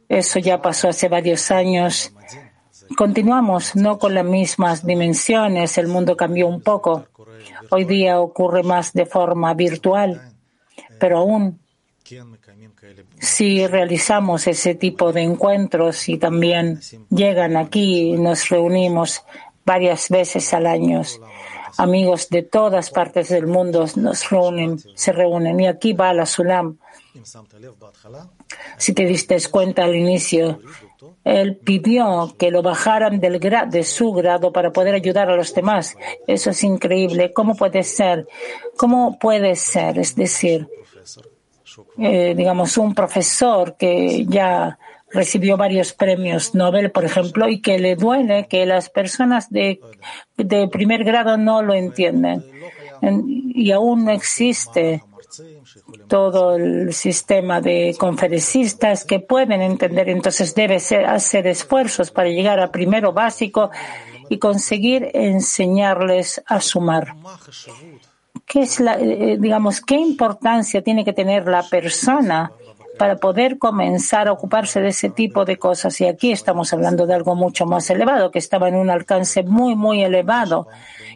Eso 0.08 0.38
ya 0.38 0.60
pasó 0.60 0.88
hace 0.88 1.08
varios 1.08 1.50
años. 1.50 2.12
Continuamos, 2.96 3.74
no 3.76 3.98
con 3.98 4.14
las 4.14 4.24
mismas 4.24 4.84
dimensiones. 4.84 5.78
El 5.78 5.88
mundo 5.88 6.16
cambió 6.16 6.46
un 6.46 6.60
poco. 6.60 7.06
Hoy 7.70 7.84
día 7.84 8.20
ocurre 8.20 8.62
más 8.62 8.92
de 8.92 9.06
forma 9.06 9.54
virtual, 9.54 10.20
pero 10.98 11.18
aún 11.18 11.58
si 13.18 13.66
realizamos 13.66 14.46
ese 14.46 14.74
tipo 14.74 15.12
de 15.12 15.22
encuentros 15.22 16.08
y 16.08 16.18
también 16.18 16.80
llegan 17.08 17.56
aquí 17.56 18.12
y 18.12 18.18
nos 18.18 18.48
reunimos 18.48 19.22
varias 19.64 20.08
veces 20.08 20.52
al 20.54 20.66
año. 20.66 21.02
Amigos 21.78 22.28
de 22.28 22.42
todas 22.42 22.90
partes 22.90 23.30
del 23.30 23.46
mundo 23.46 23.86
nos 23.96 24.28
reúnen, 24.30 24.78
se 24.94 25.12
reúnen. 25.12 25.58
Y 25.60 25.66
aquí 25.66 25.92
va 25.92 26.12
la 26.12 26.26
Sulam. 26.26 26.78
Si 28.76 28.92
te 28.92 29.04
diste 29.04 29.36
cuenta 29.50 29.84
al 29.84 29.94
inicio, 29.94 30.60
él 31.24 31.56
pidió 31.56 32.34
que 32.38 32.50
lo 32.50 32.62
bajaran 32.62 33.20
del 33.20 33.38
de 33.40 33.84
su 33.84 34.12
grado 34.12 34.52
para 34.52 34.72
poder 34.72 34.94
ayudar 34.94 35.30
a 35.30 35.36
los 35.36 35.54
demás. 35.54 35.96
Eso 36.26 36.50
es 36.50 36.62
increíble. 36.64 37.32
¿Cómo 37.32 37.54
puede 37.54 37.82
ser? 37.82 38.26
¿Cómo 38.76 39.18
puede 39.18 39.56
ser? 39.56 39.98
Es 39.98 40.14
decir, 40.14 40.68
eh, 41.98 42.34
digamos, 42.36 42.76
un 42.76 42.94
profesor 42.94 43.76
que 43.76 44.26
ya 44.26 44.78
recibió 45.12 45.56
varios 45.56 45.92
premios 45.92 46.54
Nobel, 46.54 46.90
por 46.90 47.04
ejemplo, 47.04 47.48
y 47.48 47.60
que 47.60 47.78
le 47.78 47.96
duele 47.96 48.46
que 48.48 48.66
las 48.66 48.90
personas 48.90 49.50
de, 49.50 49.80
primer 50.70 51.04
grado 51.04 51.36
no 51.36 51.62
lo 51.62 51.74
entienden. 51.74 52.44
y 53.54 53.72
aún 53.72 54.04
no 54.04 54.12
existe 54.12 55.02
todo 56.08 56.56
el 56.56 56.92
sistema 56.92 57.60
de 57.60 57.96
conferencistas 57.98 59.04
que 59.04 59.20
pueden 59.20 59.62
entender. 59.62 60.08
Entonces 60.08 60.54
debe 60.54 60.76
hacer 60.76 61.46
esfuerzos 61.46 62.10
para 62.10 62.28
llegar 62.28 62.60
a 62.60 62.70
primero 62.70 63.12
básico 63.12 63.70
y 64.28 64.38
conseguir 64.38 65.10
enseñarles 65.14 66.42
a 66.46 66.60
sumar. 66.60 67.14
¿Qué 68.46 68.62
es 68.62 68.80
la, 68.80 68.98
eh, 68.98 69.36
digamos, 69.38 69.80
qué 69.80 69.96
importancia 69.96 70.82
tiene 70.82 71.04
que 71.04 71.12
tener 71.12 71.46
la 71.46 71.62
persona 71.62 72.52
para 72.98 73.16
poder 73.16 73.58
comenzar 73.58 74.28
a 74.28 74.32
ocuparse 74.32 74.80
de 74.80 74.88
ese 74.88 75.10
tipo 75.10 75.44
de 75.44 75.56
cosas. 75.56 76.00
Y 76.00 76.06
aquí 76.06 76.32
estamos 76.32 76.72
hablando 76.72 77.06
de 77.06 77.14
algo 77.14 77.34
mucho 77.34 77.66
más 77.66 77.88
elevado, 77.90 78.30
que 78.30 78.38
estaba 78.38 78.68
en 78.68 78.74
un 78.74 78.90
alcance 78.90 79.42
muy, 79.42 79.74
muy 79.74 80.02
elevado 80.02 80.68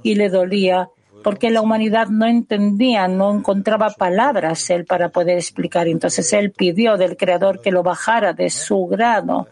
y 0.03 0.15
le 0.15 0.29
dolía 0.29 0.89
porque 1.23 1.51
la 1.51 1.61
humanidad 1.61 2.07
no 2.07 2.27
entendía, 2.27 3.09
no 3.09 3.35
encontraba 3.35 3.91
palabras 3.91 4.71
él 4.71 4.85
para 4.85 5.09
poder 5.09 5.39
explicar. 5.39 5.89
Entonces 5.89 6.33
él 6.33 6.53
pidió 6.53 6.97
del 6.97 7.17
Creador 7.17 7.61
que 7.61 7.73
lo 7.73 7.83
bajara 7.83 8.33
de 8.33 8.49
su 8.49 8.87
grado. 8.87 9.49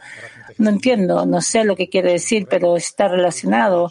No 0.59 0.71
entiendo, 0.71 1.27
no 1.27 1.41
sé 1.41 1.65
lo 1.65 1.75
que 1.75 1.89
quiere 1.89 2.13
decir, 2.13 2.47
pero 2.49 2.77
está 2.77 3.09
relacionado. 3.09 3.91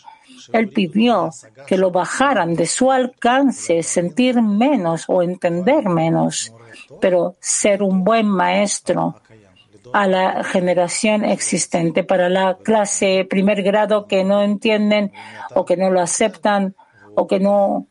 Él 0.54 0.70
pidió 0.70 1.32
que 1.68 1.78
lo 1.78 1.92
bajaran 1.92 2.56
de 2.56 2.68
su 2.68 2.90
alcance, 2.90 3.84
sentir 3.84 4.42
menos 4.42 5.04
o 5.08 5.22
entender 5.22 5.90
menos 5.90 6.54
pero 7.00 7.36
ser 7.40 7.84
un 7.84 8.04
buen 8.04 8.28
maestro 8.28 9.16
a 9.94 10.08
la 10.08 10.44
generación 10.44 11.26
existente, 11.26 12.04
para 12.04 12.30
la 12.30 12.58
clase 12.58 13.26
primer 13.30 13.64
grado 13.64 14.08
que 14.08 14.24
no 14.24 14.42
entienden 14.42 15.12
o 15.54 15.66
que 15.66 15.78
no 15.78 15.90
lo 15.90 16.02
aceptan 16.02 16.76
o 17.16 17.28
que 17.28 17.40
no 17.40 17.88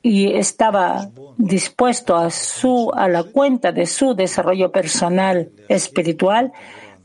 y 0.00 0.32
estaba 0.36 1.10
dispuesto 1.36 2.16
a 2.16 2.30
su 2.30 2.90
a 2.94 3.08
la 3.08 3.24
cuenta 3.24 3.72
de 3.72 3.86
su 3.86 4.14
desarrollo 4.14 4.70
personal 4.70 5.50
espiritual 5.68 6.52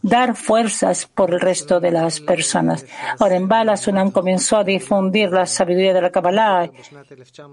dar 0.04 0.36
fuerzas 0.36 1.08
por 1.08 1.34
el 1.34 1.40
resto 1.40 1.80
de 1.80 1.92
las 1.92 2.20
personas. 2.20 2.86
Ahora, 3.20 3.38
en 3.38 3.48
Bala, 3.48 3.78
Sunam 3.78 4.12
comenzó 4.12 4.58
a 4.58 4.64
difundir 4.64 5.32
la 5.32 5.48
sabiduría 5.48 5.94
de 5.94 6.02
la 6.02 6.12
Kabbalah. 6.12 6.70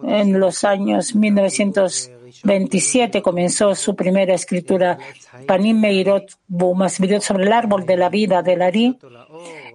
En 0.02 0.38
los 0.38 0.64
años 0.64 1.14
1927 1.14 3.22
comenzó 3.22 3.74
su 3.74 3.94
primera 3.94 4.34
escritura, 4.34 4.98
Panim 5.46 5.80
Meirot 5.80 6.32
Bumasvirot, 6.48 7.22
sobre 7.22 7.44
el 7.44 7.52
árbol 7.52 7.86
de 7.86 7.96
la 7.96 8.08
vida 8.08 8.42
del 8.42 8.62
Ari, 8.62 8.98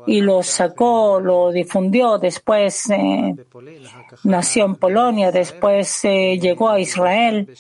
y 0.08 0.22
lo 0.22 0.42
sacó, 0.44 1.20
lo 1.20 1.52
difundió. 1.52 2.18
Después 2.18 2.90
eh, 2.90 3.36
nació 4.24 4.64
en 4.66 4.76
Polonia, 4.76 5.32
después 5.32 6.06
eh, 6.06 6.40
llegó 6.40 6.70
a 6.70 6.80
Israel 6.80 7.54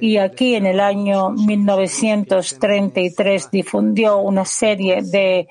y 0.00 0.18
aquí 0.18 0.54
en 0.54 0.66
el 0.66 0.78
año 0.80 1.30
1933 1.30 3.50
difundió 3.50 4.18
una 4.18 4.44
serie 4.44 5.00
de, 5.02 5.48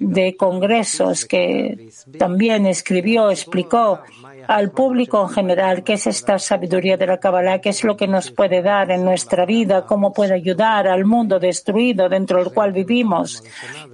de 0.00 0.36
congresos 0.36 1.24
que 1.24 1.88
también 2.18 2.66
escribió, 2.66 3.30
explicó 3.30 4.00
al 4.46 4.70
público 4.70 5.22
en 5.22 5.28
general 5.28 5.82
qué 5.82 5.94
es 5.94 6.06
esta 6.06 6.38
sabiduría 6.38 6.96
de 6.96 7.06
la 7.06 7.18
Kabbalah, 7.18 7.60
qué 7.60 7.70
es 7.70 7.84
lo 7.84 7.96
que 7.96 8.06
nos 8.06 8.30
puede 8.30 8.62
dar 8.62 8.90
en 8.90 9.04
nuestra 9.04 9.46
vida, 9.46 9.84
cómo 9.86 10.12
puede 10.12 10.34
ayudar 10.34 10.88
al 10.88 11.04
mundo 11.04 11.38
destruido 11.38 12.08
dentro 12.08 12.42
del 12.42 12.52
cual 12.52 12.72
vivimos 12.72 13.42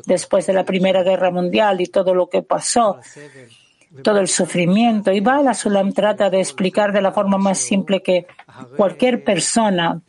después 0.06 0.46
de 0.46 0.52
la 0.52 0.64
Primera 0.64 1.02
Guerra 1.02 1.30
Mundial 1.30 1.80
y 1.80 1.86
todo 1.86 2.14
lo 2.14 2.28
que 2.28 2.42
pasó. 2.42 2.98
todo 4.04 4.20
el 4.20 4.28
sufrimiento. 4.28 5.10
Y 5.10 5.18
Bala 5.18 5.52
Sulam 5.52 5.92
trata 5.92 6.30
de 6.30 6.38
explicar 6.38 6.92
de 6.92 7.02
la 7.02 7.10
forma 7.10 7.38
más 7.38 7.58
simple 7.58 8.00
que 8.00 8.28
cualquier 8.76 9.24
persona, 9.24 10.00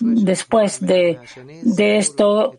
después 0.00 0.80
de, 0.80 1.18
de 1.62 1.96
esto, 1.98 2.58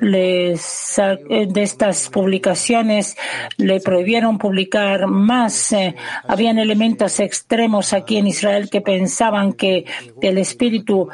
les, 0.00 0.94
de 0.98 1.62
estas 1.62 2.08
publicaciones, 2.10 3.16
le 3.56 3.80
prohibieron 3.80 4.38
publicar 4.38 5.06
más. 5.06 5.72
Eh, 5.72 5.94
habían 6.26 6.58
elementos 6.58 7.20
extremos 7.20 7.92
aquí 7.92 8.16
en 8.16 8.26
Israel 8.26 8.68
que 8.70 8.80
pensaban 8.80 9.52
que 9.52 9.84
el 10.20 10.38
espíritu 10.38 11.08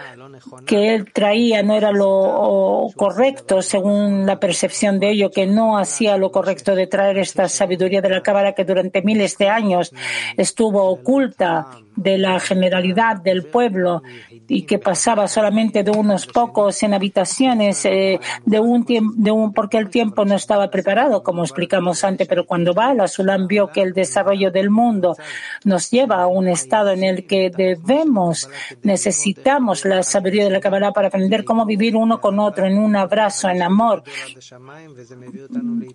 que 0.67 0.95
él 0.95 1.13
traía 1.13 1.63
no 1.63 1.75
era 1.75 1.93
lo 1.93 2.89
correcto 2.97 3.63
según 3.63 4.27
la 4.27 4.39
percepción 4.39 4.99
de 5.01 5.11
ello, 5.11 5.31
que 5.31 5.47
no 5.47 5.79
hacía 5.79 6.17
lo 6.17 6.31
correcto 6.31 6.75
de 6.75 6.87
traer 6.87 7.19
esta 7.19 7.49
sabiduría 7.49 8.01
de 8.01 8.11
la 8.11 8.23
cámara 8.23 8.53
que 8.53 8.65
durante 8.65 9.03
miles 9.03 9.37
de 9.39 9.49
años 9.49 9.93
estuvo 10.37 10.85
oculta 10.85 11.67
de 11.99 12.17
la 12.17 12.39
generalidad 12.39 13.17
del 13.17 13.45
pueblo 13.45 14.03
y 14.47 14.63
que 14.63 14.79
pasaba 14.79 15.27
solamente 15.27 15.83
de 15.83 15.91
unos 15.91 16.27
pocos 16.27 16.83
en 16.83 16.95
habitaciones 16.95 17.85
eh, 17.85 18.21
de 18.47 18.61
un 18.61 18.85
de 18.85 19.31
un, 19.31 19.53
porque 19.53 19.79
el 19.79 19.91
tiempo 19.91 20.25
no 20.25 20.37
estaba 20.37 20.71
preparado, 20.71 21.23
como 21.23 21.43
explicamos 21.43 22.05
antes, 22.05 22.29
pero 22.29 22.47
cuando 22.47 22.73
va 22.73 22.95
la 22.95 23.09
Sulam 23.09 23.49
vio 23.49 23.69
que 23.69 23.83
el 23.83 23.93
desarrollo 23.93 24.51
del 24.51 24.71
mundo 24.71 25.17
nos 25.65 25.91
lleva 25.91 26.23
a 26.23 26.27
un 26.29 26.47
estado 26.47 26.93
en 26.93 27.03
el 27.03 27.27
que 27.27 27.51
debemos, 27.51 28.49
necesitamos 28.83 29.85
la 29.85 30.03
sabiduría 30.03 30.45
de 30.45 30.51
la 30.51 30.61
Kabbalah 30.61 30.93
para 30.93 31.09
aprender 31.09 31.45
cómo 31.45 31.67
vivir 31.67 31.97
uno 31.97 32.21
con 32.21 32.39
otro 32.39 32.65
en 32.67 32.79
un 32.79 32.95
abrazo, 32.95 33.49
en 33.49 33.63
amor, 33.63 34.05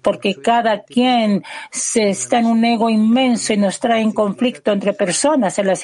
porque 0.02 0.36
cada 0.36 0.84
quien 0.84 1.44
se 1.72 2.10
está 2.10 2.40
en 2.40 2.48
un 2.48 2.64
ego 2.66 2.90
inmenso 2.90 3.54
y 3.54 3.58
nos 3.58 3.80
trae 3.80 4.02
en 4.02 4.12
conflicto 4.12 4.72
entre 4.72 4.94
personas 4.94 5.58
en 5.58 5.68
la 5.68 5.76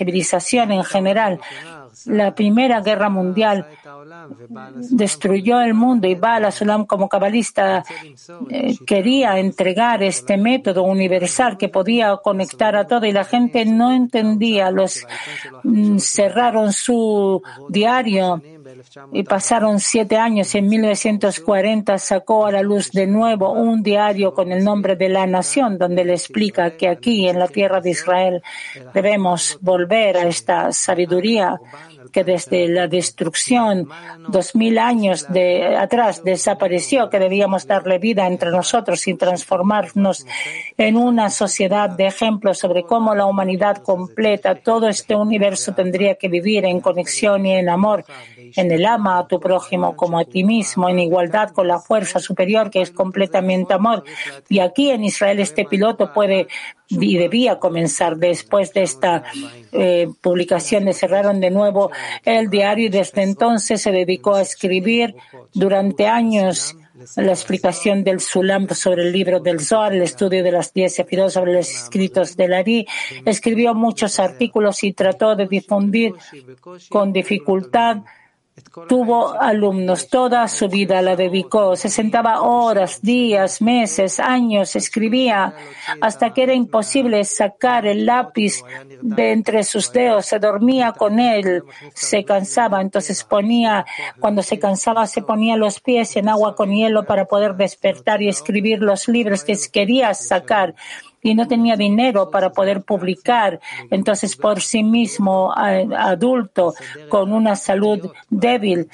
en 0.72 0.84
general. 0.84 1.40
La 2.06 2.34
Primera 2.34 2.82
Guerra 2.82 3.10
Mundial 3.10 3.66
destruyó 4.90 5.60
el 5.60 5.74
mundo 5.74 6.08
y 6.08 6.16
Bala 6.16 6.52
Sulam 6.52 6.86
como 6.86 7.10
cabalista 7.10 7.84
eh, 8.50 8.78
quería 8.86 9.38
entregar 9.40 10.02
este 10.04 10.38
método 10.38 10.84
universal 10.84 11.58
que 11.58 11.68
podía 11.68 12.16
conectar 12.18 12.76
a 12.76 12.88
todo 12.88 13.06
y 13.06 13.12
la 13.12 13.26
gente 13.26 13.66
no 13.66 13.92
entendía. 13.92 14.72
Los 14.72 15.06
mm, 15.64 15.98
cerraron 15.98 16.72
su 16.72 17.42
diario 17.70 18.42
y 19.12 19.24
pasaron 19.24 19.80
siete 19.80 20.18
años. 20.18 20.54
En 20.56 20.68
1940 20.68 21.98
sacó 21.98 22.46
a 22.46 22.52
la 22.52 22.62
luz 22.62 22.92
de 22.92 23.08
nuevo 23.08 23.52
un 23.52 23.84
diario 23.84 24.34
con 24.34 24.52
el 24.52 24.64
nombre 24.64 24.96
de 24.96 25.10
la 25.10 25.26
nación, 25.26 25.78
donde 25.78 26.06
le 26.06 26.14
explica 26.14 26.72
que 26.72 26.90
aquí 26.90 27.28
en 27.28 27.40
la 27.40 27.48
tierra 27.48 27.82
de 27.82 27.92
Israel 27.92 28.44
debemos 28.94 29.58
volver 29.62 30.18
a 30.18 30.28
esta 30.28 30.72
sabiduría 30.72 31.60
que 32.12 32.24
desde 32.24 32.68
la 32.68 32.88
destrucción 32.88 33.88
dos 34.30 34.56
mil 34.56 34.78
años 34.78 35.32
de 35.32 35.76
atrás 35.78 36.24
desapareció, 36.24 37.10
que 37.10 37.20
debíamos 37.20 37.68
darle 37.68 38.00
vida 38.00 38.28
entre 38.28 38.52
nosotros 38.52 39.08
y 39.08 39.16
transformarnos 39.16 40.26
en 40.78 40.98
una 40.98 41.30
sociedad 41.30 41.90
de 41.90 42.08
ejemplos 42.08 42.58
sobre 42.58 42.84
cómo 42.84 43.16
la 43.16 43.26
humanidad 43.26 43.78
completa, 43.78 44.56
todo 44.56 44.88
este 44.88 45.16
universo 45.16 45.74
tendría 45.74 46.16
que 46.16 46.28
vivir 46.28 46.66
en 46.66 46.82
conexión 46.82 47.46
y 47.46 47.54
en 47.54 47.70
amor 47.70 48.06
en 48.56 48.72
el 48.72 48.86
ama 48.86 49.20
a 49.20 49.28
tu 49.28 49.40
prójimo 49.40 49.96
como 49.96 50.20
a 50.20 50.26
ti 50.26 50.44
mismo, 50.44 50.90
en 50.90 51.00
igualdad 51.00 51.52
con 51.52 51.68
la 51.68 51.80
fuerza 51.80 52.20
superior 52.20 52.70
que 52.70 52.82
es 52.82 52.92
completamente 52.92 53.74
amor. 53.74 54.04
Y 54.48 54.60
aquí 54.60 54.92
en 54.92 55.04
Israel 55.04 55.40
este 55.40 55.66
piloto 55.66 56.14
puede 56.14 56.48
y 56.90 57.18
debía 57.18 57.60
comenzar 57.60 58.18
después 58.18 58.74
de 58.74 58.84
esta 58.84 59.24
eh, 59.72 60.08
publicación. 60.22 60.92
Cerraron 60.94 61.40
de 61.40 61.52
nuevo 61.52 61.92
el 62.26 62.50
diario 62.50 62.88
y 62.88 62.90
desde 62.90 63.22
entonces 63.22 63.82
se 63.82 63.92
dedicó 63.92 64.36
a 64.36 64.42
escribir 64.42 65.16
durante 65.54 66.08
años 66.08 66.76
la 67.16 67.32
explicación 67.32 68.04
del 68.04 68.20
Sulam 68.20 68.68
sobre 68.70 69.04
el 69.04 69.14
libro 69.14 69.40
del 69.40 69.62
Zohar, 69.62 69.94
el 69.94 70.02
estudio 70.02 70.44
de 70.44 70.52
las 70.52 70.74
diez 70.74 70.96
sefirot 70.96 71.30
sobre 71.30 71.54
los 71.54 71.70
escritos 71.70 72.36
del 72.36 72.54
Ari. 72.54 72.88
Escribió 73.26 73.74
muchos 73.74 74.20
artículos 74.20 74.84
y 74.84 74.94
trató 74.94 75.36
de 75.36 75.48
difundir 75.48 76.14
con 76.90 77.14
dificultad 77.14 77.98
Tuvo 78.88 79.40
alumnos, 79.40 80.08
toda 80.10 80.48
su 80.48 80.68
vida 80.68 81.02
la 81.02 81.16
dedicó, 81.16 81.76
se 81.76 81.90
sentaba 81.90 82.42
horas, 82.42 83.02
días, 83.02 83.62
meses, 83.62 84.20
años, 84.20 84.76
escribía, 84.76 85.54
hasta 86.02 86.34
que 86.34 86.44
era 86.44 86.54
imposible 86.54 87.24
sacar 87.24 87.86
el 87.86 88.06
lápiz 88.06 88.64
de 89.02 89.32
entre 89.32 89.64
sus 89.64 89.92
dedos, 89.92 90.26
se 90.26 90.40
dormía 90.40 90.94
con 90.94 91.20
él, 91.20 91.64
se 91.94 92.24
cansaba, 92.24 92.82
entonces 92.82 93.24
ponía, 93.24 93.86
cuando 94.20 94.42
se 94.42 94.60
cansaba, 94.60 95.08
se 95.08 95.22
ponía 95.22 95.56
los 95.56 95.80
pies 95.80 96.16
en 96.16 96.30
agua 96.30 96.56
con 96.56 96.72
hielo 96.72 97.06
para 97.06 97.26
poder 97.26 97.56
despertar 97.56 98.22
y 98.22 98.30
escribir 98.30 98.80
los 98.80 99.08
libros 99.08 99.44
que 99.44 99.58
quería 99.72 100.14
sacar 100.14 100.76
y 101.22 101.36
no 101.36 101.48
tenía 101.48 101.76
dinero 101.76 102.30
para 102.30 102.52
poder 102.52 102.84
publicar. 102.84 103.60
Entonces, 103.90 104.36
por 104.36 104.62
sí 104.62 104.84
mismo, 104.84 105.54
adulto, 105.56 106.74
con 107.10 107.34
una 107.34 107.56
salud 107.56 108.12
débil, 108.30 108.90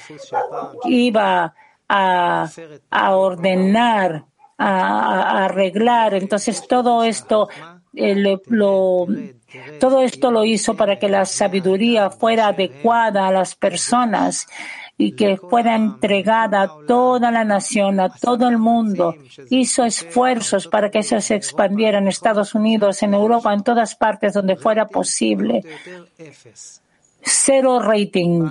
iba 0.84 1.54
a, 1.88 2.50
ordenar, 3.12 4.24
a, 4.58 5.44
arreglar. 5.44 6.14
Entonces, 6.14 6.66
todo 6.66 7.04
esto 7.04 7.48
eh, 7.94 8.38
lo, 8.48 9.06
todo 9.80 10.02
esto 10.02 10.30
lo 10.30 10.44
hizo 10.44 10.74
para 10.76 10.98
que 10.98 11.08
la 11.08 11.24
sabiduría 11.24 12.10
fuera 12.10 12.48
adecuada 12.48 13.28
a 13.28 13.32
las 13.32 13.54
personas 13.54 14.46
y 14.98 15.12
que 15.12 15.36
fuera 15.36 15.76
entregada 15.76 16.62
a 16.62 16.76
toda 16.86 17.30
la 17.30 17.44
nación, 17.44 18.00
a 18.00 18.08
todo 18.08 18.48
el 18.48 18.58
mundo. 18.58 19.14
Hizo 19.50 19.84
esfuerzos 19.84 20.66
para 20.68 20.90
que 20.90 21.00
eso 21.00 21.20
se 21.20 21.34
expandiera 21.34 21.98
en 21.98 22.08
Estados 22.08 22.54
Unidos, 22.54 23.02
en 23.02 23.14
Europa, 23.14 23.52
en 23.52 23.62
todas 23.62 23.94
partes 23.94 24.32
donde 24.32 24.56
fuera 24.56 24.86
posible. 24.86 25.62
Cero 27.20 27.80
rating. 27.80 28.48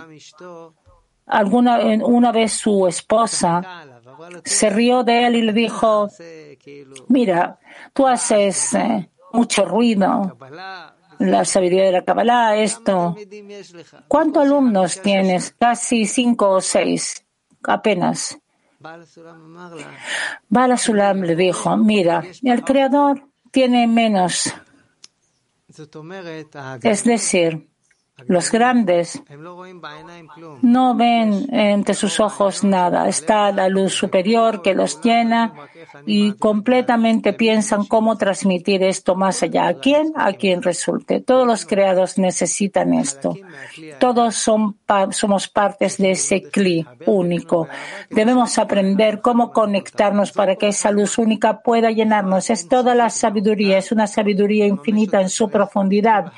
Alguna 1.28 1.80
una 2.04 2.32
vez 2.32 2.54
su 2.54 2.86
esposa 2.86 3.88
se 4.44 4.70
rió 4.70 5.04
de 5.04 5.26
él 5.26 5.36
y 5.36 5.42
le 5.42 5.54
dijo, 5.54 6.08
mira, 7.08 7.58
tú 7.94 8.06
haces 8.06 8.76
eh, 8.76 9.10
mucho 9.34 9.66
ruido 9.66 10.38
la 11.20 11.46
sabiduría 11.46 11.86
de 11.86 11.92
la 11.92 12.04
Kabbalah, 12.04 12.58
esto. 12.58 13.16
¿Cuántos 14.08 14.44
alumnos 14.44 15.02
tienes? 15.02 15.56
Casi 15.58 16.06
cinco 16.06 16.50
o 16.52 16.62
seis, 16.62 17.26
apenas. 17.64 18.38
Bala 20.50 20.78
Sulam 20.78 21.22
le 21.22 21.36
dijo, 21.36 21.76
mira, 21.78 22.24
el 22.44 22.64
Creador 22.64 23.28
tiene 23.52 23.88
menos. 23.88 24.54
Es 26.84 27.04
decir, 27.04 27.68
los 28.28 28.50
grandes 28.50 29.22
no 30.62 30.96
ven 30.96 31.48
entre 31.54 31.94
sus 31.94 32.22
ojos 32.22 32.64
nada. 32.64 33.10
Está 33.10 33.52
la 33.52 33.68
luz 33.68 33.94
superior 33.94 34.62
que 34.62 34.74
los 34.74 35.02
llena 35.02 35.54
y 36.06 36.32
completamente 36.34 37.34
piensan 37.34 37.86
cómo 37.86 38.18
transmitir 38.18 38.84
esto 38.84 39.16
más 39.16 39.44
allá. 39.44 39.68
¿A 39.68 39.74
quién? 39.76 40.14
A 40.16 40.32
quien 40.32 40.62
resulte. 40.62 41.20
Todos 41.20 41.46
los 41.46 41.66
creados 41.66 42.18
necesitan 42.18 42.94
esto. 42.94 43.36
Todos 44.00 44.36
somos 44.36 45.48
partes 45.50 45.98
de 45.98 46.12
ese 46.12 46.44
cli 46.44 46.86
único. 47.06 47.68
Debemos 48.10 48.58
aprender 48.58 49.20
cómo 49.20 49.52
conectarnos 49.52 50.32
para 50.32 50.56
que 50.56 50.70
esa 50.70 50.90
luz 50.90 51.18
única 51.18 51.60
pueda 51.60 51.92
llenarnos. 51.92 52.50
Es 52.50 52.70
toda 52.70 52.96
la 52.96 53.10
sabiduría, 53.10 53.78
es 53.78 53.92
una 53.92 54.08
sabiduría 54.08 54.66
infinita 54.66 55.20
en 55.20 55.30
su 55.30 55.50
profundidad 55.50 56.32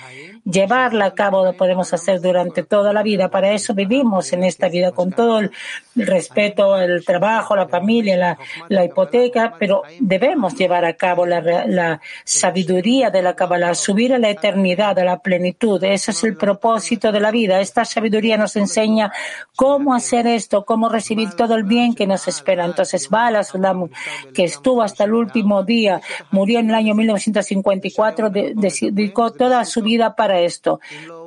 llevarla 0.50 1.06
a 1.06 1.14
cabo 1.14 1.44
lo 1.44 1.54
podemos 1.54 1.94
hacer 1.94 2.22
durante 2.22 2.64
toda 2.64 2.94
la 2.94 3.04
vida. 3.04 3.30
Para 3.30 3.52
eso 3.52 3.74
vivimos 3.74 4.32
en 4.34 4.44
esta 4.44 4.70
vida 4.70 4.92
con 4.92 5.12
todo 5.12 5.40
el 5.40 5.52
respeto, 5.96 6.78
el 6.78 7.04
trabajo, 7.04 7.56
la 7.56 7.68
familia, 7.68 8.38
la, 8.70 8.86
hipoteca, 8.86 9.56
pero 9.60 9.84
debemos 10.00 10.56
llevar 10.56 10.86
a 10.86 10.94
cabo 10.94 11.26
la, 11.26 12.00
sabiduría 12.24 13.10
de 13.10 13.22
la 13.22 13.36
Kabbalah, 13.36 13.76
subir 13.76 14.14
a 14.14 14.20
la 14.20 14.30
eternidad, 14.30 14.98
a 15.00 15.04
la 15.04 15.20
plenitud. 15.20 15.84
Ese 15.84 16.12
es 16.12 16.24
el 16.24 16.38
propósito 16.38 17.12
de 17.12 17.20
la 17.20 17.32
vida. 17.32 17.60
Esta 17.60 17.84
sabiduría 17.84 18.38
nos 18.38 18.56
enseña 18.56 19.12
cómo 19.56 19.94
hacer 19.94 20.28
esto, 20.28 20.66
cómo 20.66 20.90
recibir 20.90 21.32
todo 21.32 21.56
el 21.56 21.64
bien 21.64 21.94
que 21.94 22.08
nos 22.08 22.28
espera. 22.28 22.66
Entonces, 22.66 23.10
Bala 23.10 23.44
Sulam, 23.44 23.90
que 24.34 24.46
estuvo 24.46 24.82
hasta 24.82 25.04
el 25.04 25.14
último 25.14 25.64
día, 25.64 26.02
murió 26.32 26.60
en 26.60 26.70
el 26.70 26.76
año 26.76 26.96
1954, 26.96 28.30
dedicó 28.30 29.32
toda 29.32 29.66
su 29.66 29.82
vida 29.82 30.16
para 30.16 30.37
esto, 30.40 30.80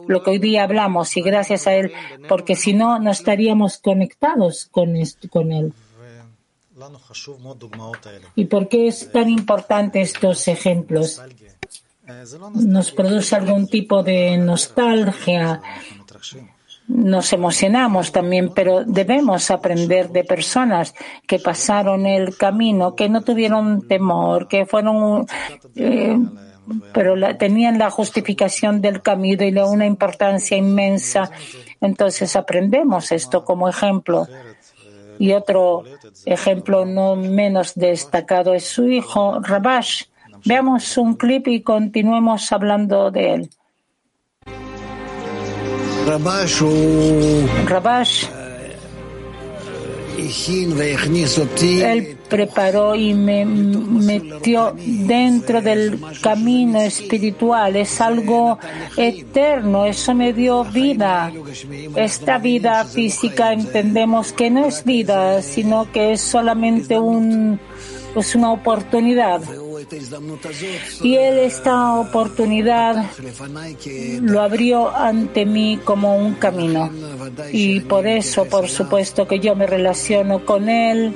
lo 0.07 0.23
que 0.23 0.31
hoy 0.31 0.39
día 0.39 0.65
hablamos, 0.65 1.17
y 1.17 1.23
gracias 1.23 1.67
a 1.67 1.75
él, 1.75 1.93
porque 2.29 2.57
si 2.57 2.73
no, 2.73 2.99
no 2.99 3.11
estaríamos 3.11 3.79
conectados 3.79 4.69
con, 4.71 4.95
con 5.31 5.53
él. 5.53 5.73
¿Y 8.35 8.47
por 8.47 8.69
qué 8.69 8.89
es 8.89 9.11
tan 9.13 9.29
importante 9.29 10.01
estos 10.01 10.49
ejemplos? 10.49 11.21
Nos 12.55 12.91
produce 12.93 13.37
algún 13.37 13.69
tipo 13.69 14.03
de 14.03 14.37
nostalgia, 14.37 15.61
nos 16.91 17.33
emocionamos 17.33 18.11
también, 18.11 18.53
pero 18.53 18.85
debemos 18.85 19.51
aprender 19.51 20.11
de 20.11 20.25
personas 20.25 20.93
que 21.27 21.39
pasaron 21.39 22.05
el 22.05 22.37
camino, 22.37 22.97
que 22.97 23.09
no 23.09 23.21
tuvieron 23.23 23.87
temor, 23.87 24.49
que 24.49 24.67
fueron, 24.67 25.25
eh, 25.77 26.19
pero 26.93 27.15
tenían 27.37 27.79
la 27.79 27.91
justificación 27.91 28.81
del 28.81 29.03
camino 29.03 29.45
y 29.45 29.57
una 29.59 29.87
importancia 29.87 30.57
inmensa. 30.57 31.31
Entonces 31.81 32.37
aprendemos 32.37 33.13
esto 33.13 33.45
como 33.45 33.69
ejemplo. 33.69 34.27
Y 35.19 35.33
otro 35.33 35.85
ejemplo 36.25 36.87
no 36.87 37.17
menos 37.17 37.75
destacado 37.75 38.55
es 38.55 38.65
su 38.65 38.89
hijo, 38.89 39.41
Rabash. 39.41 40.05
Veamos 40.45 40.97
un 40.97 41.15
clip 41.15 41.49
y 41.49 41.63
continuemos 41.63 42.51
hablando 42.53 43.11
de 43.11 43.35
él. 43.35 43.51
Rabash, 47.67 48.25
él 51.83 52.19
preparó 52.29 52.95
y 52.95 53.15
me 53.15 53.45
metió 53.45 54.75
dentro 54.77 55.61
del 55.61 56.01
camino 56.21 56.81
espiritual. 56.81 57.77
Es 57.77 58.01
algo 58.01 58.59
eterno, 58.97 59.87
eso 59.87 60.15
me 60.15 60.33
dio 60.33 60.65
vida. 60.65 61.33
Esta 61.97 62.39
vida 62.39 62.85
física 62.85 63.53
entendemos 63.53 64.33
que 64.33 64.51
no 64.51 64.67
es 64.67 64.85
vida, 64.85 65.43
sino 65.43 65.91
que 65.93 66.13
es 66.13 66.21
solamente 66.21 66.99
un, 66.99 67.59
pues 68.15 68.35
una 68.35 68.53
oportunidad. 68.53 69.41
Y 71.03 71.17
él 71.17 71.39
esta 71.39 71.95
oportunidad 71.95 73.05
lo 74.23 74.41
abrió 74.41 74.95
ante 74.95 75.45
mí 75.47 75.81
como 75.85 76.17
un 76.17 76.35
camino. 76.35 76.91
Y 77.53 77.81
por 77.81 78.07
eso, 78.07 78.45
por 78.45 78.69
supuesto, 78.69 79.27
que 79.27 79.41
yo 79.41 79.55
me 79.57 79.67
relaciono 79.67 80.45
con 80.45 80.69
él. 80.69 81.15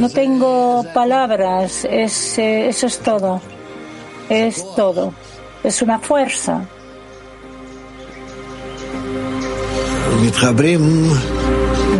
No 0.00 0.08
tengo 0.08 0.84
palabras, 0.94 1.84
es, 1.84 2.38
eh, 2.38 2.68
eso 2.68 2.86
es 2.86 2.98
todo. 2.98 3.40
Es 4.28 4.64
todo. 4.74 5.12
Es 5.62 5.82
una 5.82 5.98
fuerza. 5.98 6.66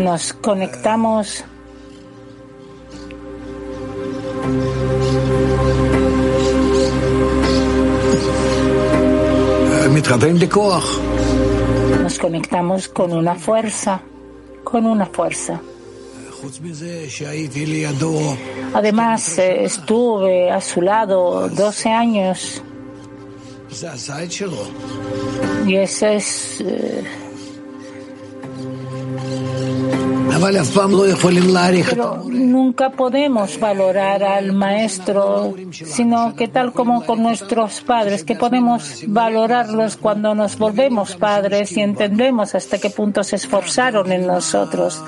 Nos 0.01 0.33
conectamos 0.33 1.45
nos 12.03 12.19
conectamos 12.19 12.89
con 12.89 13.13
una 13.13 13.35
fuerza, 13.35 14.01
con 14.65 14.87
una 14.87 15.07
fuerza. 15.07 15.61
Además, 18.75 19.39
eh, 19.39 19.65
estuve 19.65 20.51
a 20.51 20.61
su 20.61 20.83
lado 20.83 21.49
12 21.49 21.89
años. 21.91 22.63
Y 25.67 25.77
ese 25.77 26.17
es 26.17 26.61
pero 31.89 32.25
nunca 32.29 32.91
podemos 32.91 33.61
valorar 33.61 34.25
al 34.25 34.53
maestro, 34.53 35.55
sino 35.71 36.35
que 36.35 36.49
tal 36.49 36.73
como 36.73 37.05
con 37.07 37.23
nuestros 37.23 37.81
padres, 37.83 38.25
que 38.25 38.35
podemos 38.35 39.05
valorarlos 39.07 39.97
cuando 39.97 40.35
nos 40.35 40.59
volvemos 40.59 41.15
padres 41.17 41.77
y 41.77 41.81
entendemos 41.81 42.55
hasta 42.55 42.79
qué 42.79 42.91
punto 42.91 43.23
se 43.23 43.37
esforzaron 43.37 44.11
en 44.11 44.27
nosotros. 44.27 45.03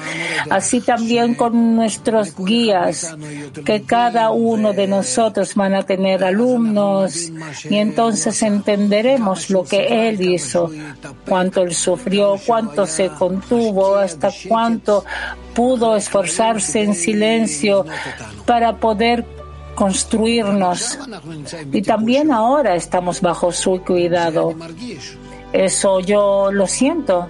Así 0.51 0.81
también 0.81 1.35
con 1.35 1.75
nuestros 1.75 2.37
guías, 2.37 3.17
que 3.65 3.83
cada 3.83 4.31
uno 4.31 4.73
de 4.73 4.87
nosotros 4.87 5.55
van 5.55 5.75
a 5.75 5.83
tener 5.83 6.23
alumnos 6.23 7.33
y 7.69 7.77
entonces 7.77 8.41
entenderemos 8.43 9.51
lo 9.51 9.65
que 9.65 10.09
él 10.09 10.21
hizo, 10.21 10.71
cuánto 11.27 11.63
él 11.63 11.75
sufrió, 11.75 12.37
cuánto 12.47 12.87
se 12.87 13.09
contuvo, 13.09 13.97
hasta 13.97 14.31
cuánto 14.49 15.05
pudo 15.55 15.97
esforzarse 15.97 16.83
en 16.83 16.95
silencio 16.95 17.87
para 18.47 18.77
poder 18.77 19.25
construirnos. 19.75 20.99
Y 21.73 21.83
también 21.83 22.31
ahora 22.33 22.75
estamos 22.75 23.21
bajo 23.21 23.53
su 23.53 23.81
cuidado. 23.83 24.55
Eso 25.53 26.01
yo 26.01 26.51
lo 26.51 26.67
siento. 26.67 27.29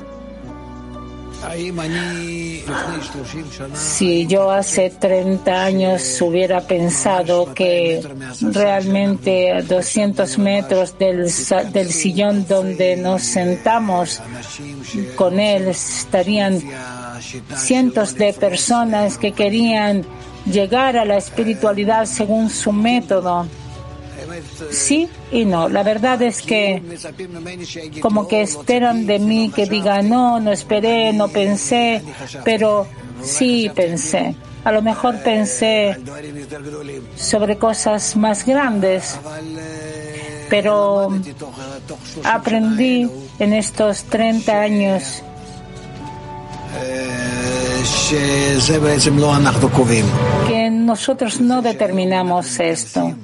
Si 3.75 4.27
yo 4.27 4.51
hace 4.51 4.91
30 4.91 5.63
años 5.63 6.23
hubiera 6.23 6.63
pensado 6.63 7.53
que 7.53 8.03
realmente 8.41 9.53
a 9.53 9.63
200 9.63 10.39
metros 10.39 10.99
del, 10.99 11.31
del 11.73 11.93
sillón 11.93 12.47
donde 12.49 12.97
nos 12.97 13.23
sentamos 13.23 14.23
con 15.17 15.39
él 15.39 15.69
estarían 15.69 16.63
cientos 17.21 18.15
de 18.15 18.33
personas 18.33 19.19
que 19.19 19.33
querían 19.33 20.05
llegar 20.47 20.97
a 20.97 21.05
la 21.05 21.17
espiritualidad 21.17 22.07
según 22.07 22.51
su 22.51 22.73
método. 22.73 23.47
Sí 24.71 25.09
y 25.31 25.45
no. 25.45 25.69
La 25.69 25.83
verdad 25.83 26.21
es 26.23 26.43
que 26.43 26.83
como 28.01 28.27
que 28.27 28.43
esperan 28.43 29.07
de 29.07 29.19
mí 29.19 29.51
que 29.55 29.67
diga 29.67 30.03
no, 30.03 30.41
no 30.41 30.53
esperé, 30.53 31.13
no 31.13 31.29
pensé, 31.29 32.03
pero 32.45 32.87
sí 33.23 33.71
pensé. 33.75 34.35
A 34.65 34.73
lo 34.73 34.81
mejor 34.81 35.23
pensé 35.23 35.97
sobre 37.17 37.59
cosas 37.59 38.17
más 38.17 38.47
grandes, 38.47 39.19
pero 40.49 41.13
aprendí 42.25 43.09
en 43.39 43.53
estos 43.53 44.05
30 44.05 44.61
años 44.61 45.23
que 50.47 50.71
nosotros 50.71 51.41
no 51.41 51.63
determinamos 51.63 52.61
esto. 52.61 53.15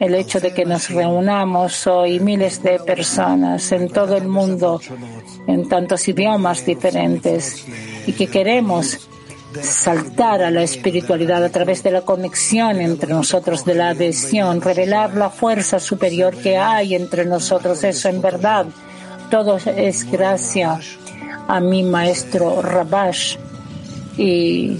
El 0.00 0.14
hecho 0.14 0.40
de 0.40 0.52
que 0.52 0.64
nos 0.64 0.90
reunamos 0.90 1.86
hoy 1.86 2.18
miles 2.20 2.62
de 2.62 2.80
personas 2.80 3.70
en 3.72 3.88
todo 3.88 4.16
el 4.16 4.26
mundo, 4.26 4.80
en 5.46 5.68
tantos 5.68 6.08
idiomas 6.08 6.66
diferentes, 6.66 7.64
y 8.06 8.12
que 8.12 8.26
queremos 8.26 9.08
saltar 9.62 10.42
a 10.42 10.50
la 10.50 10.62
espiritualidad 10.64 11.44
a 11.44 11.48
través 11.48 11.82
de 11.84 11.92
la 11.92 12.02
conexión 12.02 12.80
entre 12.80 13.12
nosotros, 13.12 13.64
de 13.64 13.76
la 13.76 13.90
adhesión, 13.90 14.60
revelar 14.60 15.14
la 15.14 15.30
fuerza 15.30 15.78
superior 15.78 16.36
que 16.36 16.58
hay 16.58 16.96
entre 16.96 17.24
nosotros. 17.24 17.84
Eso 17.84 18.08
en 18.08 18.20
verdad, 18.20 18.66
todo 19.30 19.58
es 19.64 20.10
gracia 20.10 20.80
a 21.48 21.60
mi 21.60 21.82
maestro 21.82 22.62
Rabash 22.62 23.36
y 24.16 24.76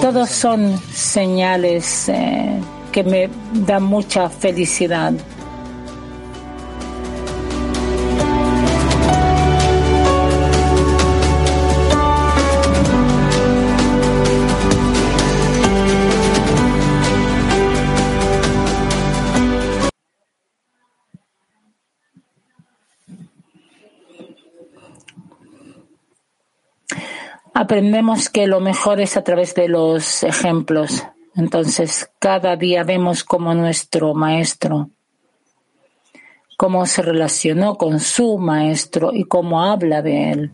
todos 0.00 0.30
son 0.30 0.80
señales 0.92 2.08
eh, 2.08 2.60
que 2.92 3.02
me 3.02 3.28
dan 3.66 3.82
mucha 3.82 4.28
felicidad. 4.28 5.12
Aprendemos 27.58 28.28
que 28.28 28.46
lo 28.46 28.60
mejor 28.60 29.00
es 29.00 29.16
a 29.16 29.24
través 29.24 29.52
de 29.56 29.66
los 29.66 30.22
ejemplos. 30.22 31.04
Entonces, 31.34 32.08
cada 32.20 32.54
día 32.54 32.84
vemos 32.84 33.24
como 33.24 33.52
nuestro 33.52 34.14
maestro, 34.14 34.90
cómo 36.56 36.86
se 36.86 37.02
relacionó 37.02 37.74
con 37.74 37.98
su 37.98 38.38
maestro 38.38 39.12
y 39.12 39.24
cómo 39.24 39.60
habla 39.60 40.02
de 40.02 40.30
él, 40.30 40.52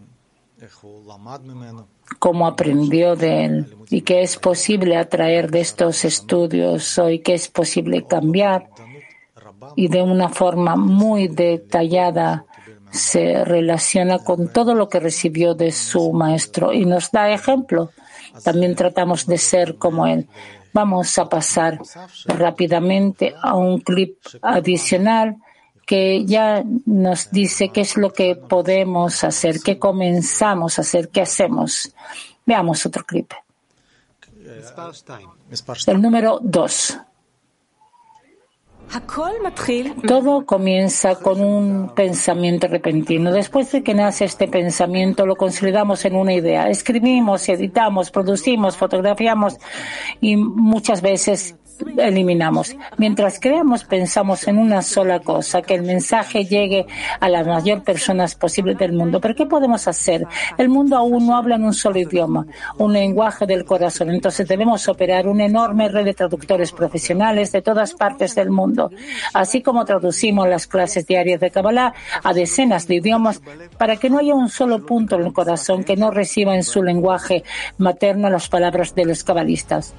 cómo 2.18 2.46
aprendió 2.46 3.16
de 3.16 3.44
él 3.44 3.76
y 3.90 4.00
que 4.00 4.22
es 4.22 4.38
posible 4.38 4.96
atraer 4.96 5.50
de 5.50 5.60
estos 5.60 6.06
estudios 6.06 6.98
hoy, 6.98 7.18
que 7.18 7.34
es 7.34 7.48
posible 7.48 8.06
cambiar 8.06 8.70
y 9.76 9.88
de 9.88 10.00
una 10.00 10.30
forma 10.30 10.74
muy 10.74 11.28
detallada 11.28 12.46
se 12.94 13.44
relaciona 13.44 14.20
con 14.20 14.48
todo 14.48 14.74
lo 14.74 14.88
que 14.88 15.00
recibió 15.00 15.54
de 15.54 15.72
su 15.72 16.12
maestro 16.12 16.72
y 16.72 16.86
nos 16.86 17.10
da 17.10 17.30
ejemplo. 17.30 17.90
También 18.42 18.74
tratamos 18.74 19.26
de 19.26 19.38
ser 19.38 19.76
como 19.76 20.06
él. 20.06 20.28
Vamos 20.72 21.18
a 21.18 21.28
pasar 21.28 21.80
rápidamente 22.26 23.34
a 23.40 23.54
un 23.54 23.80
clip 23.80 24.18
adicional 24.42 25.36
que 25.86 26.24
ya 26.24 26.64
nos 26.86 27.30
dice 27.30 27.68
qué 27.68 27.82
es 27.82 27.96
lo 27.96 28.12
que 28.12 28.36
podemos 28.36 29.22
hacer, 29.24 29.60
qué 29.60 29.78
comenzamos 29.78 30.78
a 30.78 30.82
hacer, 30.82 31.10
qué 31.10 31.20
hacemos. 31.20 31.92
Veamos 32.46 32.86
otro 32.86 33.04
clip. 33.04 33.32
El 35.86 36.00
número 36.00 36.38
dos. 36.42 36.98
Todo 40.06 40.46
comienza 40.46 41.16
con 41.16 41.40
un 41.40 41.92
pensamiento 41.94 42.68
repentino. 42.68 43.32
Después 43.32 43.72
de 43.72 43.82
que 43.82 43.94
nace 43.94 44.24
este 44.24 44.48
pensamiento, 44.48 45.26
lo 45.26 45.36
consolidamos 45.36 46.04
en 46.04 46.16
una 46.16 46.32
idea. 46.32 46.68
Escribimos, 46.68 47.48
editamos, 47.48 48.10
producimos, 48.10 48.76
fotografiamos 48.76 49.56
y 50.20 50.36
muchas 50.36 51.02
veces 51.02 51.56
eliminamos. 51.96 52.76
Mientras 52.96 53.38
creamos, 53.40 53.84
pensamos 53.84 54.46
en 54.48 54.58
una 54.58 54.82
sola 54.82 55.20
cosa, 55.20 55.62
que 55.62 55.74
el 55.74 55.82
mensaje 55.82 56.44
llegue 56.44 56.86
a 57.20 57.28
las 57.28 57.46
mayor 57.46 57.82
personas 57.82 58.34
posibles 58.34 58.78
del 58.78 58.92
mundo. 58.92 59.20
Pero 59.20 59.34
¿qué 59.34 59.46
podemos 59.46 59.86
hacer? 59.88 60.26
El 60.58 60.68
mundo 60.68 60.96
aún 60.96 61.26
no 61.26 61.36
habla 61.36 61.56
en 61.56 61.64
un 61.64 61.74
solo 61.74 61.98
idioma, 61.98 62.46
un 62.78 62.92
lenguaje 62.92 63.46
del 63.46 63.64
corazón. 63.64 64.10
Entonces 64.10 64.46
debemos 64.46 64.88
operar 64.88 65.26
una 65.28 65.46
enorme 65.46 65.88
red 65.88 66.04
de 66.04 66.14
traductores 66.14 66.72
profesionales 66.72 67.52
de 67.52 67.62
todas 67.62 67.94
partes 67.94 68.34
del 68.34 68.50
mundo, 68.50 68.90
así 69.32 69.62
como 69.62 69.84
traducimos 69.84 70.48
las 70.48 70.66
clases 70.66 71.06
diarias 71.06 71.40
de 71.40 71.50
Kabbalah 71.50 71.94
a 72.22 72.32
decenas 72.32 72.86
de 72.86 72.96
idiomas 72.96 73.40
para 73.78 73.96
que 73.96 74.10
no 74.10 74.18
haya 74.18 74.34
un 74.34 74.48
solo 74.48 74.84
punto 74.84 75.16
en 75.16 75.26
el 75.26 75.32
corazón 75.32 75.84
que 75.84 75.96
no 75.96 76.10
reciba 76.10 76.54
en 76.54 76.64
su 76.64 76.82
lenguaje 76.82 77.44
materno 77.78 78.30
las 78.30 78.48
palabras 78.48 78.94
de 78.94 79.04
los 79.04 79.24
cabalistas. 79.24 79.94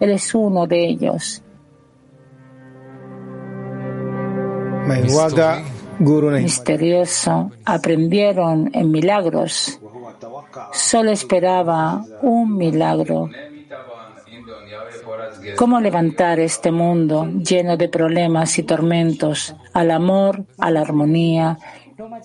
él 0.00 0.10
es 0.10 0.34
uno 0.34 0.66
de 0.66 0.86
ellos. 0.86 1.43
Misterioso, 6.42 7.50
aprendieron 7.64 8.70
en 8.72 8.90
milagros. 8.90 9.80
Solo 10.72 11.10
esperaba 11.10 12.04
un 12.22 12.56
milagro. 12.56 13.30
¿Cómo 15.56 15.80
levantar 15.80 16.40
este 16.40 16.70
mundo 16.70 17.26
lleno 17.26 17.76
de 17.76 17.88
problemas 17.88 18.58
y 18.58 18.62
tormentos 18.62 19.54
al 19.72 19.90
amor, 19.90 20.44
a 20.58 20.70
la 20.70 20.80
armonía, 20.80 21.58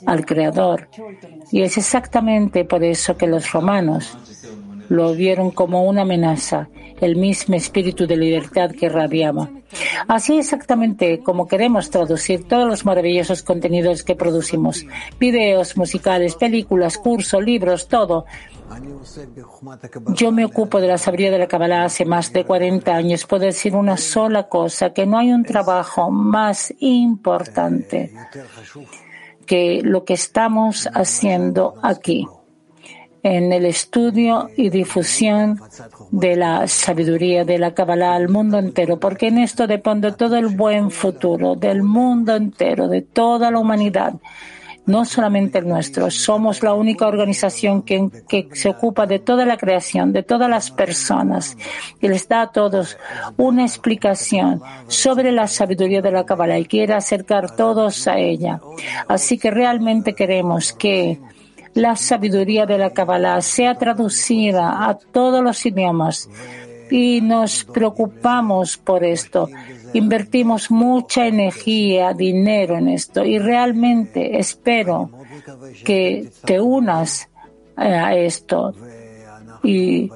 al 0.05 0.25
Creador? 0.25 0.89
Y 1.51 1.61
es 1.61 1.77
exactamente 1.77 2.65
por 2.65 2.83
eso 2.83 3.17
que 3.17 3.27
los 3.27 3.51
romanos 3.51 4.17
lo 4.89 5.13
vieron 5.13 5.51
como 5.51 5.83
una 5.83 6.01
amenaza, 6.01 6.67
el 6.99 7.15
mismo 7.15 7.55
espíritu 7.55 8.05
de 8.05 8.17
libertad 8.17 8.71
que 8.71 8.87
irradiaba. 8.87 9.49
Así 10.07 10.37
exactamente 10.37 11.19
como 11.19 11.47
queremos 11.47 11.89
traducir 11.91 12.47
todos 12.47 12.67
los 12.67 12.85
maravillosos 12.85 13.43
contenidos 13.43 14.03
que 14.03 14.15
producimos, 14.15 14.85
videos, 15.19 15.77
musicales, 15.77 16.35
películas, 16.35 16.97
cursos, 16.97 17.43
libros, 17.43 17.87
todo. 17.87 18.25
Yo 20.15 20.31
me 20.31 20.45
ocupo 20.45 20.81
de 20.81 20.87
la 20.87 20.97
sabiduría 20.97 21.31
de 21.31 21.39
la 21.39 21.47
Kabbalah 21.47 21.85
hace 21.85 22.05
más 22.05 22.33
de 22.33 22.45
40 22.45 22.93
años. 22.93 23.25
Puedo 23.25 23.45
decir 23.45 23.75
una 23.75 23.97
sola 23.97 24.47
cosa, 24.47 24.91
que 24.91 25.05
no 25.05 25.17
hay 25.17 25.31
un 25.31 25.43
trabajo 25.43 26.09
más 26.09 26.73
importante 26.79 28.11
que 29.45 29.81
lo 29.83 30.03
que 30.03 30.13
estamos 30.13 30.87
haciendo 30.93 31.75
aquí 31.81 32.27
en 33.23 33.51
el 33.51 33.65
estudio 33.65 34.49
y 34.55 34.69
difusión 34.69 35.59
de 36.11 36.35
la 36.35 36.67
sabiduría 36.67 37.43
de 37.43 37.57
la 37.57 37.73
Kabbalah 37.73 38.15
al 38.15 38.29
mundo 38.29 38.57
entero, 38.57 38.99
porque 38.99 39.27
en 39.27 39.39
esto 39.39 39.67
depende 39.67 40.11
todo 40.13 40.37
el 40.37 40.47
buen 40.47 40.91
futuro 40.91 41.55
del 41.55 41.83
mundo 41.83 42.35
entero, 42.35 42.87
de 42.87 43.01
toda 43.01 43.51
la 43.51 43.59
humanidad, 43.59 44.13
no 44.85 45.05
solamente 45.05 45.59
el 45.59 45.67
nuestro. 45.67 46.09
Somos 46.09 46.63
la 46.63 46.73
única 46.73 47.07
organización 47.07 47.83
que, 47.83 48.09
que 48.27 48.49
se 48.53 48.69
ocupa 48.69 49.05
de 49.05 49.19
toda 49.19 49.45
la 49.45 49.57
creación, 49.57 50.13
de 50.13 50.23
todas 50.23 50.49
las 50.49 50.71
personas, 50.71 51.57
y 52.01 52.07
les 52.07 52.27
da 52.27 52.41
a 52.43 52.51
todos 52.51 52.97
una 53.37 53.63
explicación 53.63 54.61
sobre 54.87 55.31
la 55.31 55.47
sabiduría 55.47 56.01
de 56.01 56.11
la 56.11 56.25
Kabbalah 56.25 56.57
y 56.57 56.65
quiere 56.65 56.93
acercar 56.93 57.55
todos 57.55 58.07
a 58.07 58.17
ella. 58.17 58.61
Así 59.07 59.37
que 59.37 59.51
realmente 59.51 60.15
queremos 60.15 60.73
que 60.73 61.19
la 61.73 61.95
sabiduría 61.95 62.65
de 62.65 62.77
la 62.77 62.91
Kabbalah 62.91 63.41
sea 63.41 63.75
traducida 63.75 64.87
a 64.87 64.97
todos 64.97 65.43
los 65.43 65.65
idiomas 65.65 66.29
y 66.89 67.21
nos 67.21 67.63
preocupamos 67.63 68.77
por 68.77 69.03
esto. 69.03 69.49
Invertimos 69.93 70.71
mucha 70.71 71.25
energía, 71.25 72.13
dinero 72.13 72.77
en 72.77 72.89
esto 72.89 73.23
y 73.23 73.39
realmente 73.39 74.39
espero 74.39 75.09
que 75.83 76.29
te 76.45 76.59
unas 76.59 77.29
a 77.75 78.15
esto 78.15 78.73
y 79.63 80.09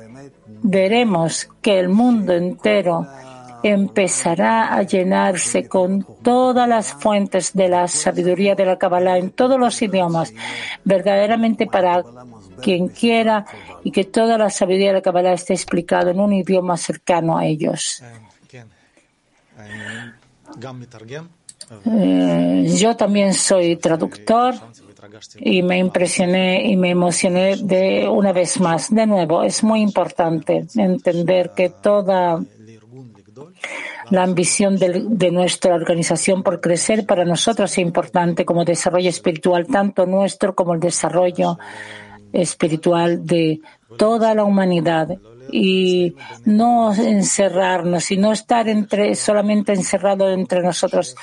veremos 0.61 1.49
que 1.61 1.79
el 1.79 1.89
mundo 1.89 2.33
entero 2.33 3.07
empezará 3.63 4.73
a 4.73 4.83
llenarse 4.83 5.67
con 5.67 6.05
todas 6.21 6.67
las 6.67 6.93
fuentes 6.93 7.53
de 7.53 7.69
la 7.69 7.87
sabiduría 7.87 8.55
de 8.55 8.65
la 8.65 8.77
Kabbalah 8.77 9.17
en 9.17 9.31
todos 9.31 9.59
los 9.59 9.81
idiomas, 9.81 10.33
verdaderamente 10.83 11.65
para 11.65 12.03
quien 12.61 12.89
quiera 12.89 13.45
y 13.83 13.91
que 13.91 14.03
toda 14.03 14.37
la 14.37 14.49
sabiduría 14.49 14.89
de 14.89 14.93
la 14.95 15.01
Kabbalah 15.01 15.33
esté 15.33 15.53
explicada 15.53 16.11
en 16.11 16.19
un 16.19 16.33
idioma 16.33 16.77
cercano 16.77 17.37
a 17.37 17.45
ellos. 17.45 18.03
Eh, 21.85 22.75
yo 22.77 22.95
también 22.95 23.33
soy 23.33 23.77
traductor 23.77 24.55
y 25.39 25.63
me 25.63 25.77
impresioné 25.77 26.69
y 26.69 26.77
me 26.77 26.91
emocioné 26.91 27.57
de 27.57 28.07
una 28.07 28.31
vez 28.31 28.59
más. 28.59 28.93
De 28.93 29.05
nuevo, 29.05 29.43
es 29.43 29.63
muy 29.63 29.81
importante 29.81 30.65
entender 30.75 31.51
que 31.55 31.69
toda 31.69 32.43
la 34.09 34.23
ambición 34.23 34.77
de, 34.77 35.31
nuestra 35.31 35.75
organización 35.75 36.43
por 36.43 36.61
crecer 36.61 37.05
para 37.05 37.25
nosotros 37.25 37.71
es 37.71 37.77
importante 37.79 38.45
como 38.45 38.65
desarrollo 38.65 39.09
espiritual, 39.09 39.67
tanto 39.67 40.05
nuestro 40.05 40.55
como 40.55 40.73
el 40.73 40.79
desarrollo 40.79 41.57
espiritual 42.31 43.25
de 43.25 43.61
toda 43.97 44.33
la 44.35 44.43
humanidad. 44.43 45.17
Y 45.51 46.15
no 46.45 46.93
encerrarnos 46.93 48.09
y 48.11 48.17
no 48.17 48.31
estar 48.31 48.65
solamente 49.15 49.73
encerrado 49.73 50.31
entre 50.31 50.63
nosotros 50.63 51.15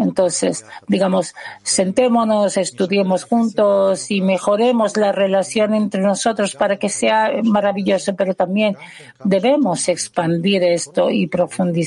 entonces, 0.00 0.64
digamos, 0.88 1.34
sentémonos, 1.62 2.56
estudiemos 2.56 3.24
juntos 3.24 4.10
y 4.10 4.22
mejoremos 4.22 4.96
la 4.96 5.12
relación 5.12 5.74
entre 5.74 6.00
nosotros 6.00 6.54
para 6.56 6.78
que 6.78 6.88
sea 6.88 7.30
maravilloso, 7.44 8.16
pero 8.16 8.34
también 8.34 8.78
debemos 9.24 9.88
expandir 9.88 10.62
esto 10.62 11.10
y, 11.10 11.30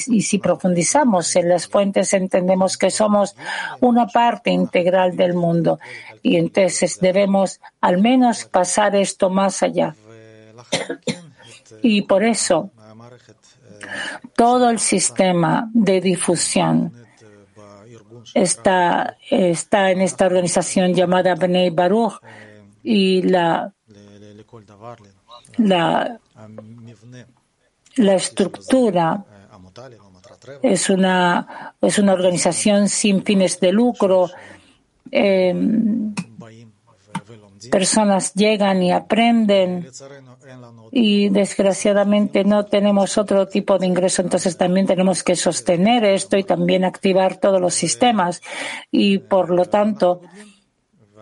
y 0.07 0.21
si 0.21 0.37
profundizamos 0.37 1.35
en 1.35 1.49
las 1.49 1.67
fuentes 1.67 2.13
entendemos 2.13 2.77
que 2.77 2.91
somos 2.91 3.35
una 3.79 4.05
parte 4.05 4.51
integral 4.51 5.17
del 5.17 5.33
mundo 5.33 5.79
y 6.21 6.37
entonces 6.37 6.99
debemos 6.99 7.59
al 7.81 7.99
menos 7.99 8.45
pasar 8.45 8.95
esto 8.95 9.31
más 9.31 9.63
allá. 9.63 9.95
y 11.81 12.03
por 12.03 12.23
eso 12.23 12.69
todo 14.35 14.69
el 14.69 14.77
sistema 14.77 15.67
de 15.73 15.99
difusión 15.99 17.02
está, 18.33 19.17
está 19.29 19.91
en 19.91 20.01
esta 20.01 20.25
organización 20.25 20.93
llamada 20.93 21.35
Bnei 21.35 21.69
Baruch 21.69 22.19
y 22.83 23.21
la, 23.23 23.73
la, 25.57 26.19
la 27.95 28.15
estructura 28.15 29.25
es 30.61 30.89
una, 30.89 31.75
es 31.81 31.99
una 31.99 32.13
organización 32.13 32.89
sin 32.89 33.23
fines 33.23 33.59
de 33.59 33.71
lucro. 33.71 34.29
Eh, 35.11 35.53
personas 37.71 38.33
llegan 38.33 38.83
y 38.83 38.91
aprenden 38.91 39.87
y 40.91 41.29
desgraciadamente 41.29 42.43
no 42.43 42.65
tenemos 42.65 43.17
otro 43.17 43.47
tipo 43.47 43.77
de 43.79 43.87
ingreso, 43.87 44.21
entonces 44.21 44.57
también 44.57 44.85
tenemos 44.85 45.23
que 45.23 45.35
sostener 45.35 46.03
esto 46.05 46.37
y 46.37 46.43
también 46.43 46.85
activar 46.85 47.37
todos 47.37 47.59
los 47.59 47.73
sistemas. 47.73 48.41
Y 48.91 49.17
por 49.17 49.49
lo 49.49 49.65
tanto 49.65 50.21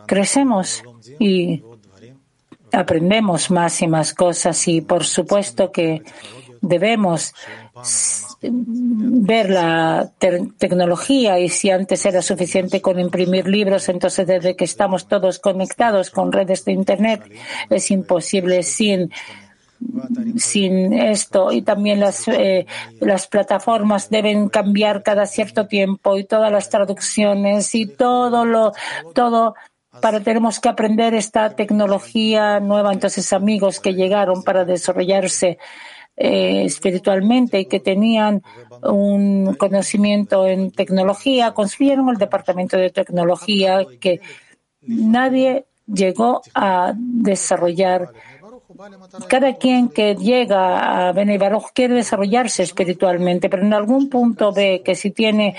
crecemos 0.06 0.84
y 1.20 1.64
aprendemos 2.72 3.52
más 3.52 3.82
y 3.82 3.88
más 3.88 4.14
cosas. 4.14 4.68
Y 4.68 4.82
por 4.82 5.06
supuesto 5.06 5.72
que 5.72 6.04
debemos 6.62 7.34
ver 8.42 9.50
la 9.50 10.12
tecnología 10.58 11.40
y 11.40 11.50
si 11.50 11.70
antes 11.70 12.06
era 12.06 12.22
suficiente 12.22 12.82
con 12.82 13.00
imprimir 13.00 13.48
libros, 13.48 13.90
entonces 13.90 14.28
desde 14.28 14.56
que 14.56 14.66
estamos 14.66 15.08
todos 15.08 15.40
conectados 15.40 16.10
con 16.10 16.32
redes 16.32 16.64
de 16.66 16.72
Internet 16.72 17.24
es 17.70 17.92
imposible 17.92 18.64
sin 18.64 19.12
sin 20.38 20.94
esto. 20.94 21.52
Y 21.52 21.62
también 21.64 22.00
las 22.00 22.28
eh, 22.28 22.66
las 23.00 23.28
plataformas 23.28 24.10
deben 24.10 24.50
cambiar 24.50 25.04
cada 25.04 25.26
cierto 25.26 25.68
tiempo 25.68 26.18
y 26.18 26.24
todas 26.24 26.52
las 26.52 26.70
traducciones 26.70 27.74
y 27.76 27.88
todo 27.88 28.46
lo 28.46 28.74
todo 29.14 29.56
para 30.02 30.22
tenemos 30.22 30.60
que 30.60 30.70
aprender 30.70 31.14
esta 31.14 31.56
tecnología 31.56 32.60
nueva. 32.60 32.94
Entonces 32.94 33.34
amigos 33.34 33.80
que 33.80 33.94
llegaron 33.94 34.44
para 34.44 34.66
desarrollarse 34.66 35.58
eh, 36.24 36.66
espiritualmente 36.66 37.60
y 37.60 37.66
que 37.66 37.80
tenían 37.80 38.44
un 38.84 39.56
conocimiento 39.56 40.46
en 40.46 40.70
tecnología, 40.70 41.52
construyeron 41.56 42.10
el 42.10 42.18
departamento 42.18 42.78
de 42.78 42.92
tecnología 42.92 43.84
que 44.00 44.22
nadie 44.82 45.66
llegó 45.88 46.44
a 46.54 46.94
desarrollar 46.96 48.10
cada 49.28 49.56
quien 49.58 49.90
que 49.90 50.16
llega 50.16 51.10
a 51.10 51.12
Bene 51.12 51.40
quiere 51.74 51.96
desarrollarse 51.96 52.64
espiritualmente, 52.64 53.50
pero 53.50 53.64
en 53.64 53.74
algún 53.74 54.10
punto 54.10 54.52
ve 54.52 54.82
que 54.84 54.96
si 54.96 55.12
tiene, 55.12 55.56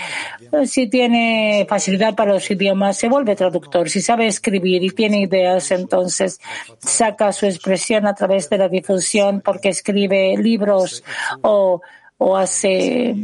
si 0.65 0.89
tiene 0.89 1.67
facilidad 1.69 2.15
para 2.15 2.33
los 2.33 2.51
idiomas, 2.51 2.97
se 2.97 3.09
vuelve 3.09 3.37
traductor. 3.37 3.89
Si 3.89 4.01
sabe 4.01 4.27
escribir 4.27 4.83
y 4.83 4.91
tiene 4.91 5.21
ideas, 5.21 5.71
entonces 5.71 6.41
saca 6.79 7.33
su 7.33 7.47
expresión 7.47 8.07
a 8.07 8.15
través 8.15 8.49
de 8.49 8.59
la 8.59 8.69
difusión 8.69 9.41
porque 9.41 9.69
escribe 9.69 10.37
libros 10.37 11.05
o, 11.43 11.81
o 12.19 12.37
hace 12.37 13.15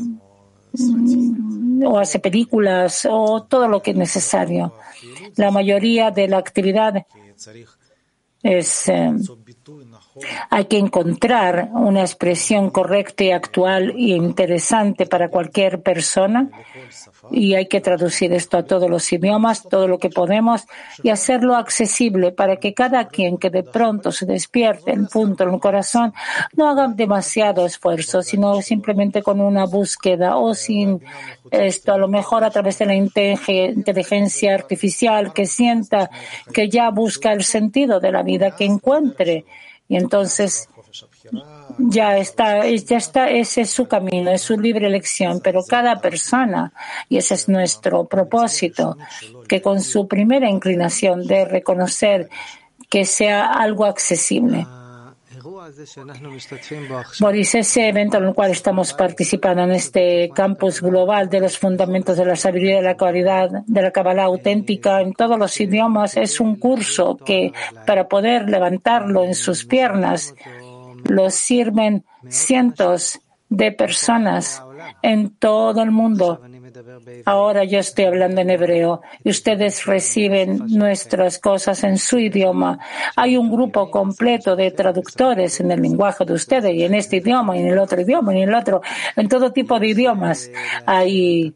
o 1.84 1.98
hace 1.98 2.18
películas 2.18 3.06
o 3.10 3.42
todo 3.44 3.68
lo 3.68 3.82
que 3.82 3.92
es 3.92 3.96
necesario. 3.96 4.74
La 5.36 5.50
mayoría 5.50 6.10
de 6.10 6.28
la 6.28 6.38
actividad 6.38 7.06
es 8.42 8.88
eh, 8.88 9.12
hay 10.50 10.64
que 10.66 10.78
encontrar 10.78 11.70
una 11.72 12.00
expresión 12.00 12.70
correcta 12.70 13.24
y 13.24 13.30
actual 13.30 13.90
e 13.90 14.10
interesante 14.14 15.06
para 15.06 15.28
cualquier 15.28 15.82
persona. 15.82 16.48
Y 17.30 17.54
hay 17.54 17.66
que 17.66 17.80
traducir 17.80 18.32
esto 18.32 18.56
a 18.56 18.64
todos 18.64 18.88
los 18.88 19.12
idiomas, 19.12 19.62
todo 19.62 19.86
lo 19.86 19.98
que 19.98 20.08
podemos 20.08 20.66
y 21.02 21.10
hacerlo 21.10 21.56
accesible 21.56 22.32
para 22.32 22.56
que 22.56 22.72
cada 22.74 23.08
quien 23.08 23.36
que 23.36 23.50
de 23.50 23.62
pronto 23.62 24.12
se 24.12 24.24
despierte 24.24 24.92
el 24.92 25.06
punto 25.08 25.44
en 25.44 25.54
el 25.54 25.60
corazón 25.60 26.14
no 26.56 26.68
haga 26.68 26.88
demasiado 26.88 27.66
esfuerzo, 27.66 28.22
sino 28.22 28.62
simplemente 28.62 29.22
con 29.22 29.40
una 29.40 29.66
búsqueda 29.66 30.36
o 30.36 30.54
sin 30.54 31.02
esto, 31.50 31.92
a 31.92 31.98
lo 31.98 32.08
mejor 32.08 32.44
a 32.44 32.50
través 32.50 32.78
de 32.78 32.86
la 32.86 32.94
inteligencia 32.94 34.54
artificial 34.54 35.32
que 35.32 35.46
sienta 35.46 36.10
que 36.52 36.68
ya 36.68 36.90
busca 36.90 37.32
el 37.32 37.44
sentido 37.44 38.00
de 38.00 38.12
la 38.12 38.22
vida 38.22 38.54
que 38.56 38.64
encuentre 38.64 39.44
y 39.88 39.96
entonces 39.96 40.68
ya 41.78 42.18
está, 42.18 42.66
ya 42.66 42.96
está, 42.96 43.30
ese 43.30 43.62
es 43.62 43.70
su 43.70 43.86
camino, 43.86 44.30
es 44.30 44.42
su 44.42 44.58
libre 44.58 44.86
elección, 44.86 45.40
pero 45.42 45.62
cada 45.62 46.00
persona, 46.00 46.72
y 47.08 47.18
ese 47.18 47.34
es 47.34 47.48
nuestro 47.48 48.06
propósito, 48.06 48.96
que 49.46 49.62
con 49.62 49.80
su 49.80 50.08
primera 50.08 50.48
inclinación 50.48 51.26
de 51.26 51.44
reconocer 51.44 52.28
que 52.88 53.04
sea 53.04 53.52
algo 53.52 53.84
accesible. 53.84 54.66
Boris, 57.20 57.54
ese 57.54 57.88
evento 57.88 58.16
en 58.16 58.24
el 58.24 58.34
cual 58.34 58.50
estamos 58.50 58.94
participando 58.94 59.62
en 59.64 59.72
este 59.72 60.30
campus 60.34 60.80
global 60.80 61.28
de 61.28 61.40
los 61.40 61.58
fundamentos 61.58 62.16
de 62.16 62.24
la 62.24 62.36
sabiduría 62.36 62.76
de 62.76 62.82
la 62.82 62.96
cualidad 62.96 63.50
de 63.66 63.82
la 63.82 63.90
Kabbalah 63.90 64.24
auténtica 64.24 65.00
en 65.02 65.12
todos 65.12 65.38
los 65.38 65.60
idiomas 65.60 66.16
es 66.16 66.40
un 66.40 66.56
curso 66.56 67.16
que 67.16 67.52
para 67.86 68.08
poder 68.08 68.48
levantarlo 68.48 69.24
en 69.24 69.34
sus 69.34 69.64
piernas 69.64 70.34
lo 71.04 71.30
sirven 71.30 72.04
cientos 72.28 73.20
de 73.48 73.72
personas 73.72 74.62
en 75.02 75.30
todo 75.36 75.82
el 75.82 75.90
mundo 75.90 76.40
Ahora 77.24 77.64
yo 77.64 77.78
estoy 77.78 78.06
hablando 78.06 78.40
en 78.40 78.50
hebreo 78.50 79.02
y 79.24 79.30
ustedes 79.30 79.84
reciben 79.86 80.58
nuestras 80.68 81.38
cosas 81.38 81.84
en 81.84 81.98
su 81.98 82.18
idioma. 82.18 82.78
Hay 83.16 83.36
un 83.36 83.50
grupo 83.50 83.90
completo 83.90 84.56
de 84.56 84.70
traductores 84.70 85.60
en 85.60 85.70
el 85.70 85.82
lenguaje 85.82 86.24
de 86.24 86.32
ustedes 86.32 86.74
y 86.74 86.84
en 86.84 86.94
este 86.94 87.16
idioma 87.16 87.56
y 87.56 87.60
en 87.60 87.68
el 87.68 87.78
otro 87.78 88.00
idioma 88.00 88.34
y 88.34 88.42
en 88.42 88.48
el 88.48 88.54
otro, 88.54 88.80
en 89.16 89.28
todo 89.28 89.52
tipo 89.52 89.78
de 89.78 89.88
idiomas. 89.88 90.50
Hay 90.86 91.54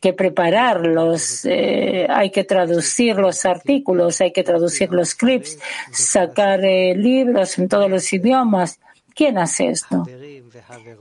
que 0.00 0.12
prepararlos, 0.12 1.44
eh, 1.44 2.06
hay 2.08 2.30
que 2.30 2.44
traducir 2.44 3.16
los 3.16 3.44
artículos, 3.44 4.20
hay 4.20 4.32
que 4.32 4.44
traducir 4.44 4.90
los 4.92 5.14
clips, 5.14 5.58
sacar 5.90 6.64
eh, 6.64 6.94
libros 6.94 7.58
en 7.58 7.68
todos 7.68 7.90
los 7.90 8.12
idiomas. 8.12 8.78
¿Quién 9.14 9.38
hace 9.38 9.68
esto? 9.70 10.06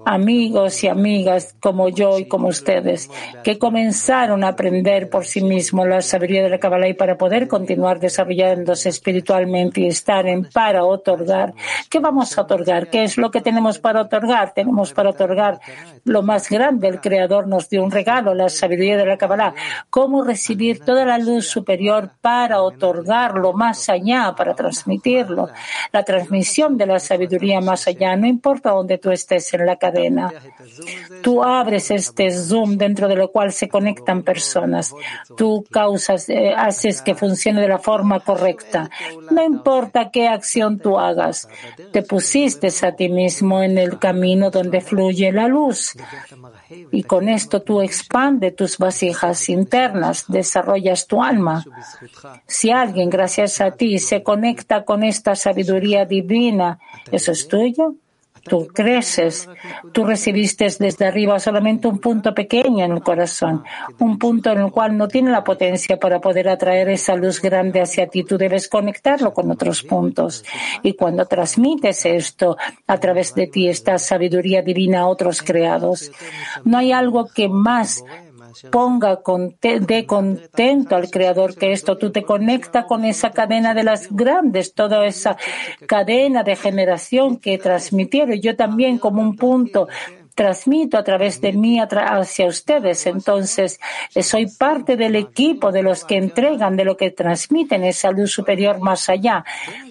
Amigos 0.06 0.84
y 0.84 0.88
amigas 0.88 1.56
como 1.60 1.90
yo 1.90 2.20
y 2.20 2.28
como 2.28 2.48
ustedes, 2.48 3.10
que 3.44 3.58
comenzaron 3.58 4.44
a 4.44 4.50
aprender 4.50 5.10
por 5.10 5.26
sí 5.26 5.42
mismos 5.42 5.88
la 5.88 6.02
sabiduría 6.02 6.44
de 6.44 6.50
la 6.50 6.60
Kabbalah 6.60 6.88
y 6.88 6.94
para 6.94 7.18
poder 7.18 7.48
continuar 7.48 8.00
desarrollándose 8.00 8.90
espiritualmente 8.90 9.82
y 9.82 9.88
estar 9.88 10.28
en 10.28 10.46
para 10.46 10.84
otorgar. 10.84 11.54
¿Qué 11.90 12.00
vamos 12.00 12.38
a 12.38 12.42
otorgar? 12.42 12.90
¿Qué 12.90 13.04
es 13.04 13.18
lo 13.18 13.32
que 13.32 13.42
tenemos 13.42 13.80
para 13.80 14.02
otorgar? 14.02 14.54
Tenemos 14.54 14.94
para 14.94 15.12
otorgar 15.12 15.60
lo 16.04 16.24
más 16.24 16.50
grande. 16.50 16.88
El 16.88 17.02
Creador 17.02 17.48
nos 17.48 17.70
dio 17.70 17.84
un 17.84 17.92
regalo, 17.92 18.34
la 18.34 18.50
sabiduría 18.50 18.98
de 18.98 19.06
la 19.06 19.18
Kabbalah. 19.18 19.54
¿Cómo 19.90 20.24
recibir 20.24 20.80
toda 20.80 21.06
la 21.06 21.18
luz 21.18 21.48
superior 21.48 22.12
para 22.22 22.62
otorgarlo 22.62 23.54
más 23.54 23.90
allá, 23.90 24.34
para 24.36 24.56
transmitirlo? 24.56 25.50
La 25.92 26.04
transmisión 26.04 26.78
de 26.78 26.86
la 26.86 27.00
sabiduría 27.00 27.62
más 27.62 27.88
allá, 27.88 28.16
no 28.16 28.28
importa 28.28 28.72
dónde 28.72 28.98
tú 28.98 29.12
estés 29.12 29.37
en 29.54 29.66
la 29.66 29.78
cadena. 29.78 30.32
Tú 31.22 31.44
abres 31.44 31.92
este 31.92 32.32
Zoom 32.32 32.78
dentro 32.78 33.08
de 33.08 33.16
lo 33.16 33.32
cual 33.32 33.52
se 33.52 33.68
conectan 33.68 34.24
personas. 34.24 34.94
Tú 35.36 35.66
causas, 35.72 36.30
eh, 36.30 36.54
haces 36.56 37.02
que 37.02 37.16
funcione 37.16 37.62
de 37.62 37.68
la 37.68 37.80
forma 37.80 38.20
correcta. 38.20 38.90
No 39.32 39.44
importa 39.44 40.12
qué 40.12 40.28
acción 40.28 40.80
tú 40.80 41.00
hagas. 41.00 41.48
Te 41.92 42.02
pusiste 42.04 42.68
a 42.82 42.92
ti 42.92 43.10
mismo 43.10 43.64
en 43.64 43.78
el 43.78 43.98
camino 43.98 44.52
donde 44.52 44.82
fluye 44.82 45.32
la 45.32 45.48
luz. 45.48 45.96
Y 46.92 47.04
con 47.04 47.30
esto 47.30 47.62
tú 47.62 47.82
expandes 47.82 48.56
tus 48.56 48.78
vasijas 48.78 49.50
internas, 49.50 50.26
desarrollas 50.28 51.08
tu 51.08 51.24
alma. 51.24 51.64
Si 52.46 52.72
alguien, 52.72 53.10
gracias 53.10 53.62
a 53.62 53.72
ti, 53.72 54.00
se 54.00 54.24
conecta 54.24 54.84
con 54.84 55.04
esta 55.04 55.36
sabiduría 55.36 56.06
divina, 56.06 56.80
¿eso 57.12 57.32
es 57.32 57.48
tuyo? 57.48 57.96
Tú 58.48 58.68
creces, 58.68 59.50
tú 59.92 60.06
recibiste 60.06 60.68
desde 60.80 61.06
arriba 61.06 61.40
solamente 61.40 61.88
un 61.88 62.00
punto 62.00 62.34
pequeño 62.34 62.86
en 62.86 62.92
el 62.92 63.02
corazón, 63.02 63.64
un 64.00 64.18
punto 64.18 64.52
en 64.52 64.60
el 64.60 64.72
cual 64.72 64.98
no 64.98 65.08
tiene 65.08 65.32
la 65.32 65.44
potencia 65.44 65.98
para 65.98 66.20
poder 66.20 66.50
atraer 66.50 66.90
esa 66.90 67.16
luz 67.16 67.42
grande 67.42 67.82
hacia 67.82 68.08
ti. 68.08 68.24
Tú 68.24 68.38
debes 68.38 68.68
conectarlo 68.68 69.34
con 69.34 69.52
otros 69.52 69.84
puntos. 69.84 70.44
Y 70.84 70.94
cuando 70.94 71.26
transmites 71.26 72.06
esto 72.06 72.58
a 72.88 72.98
través 73.00 73.36
de 73.36 73.48
ti, 73.48 73.68
esta 73.68 73.98
sabiduría 73.98 74.62
divina 74.62 75.02
a 75.02 75.08
otros 75.08 75.42
creados, 75.42 76.12
no 76.64 76.78
hay 76.78 76.92
algo 76.92 77.28
que 77.28 77.48
más 77.50 78.04
ponga 78.72 79.20
de 79.62 80.06
contento 80.06 80.96
al 80.96 81.10
Creador 81.10 81.56
que 81.56 81.72
esto. 81.72 81.98
Tú 81.98 82.12
te 82.12 82.24
conectas 82.24 82.86
con 82.86 83.06
esa 83.06 83.32
cadena 83.32 83.74
de 83.74 83.84
las 83.84 84.10
grandes, 84.12 84.74
toda 84.74 85.06
esa 85.06 85.38
cadena 85.86 86.44
de 86.44 86.56
generación 86.56 87.38
que 87.38 87.58
transmitieron. 87.58 88.40
Yo 88.40 88.56
también 88.56 88.98
como 88.98 89.22
un 89.22 89.36
punto 89.36 89.88
transmito 90.38 91.00
a 91.00 91.04
través 91.04 91.42
de 91.42 91.52
mí 91.52 91.80
hacia 91.82 92.46
ustedes. 92.46 93.08
Entonces, 93.08 93.80
soy 94.22 94.46
parte 94.46 94.96
del 94.96 95.16
equipo 95.16 95.72
de 95.72 95.82
los 95.82 96.06
que 96.06 96.16
entregan, 96.16 96.78
de 96.78 96.86
lo 96.86 96.96
que 96.96 97.10
transmiten 97.10 97.84
esa 97.84 98.12
luz 98.12 98.32
superior 98.32 98.80
más 98.80 99.10
allá 99.10 99.44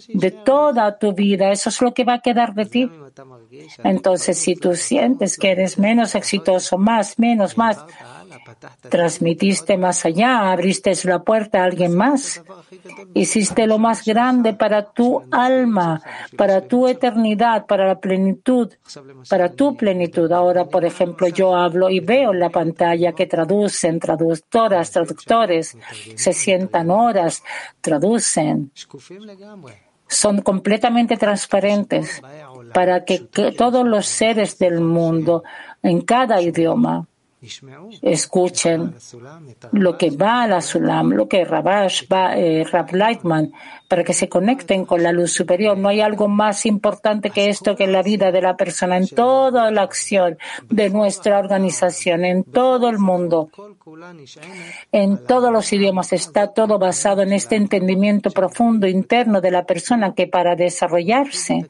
de 0.08 0.30
toda 0.30 0.96
tu 0.98 1.12
vida. 1.12 1.50
Eso 1.50 1.68
es 1.70 1.82
lo 1.82 1.92
que 1.92 2.04
va 2.04 2.14
a 2.14 2.20
quedar 2.20 2.54
de 2.54 2.66
ti. 2.66 2.88
Entonces, 3.82 4.38
si 4.38 4.54
tú 4.54 4.76
sientes 4.76 5.36
que 5.36 5.50
eres 5.50 5.78
menos 5.78 6.14
exitoso, 6.14 6.78
más, 6.78 7.18
menos, 7.18 7.58
más, 7.58 7.84
transmitiste 8.88 9.76
más 9.76 10.04
allá, 10.04 10.52
abriste 10.52 10.92
la 11.04 11.22
puerta 11.22 11.60
a 11.60 11.64
alguien 11.64 11.96
más, 11.96 12.42
hiciste 13.14 13.66
lo 13.66 13.78
más 13.78 14.04
grande 14.04 14.54
para 14.54 14.90
tu 14.92 15.22
alma, 15.30 16.02
para 16.36 16.60
tu 16.62 16.86
eternidad, 16.86 17.66
para 17.66 17.86
la 17.86 17.98
plenitud, 17.98 18.72
para 19.28 19.52
tu 19.52 19.76
plenitud. 19.76 20.30
Ahora, 20.32 20.66
por 20.66 20.84
ejemplo, 20.84 21.28
yo 21.28 21.54
hablo 21.54 21.90
y 21.90 22.00
veo 22.00 22.32
en 22.32 22.40
la 22.40 22.50
pantalla 22.50 23.12
que 23.12 23.26
traducen, 23.26 23.98
traductoras, 23.98 24.90
traductores, 24.90 25.76
se 26.14 26.32
sientan 26.32 26.90
horas, 26.90 27.42
traducen. 27.80 28.70
Son 30.08 30.40
completamente 30.40 31.16
transparentes 31.16 32.22
para 32.72 33.04
que, 33.04 33.18
todos 33.56 33.84
los 33.84 34.06
seres 34.06 34.58
del 34.58 34.80
mundo 34.80 35.42
en 35.82 36.00
cada 36.02 36.40
idioma 36.40 37.06
escuchen 38.02 38.94
lo 39.72 39.98
que 39.98 40.10
va 40.10 40.42
a 40.42 40.48
la 40.48 40.60
Sulam, 40.60 41.10
lo 41.10 41.28
que 41.28 41.44
Rabash 41.44 42.04
va, 42.10 42.36
eh, 42.36 42.64
Rab 42.64 42.94
Lightman, 42.94 43.52
para 43.88 44.02
que 44.02 44.14
se 44.14 44.28
conecten 44.28 44.84
con 44.84 45.02
la 45.02 45.12
luz 45.12 45.32
superior. 45.32 45.76
No 45.76 45.88
hay 45.88 46.00
algo 46.00 46.28
más 46.28 46.66
importante 46.66 47.30
que 47.30 47.48
esto 47.48 47.76
que 47.76 47.86
la 47.86 48.02
vida 48.02 48.32
de 48.32 48.42
la 48.42 48.56
persona, 48.56 48.96
en 48.96 49.08
toda 49.08 49.70
la 49.70 49.82
acción 49.82 50.38
de 50.68 50.90
nuestra 50.90 51.38
organización, 51.38 52.24
en 52.24 52.42
todo 52.42 52.88
el 52.88 52.98
mundo, 52.98 53.50
en 54.90 55.24
todos 55.24 55.52
los 55.52 55.72
idiomas. 55.72 56.12
Está 56.12 56.52
todo 56.52 56.78
basado 56.78 57.22
en 57.22 57.32
este 57.32 57.56
entendimiento 57.56 58.30
profundo 58.30 58.86
interno 58.88 59.40
de 59.40 59.50
la 59.50 59.64
persona 59.64 60.14
que 60.14 60.26
para 60.26 60.56
desarrollarse 60.56 61.66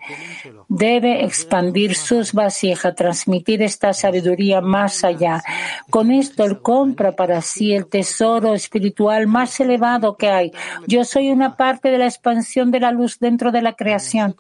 debe 0.68 1.24
expandir 1.24 1.94
sus 1.94 2.32
vasijas, 2.32 2.94
transmitir 2.94 3.62
esta 3.62 3.92
sabiduría 3.92 4.60
más 4.60 5.04
allá. 5.04 5.42
Con 5.90 6.10
esto 6.10 6.44
él 6.44 6.60
compra 6.60 7.12
para 7.12 7.40
sí 7.42 7.72
el 7.72 7.86
tesoro 7.86 8.54
espiritual 8.54 9.26
más 9.26 9.58
elevado 9.60 10.16
que 10.16 10.28
hay. 10.28 10.52
Yo 10.86 11.04
soy 11.04 11.30
una 11.30 11.56
parte 11.56 11.90
de 11.90 11.98
la 11.98 12.06
expansión 12.06 12.70
de 12.70 12.80
la 12.80 12.90
luz 12.90 13.18
dentro 13.18 13.52
de 13.52 13.62
la 13.62 13.74
creación. 13.74 14.34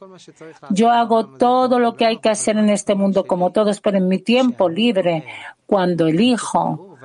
Yo 0.70 0.90
hago 0.90 1.26
todo 1.26 1.78
lo 1.78 1.94
que 1.96 2.06
hay 2.06 2.18
que 2.18 2.30
hacer 2.30 2.56
en 2.56 2.70
este 2.70 2.94
mundo 2.94 3.24
como 3.24 3.52
todos, 3.52 3.80
pero 3.80 3.98
en 3.98 4.08
mi 4.08 4.18
tiempo 4.18 4.68
libre, 4.68 5.24
cuando 5.66 6.06
elijo 6.06 6.96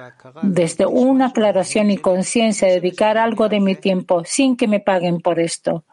desde 0.41 0.85
una 0.85 1.27
aclaración 1.27 1.91
y 1.91 1.97
conciencia 1.97 2.67
dedicar 2.67 3.17
algo 3.17 3.49
de 3.49 3.59
mi 3.59 3.75
tiempo 3.75 4.23
sin 4.25 4.55
que 4.55 4.67
me 4.67 4.79
paguen 4.79 5.19
por 5.19 5.39
esto 5.39 5.83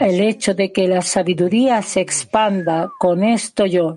el 0.00 0.20
hecho 0.20 0.52
de 0.52 0.72
que 0.72 0.88
la 0.88 1.00
sabiduría 1.00 1.80
se 1.82 2.00
expanda, 2.00 2.90
con 2.98 3.22
esto 3.22 3.66
yo 3.66 3.96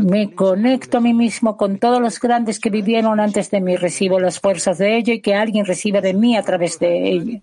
me 0.00 0.34
conecto 0.34 0.98
a 0.98 1.00
mí 1.00 1.14
mismo 1.14 1.56
con 1.56 1.78
todos 1.78 2.00
los 2.00 2.18
grandes 2.18 2.58
que 2.58 2.68
vivieron 2.68 3.20
antes 3.20 3.48
de 3.52 3.60
mí, 3.60 3.76
recibo 3.76 4.18
las 4.18 4.40
fuerzas 4.40 4.78
de 4.78 4.96
ello 4.96 5.12
y 5.12 5.20
que 5.20 5.36
alguien 5.36 5.64
reciba 5.64 6.00
de 6.00 6.14
mí 6.14 6.36
a 6.36 6.42
través 6.42 6.80
de, 6.80 7.42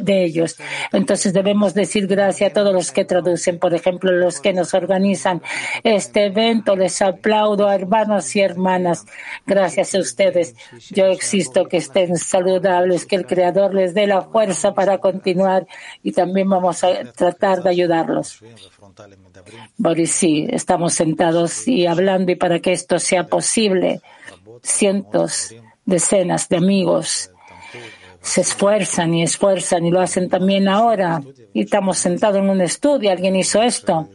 de 0.00 0.24
ellos. 0.24 0.56
Entonces 0.92 1.34
debemos 1.34 1.74
decir 1.74 2.06
gracias 2.06 2.52
a 2.52 2.54
todos 2.54 2.72
los 2.72 2.90
que 2.90 3.04
traducen, 3.04 3.58
por 3.58 3.74
ejemplo, 3.74 4.12
los 4.12 4.40
que 4.40 4.54
nos 4.54 4.72
organizan 4.72 5.42
este 5.84 6.26
evento. 6.26 6.74
Les 6.74 7.02
aplaudo 7.02 7.68
a 7.68 7.74
hermanos 7.74 8.34
y 8.34 8.40
hermanas. 8.40 9.04
Gracias 9.46 9.94
a 9.94 9.98
ustedes. 9.98 10.54
Yo 10.90 11.08
existo, 11.08 11.68
que 11.68 11.76
estén 11.76 12.16
saludables, 12.16 13.04
que 13.04 13.16
el 13.16 13.26
Creador 13.26 13.74
les 13.74 13.92
dé 13.92 14.06
la 14.06 14.21
fuerza 14.24 14.74
para 14.74 14.98
continuar 14.98 15.66
y 16.02 16.12
también 16.12 16.48
vamos 16.48 16.82
a 16.84 17.12
tratar 17.12 17.62
de 17.62 17.70
ayudarlos. 17.70 18.40
Boris, 19.76 20.12
sí, 20.12 20.46
estamos 20.50 20.94
sentados 20.94 21.66
y 21.66 21.86
hablando 21.86 22.32
y 22.32 22.36
para 22.36 22.60
que 22.60 22.72
esto 22.72 22.98
sea 22.98 23.26
posible, 23.26 24.00
cientos, 24.62 25.54
decenas 25.84 26.48
de 26.48 26.56
amigos 26.56 27.30
se 28.22 28.42
esfuerzan 28.42 29.14
y 29.14 29.24
esfuerzan 29.24 29.84
y 29.84 29.90
lo 29.90 30.00
hacen 30.00 30.28
también 30.28 30.68
ahora. 30.68 31.20
Y 31.52 31.62
estamos 31.62 31.98
sentados 31.98 32.38
en 32.38 32.48
un 32.48 32.60
estudio, 32.60 33.10
alguien 33.10 33.34
hizo 33.34 33.60
esto, 33.60 34.08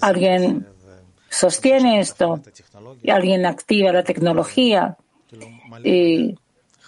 alguien 0.00 0.66
sostiene 1.28 2.00
esto, 2.00 2.40
y 3.02 3.10
alguien 3.10 3.46
activa 3.46 3.92
la 3.92 4.02
tecnología. 4.02 4.96
Y 5.84 6.36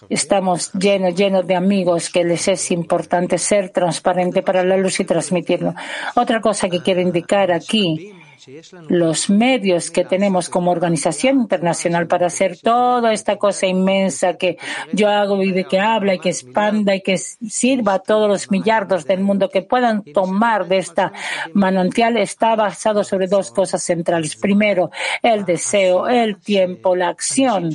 Estamos 0.09 0.73
llenos, 0.73 1.15
llenos 1.15 1.47
de 1.47 1.55
amigos 1.55 2.11
que 2.11 2.25
les 2.25 2.49
es 2.49 2.71
importante 2.71 3.39
ser 3.39 3.71
transparente 3.71 4.43
para 4.43 4.65
la 4.65 4.77
luz 4.77 5.01
y 5.01 5.05
transmitirlo. 5.05 5.75
Otra 6.15 6.41
cosa 6.41 6.69
que 6.69 6.83
quiero 6.83 7.01
indicar 7.01 7.51
aquí 7.53 8.13
los 8.89 9.31
medios 9.31 9.91
que 9.91 10.05
tenemos 10.05 10.49
como 10.49 10.71
organización 10.73 11.41
internacional 11.41 12.07
para 12.07 12.27
hacer 12.27 12.59
toda 12.59 13.13
esta 13.13 13.37
cosa 13.37 13.67
inmensa 13.67 14.37
que 14.37 14.59
yo 14.93 15.09
hago 15.09 15.43
y 15.43 15.53
de 15.53 15.65
que 15.65 15.79
habla 15.79 16.15
y 16.15 16.19
que 16.19 16.31
expanda 16.31 16.95
y 16.95 17.03
que 17.03 17.19
sirva 17.19 17.95
a 17.95 17.99
todos 18.01 18.29
los 18.29 18.51
millardos 18.51 19.05
del 19.05 19.21
mundo 19.21 19.49
que 19.49 19.63
puedan 19.63 20.03
tomar 20.03 20.67
de 20.67 20.79
esta 20.79 21.13
manantial 21.55 22.17
está 22.17 22.57
basado 22.57 23.05
sobre 23.05 23.29
dos 23.29 23.51
cosas 23.51 23.83
centrales. 23.83 24.37
Primero, 24.37 24.91
el 25.23 25.45
deseo, 25.45 26.09
el 26.09 26.39
tiempo, 26.39 26.97
la 26.97 27.09
acción 27.09 27.71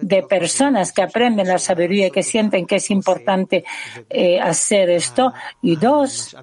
de 0.00 0.22
personas 0.22 0.92
que 0.92 1.02
aprenden 1.02 1.48
la 1.48 1.58
sabiduría 1.58 2.08
y 2.08 2.10
que 2.10 2.22
sienten 2.22 2.66
que 2.66 2.76
es 2.76 2.90
importante 2.90 3.64
eh, 4.10 4.38
hacer 4.38 4.90
esto. 4.90 5.32
Y 5.62 5.76
dos, 5.76 6.36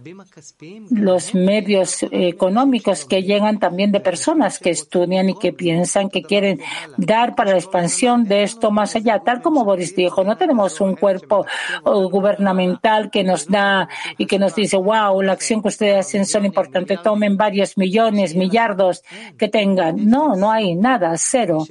los 0.89 1.35
medios 1.35 2.03
económicos 2.11 3.05
que 3.05 3.23
llegan 3.23 3.59
también 3.59 3.66
de 3.69 3.99
personas 3.99 4.59
que 4.59 4.69
estudian 4.69 5.29
y 5.29 5.37
que 5.37 5.53
piensan 5.53 6.09
que 6.09 6.23
quieren 6.23 6.59
dar 6.97 7.35
para 7.35 7.51
la 7.51 7.57
expansión 7.57 8.25
de 8.25 8.43
esto 8.43 8.71
más 8.71 8.95
allá. 8.95 9.19
Tal 9.19 9.41
como 9.41 9.63
Boris 9.63 9.95
dijo, 9.95 10.23
no 10.23 10.37
tenemos 10.37 10.79
un 10.81 10.95
cuerpo 10.95 11.45
gubernamental 11.83 13.09
que 13.11 13.23
nos 13.23 13.47
da 13.47 13.87
y 14.17 14.25
que 14.25 14.39
nos 14.39 14.55
dice, 14.55 14.77
wow, 14.77 15.21
la 15.21 15.33
acción 15.33 15.61
que 15.61 15.69
ustedes 15.69 16.05
hacen 16.05 16.25
son 16.25 16.45
importantes, 16.45 17.01
tomen 17.01 17.37
varios 17.37 17.77
millones, 17.77 18.35
millardos 18.35 19.03
que 19.37 19.47
tengan. 19.47 20.07
No, 20.07 20.35
no 20.35 20.51
hay 20.51 20.75
nada, 20.75 21.13
cero. 21.17 21.65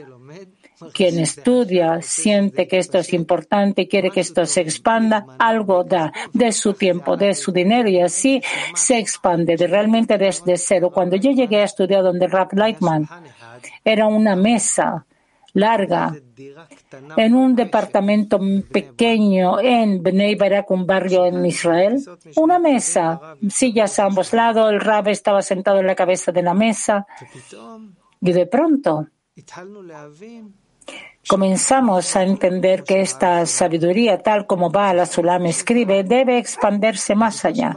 Quien 0.92 1.18
estudia, 1.18 2.02
siente 2.02 2.68
que 2.68 2.78
esto 2.78 2.98
es 2.98 3.12
importante 3.12 3.82
y 3.82 3.88
quiere 3.88 4.10
que 4.10 4.20
esto 4.20 4.44
se 4.46 4.60
expanda, 4.60 5.26
algo 5.38 5.84
da 5.84 6.12
de 6.32 6.52
su 6.52 6.74
tiempo, 6.74 7.16
de 7.16 7.34
su 7.34 7.50
dinero 7.52 7.88
y 7.88 8.00
así 8.00 8.42
se 8.74 8.98
expande 8.98 9.56
de 9.56 9.66
realmente 9.66 10.18
desde 10.18 10.56
cero. 10.56 10.90
Cuando 10.92 11.16
yo 11.16 11.30
llegué 11.30 11.62
a 11.62 11.64
estudiar 11.64 12.02
donde 12.02 12.26
Rap 12.26 12.52
Lightman, 12.52 13.08
era 13.84 14.06
una 14.06 14.36
mesa 14.36 15.06
larga 15.56 16.14
en 17.16 17.34
un 17.34 17.56
departamento 17.56 18.38
pequeño 18.70 19.58
en 19.58 20.02
Bnei 20.02 20.34
Barak, 20.34 20.70
un 20.70 20.86
barrio 20.86 21.24
en 21.24 21.44
Israel. 21.46 22.04
Una 22.36 22.58
mesa, 22.58 23.36
sillas 23.48 23.98
a 23.98 24.04
ambos 24.04 24.34
lados, 24.34 24.70
el 24.70 24.80
rab 24.80 25.08
estaba 25.08 25.40
sentado 25.40 25.80
en 25.80 25.86
la 25.86 25.94
cabeza 25.94 26.30
de 26.30 26.42
la 26.42 26.52
mesa 26.52 27.06
y 28.20 28.32
de 28.32 28.46
pronto 28.46 29.06
comenzamos 31.28 32.14
a 32.16 32.22
entender 32.22 32.84
que 32.84 33.00
esta 33.00 33.44
sabiduría, 33.46 34.22
tal 34.22 34.46
como 34.46 34.70
Bala 34.70 35.06
Sulam 35.06 35.46
escribe, 35.46 36.04
debe 36.04 36.38
expandirse 36.38 37.14
más 37.14 37.44
allá. 37.44 37.76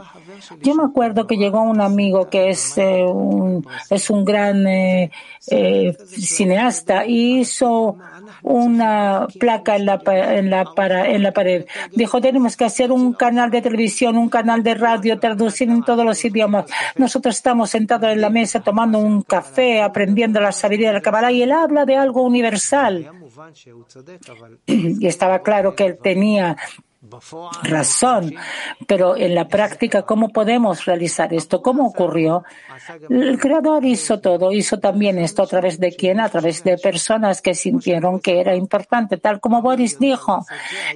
Yo 0.62 0.74
me 0.74 0.84
acuerdo 0.84 1.26
que 1.26 1.36
llegó 1.36 1.62
un 1.62 1.80
amigo 1.80 2.28
que 2.28 2.50
es, 2.50 2.78
eh, 2.78 3.04
un, 3.04 3.66
es 3.90 4.10
un 4.10 4.24
gran 4.24 4.66
eh, 4.66 5.10
eh, 5.48 5.96
cineasta 6.08 7.04
y 7.04 7.40
hizo 7.40 7.96
una 8.42 9.26
placa 9.38 9.76
en 9.76 9.86
la, 9.86 10.00
en, 10.06 10.50
la 10.50 10.64
para, 10.64 11.08
en 11.08 11.22
la 11.22 11.32
pared. 11.32 11.66
Dijo, 11.92 12.20
tenemos 12.20 12.56
que 12.56 12.64
hacer 12.64 12.92
un 12.92 13.12
canal 13.12 13.50
de 13.50 13.62
televisión, 13.62 14.16
un 14.16 14.28
canal 14.28 14.62
de 14.62 14.74
radio, 14.74 15.18
traducir 15.18 15.68
en 15.70 15.82
todos 15.82 16.04
los 16.04 16.24
idiomas. 16.24 16.66
Nosotros 16.96 17.36
estamos 17.36 17.70
sentados 17.70 18.10
en 18.10 18.20
la 18.20 18.30
mesa 18.30 18.60
tomando 18.60 18.98
un 18.98 19.22
café, 19.22 19.82
aprendiendo 19.82 20.40
la 20.40 20.52
sabiduría 20.52 20.88
de 20.88 20.94
la 20.94 21.02
Kabbalah 21.02 21.32
y 21.32 21.42
él 21.42 21.52
habla 21.52 21.84
de 21.84 21.96
algo 21.96 22.22
universal. 22.22 23.10
Y 24.66 25.06
estaba 25.06 25.40
claro 25.40 25.74
que 25.74 25.86
él 25.86 25.98
tenía 26.02 26.56
razón, 27.62 28.34
pero 28.86 29.16
en 29.16 29.34
la 29.34 29.48
práctica, 29.48 30.02
¿cómo 30.02 30.28
podemos 30.28 30.84
realizar 30.84 31.32
esto? 31.32 31.62
¿Cómo 31.62 31.86
ocurrió? 31.86 32.44
El 33.08 33.38
Creador 33.38 33.86
hizo 33.86 34.20
todo, 34.20 34.52
hizo 34.52 34.78
también 34.80 35.18
esto 35.18 35.42
a 35.42 35.46
través 35.46 35.80
de 35.80 35.92
quién? 35.92 36.20
A 36.20 36.28
través 36.28 36.62
de 36.62 36.76
personas 36.76 37.40
que 37.40 37.54
sintieron 37.54 38.20
que 38.20 38.38
era 38.38 38.54
importante, 38.54 39.16
tal 39.16 39.40
como 39.40 39.62
Boris 39.62 39.98
dijo, 39.98 40.44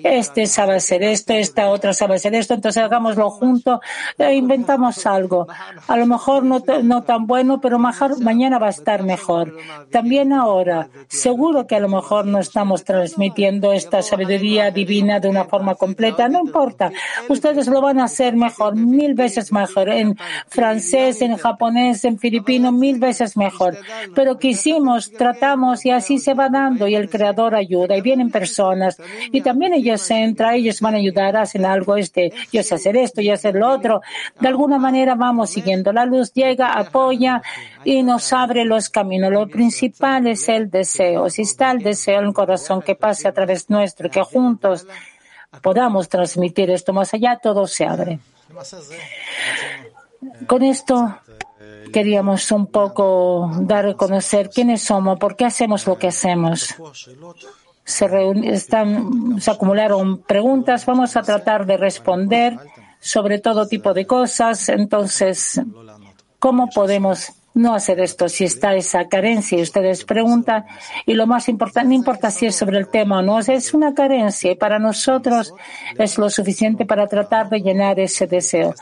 este 0.02 0.46
sabe 0.46 0.76
hacer 0.76 1.02
esto, 1.02 1.32
esta 1.32 1.68
otra 1.68 1.94
sabe 1.94 2.16
hacer 2.16 2.34
esto, 2.34 2.52
entonces 2.52 2.82
hagámoslo 2.82 3.30
junto 3.30 3.80
e 4.18 4.34
inventamos 4.34 5.06
algo. 5.06 5.46
A 5.88 5.96
lo 5.96 6.04
mejor 6.04 6.44
no, 6.44 6.62
no 6.82 7.02
tan 7.04 7.26
bueno, 7.26 7.62
pero 7.62 7.78
mañana 7.78 8.58
va 8.58 8.66
a 8.66 8.70
estar 8.70 9.02
mejor. 9.04 9.56
También 9.90 10.34
ahora, 10.34 10.90
seguro 11.08 11.66
que 11.66 11.76
a 11.76 11.80
lo 11.80 11.88
mejor 11.88 12.26
no 12.26 12.40
estamos 12.40 12.84
transmitiendo 12.84 13.72
esta 13.72 14.02
sabiduría 14.02 14.70
divina 14.70 15.18
de 15.18 15.28
una 15.28 15.44
forma 15.44 15.76
no 16.30 16.40
importa. 16.40 16.90
Ustedes 17.28 17.66
lo 17.68 17.80
van 17.80 18.00
a 18.00 18.04
hacer 18.04 18.36
mejor, 18.36 18.76
mil 18.76 19.14
veces 19.14 19.52
mejor, 19.52 19.88
en 19.88 20.16
francés, 20.48 21.22
en 21.22 21.36
japonés, 21.36 22.04
en 22.04 22.18
filipino, 22.18 22.72
mil 22.72 22.98
veces 22.98 23.36
mejor. 23.36 23.76
Pero 24.14 24.38
quisimos, 24.38 25.10
tratamos 25.12 25.84
y 25.86 25.90
así 25.90 26.18
se 26.18 26.34
va 26.34 26.48
dando 26.48 26.86
y 26.88 26.94
el 26.94 27.08
creador 27.08 27.54
ayuda 27.54 27.96
y 27.96 28.00
vienen 28.00 28.30
personas 28.30 29.00
y 29.32 29.40
también 29.40 29.74
ellos 29.74 30.10
entran, 30.10 30.54
ellos 30.54 30.80
van 30.80 30.94
a 30.94 30.98
ayudar, 30.98 31.36
hacen 31.36 31.64
algo, 31.64 31.96
este, 31.96 32.32
yo 32.52 32.62
sé 32.62 32.74
hacer 32.74 32.96
esto, 32.96 33.20
yo 33.20 33.36
sé 33.36 33.52
lo 33.52 33.70
otro. 33.70 34.00
De 34.40 34.48
alguna 34.48 34.78
manera 34.78 35.14
vamos 35.14 35.50
siguiendo. 35.50 35.92
La 35.92 36.04
luz 36.04 36.32
llega, 36.32 36.72
apoya 36.72 37.42
y 37.84 38.02
nos 38.02 38.32
abre 38.32 38.64
los 38.64 38.88
caminos. 38.90 39.32
Lo 39.32 39.46
principal 39.48 40.26
es 40.26 40.48
el 40.48 40.70
deseo. 40.70 41.30
Si 41.30 41.42
está 41.42 41.70
el 41.70 41.82
deseo 41.82 42.20
en 42.20 42.26
el 42.26 42.34
corazón 42.34 42.82
que 42.82 42.94
pase 42.94 43.28
a 43.28 43.32
través 43.32 43.70
nuestro, 43.70 44.10
que 44.10 44.22
juntos 44.22 44.86
podamos 45.62 46.08
transmitir 46.08 46.70
esto 46.70 46.92
más 46.92 47.14
allá, 47.14 47.38
todo 47.42 47.66
se 47.66 47.84
abre. 47.84 48.18
Con 50.46 50.62
esto 50.62 51.18
queríamos 51.92 52.50
un 52.50 52.66
poco 52.66 53.50
dar 53.60 53.86
a 53.86 53.94
conocer 53.94 54.50
quiénes 54.50 54.82
somos, 54.82 55.18
por 55.18 55.36
qué 55.36 55.44
hacemos 55.44 55.86
lo 55.86 55.96
que 55.98 56.08
hacemos. 56.08 56.74
Se, 57.84 58.06
están, 58.44 59.40
se 59.40 59.50
acumularon 59.50 60.18
preguntas, 60.22 60.86
vamos 60.86 61.16
a 61.16 61.22
tratar 61.22 61.66
de 61.66 61.76
responder 61.76 62.58
sobre 63.00 63.38
todo 63.38 63.68
tipo 63.68 63.92
de 63.92 64.06
cosas. 64.06 64.68
Entonces, 64.70 65.60
¿cómo 66.38 66.68
podemos 66.70 67.32
no 67.54 67.74
hacer 67.74 68.00
esto 68.00 68.28
si 68.28 68.44
está 68.44 68.74
esa 68.74 69.08
carencia? 69.08 69.58
Y 69.58 69.62
ustedes 69.62 70.04
preguntan, 70.04 70.66
y 71.06 71.14
lo 71.14 71.26
más 71.26 71.48
importante, 71.48 71.88
no 71.88 71.94
importa 71.94 72.30
si 72.30 72.46
es 72.46 72.56
sobre 72.56 72.78
el 72.78 72.88
tema 72.88 73.20
o 73.20 73.22
no, 73.22 73.38
es 73.38 73.74
una 73.74 73.94
carencia 73.94 74.52
y 74.52 74.56
para 74.56 74.78
nosotros 74.78 75.54
es 75.98 76.18
lo 76.18 76.28
suficiente 76.28 76.84
para 76.84 77.06
tratar 77.06 77.48
de 77.48 77.60
llenar 77.60 77.98
ese 78.00 78.26
deseo 78.26 78.74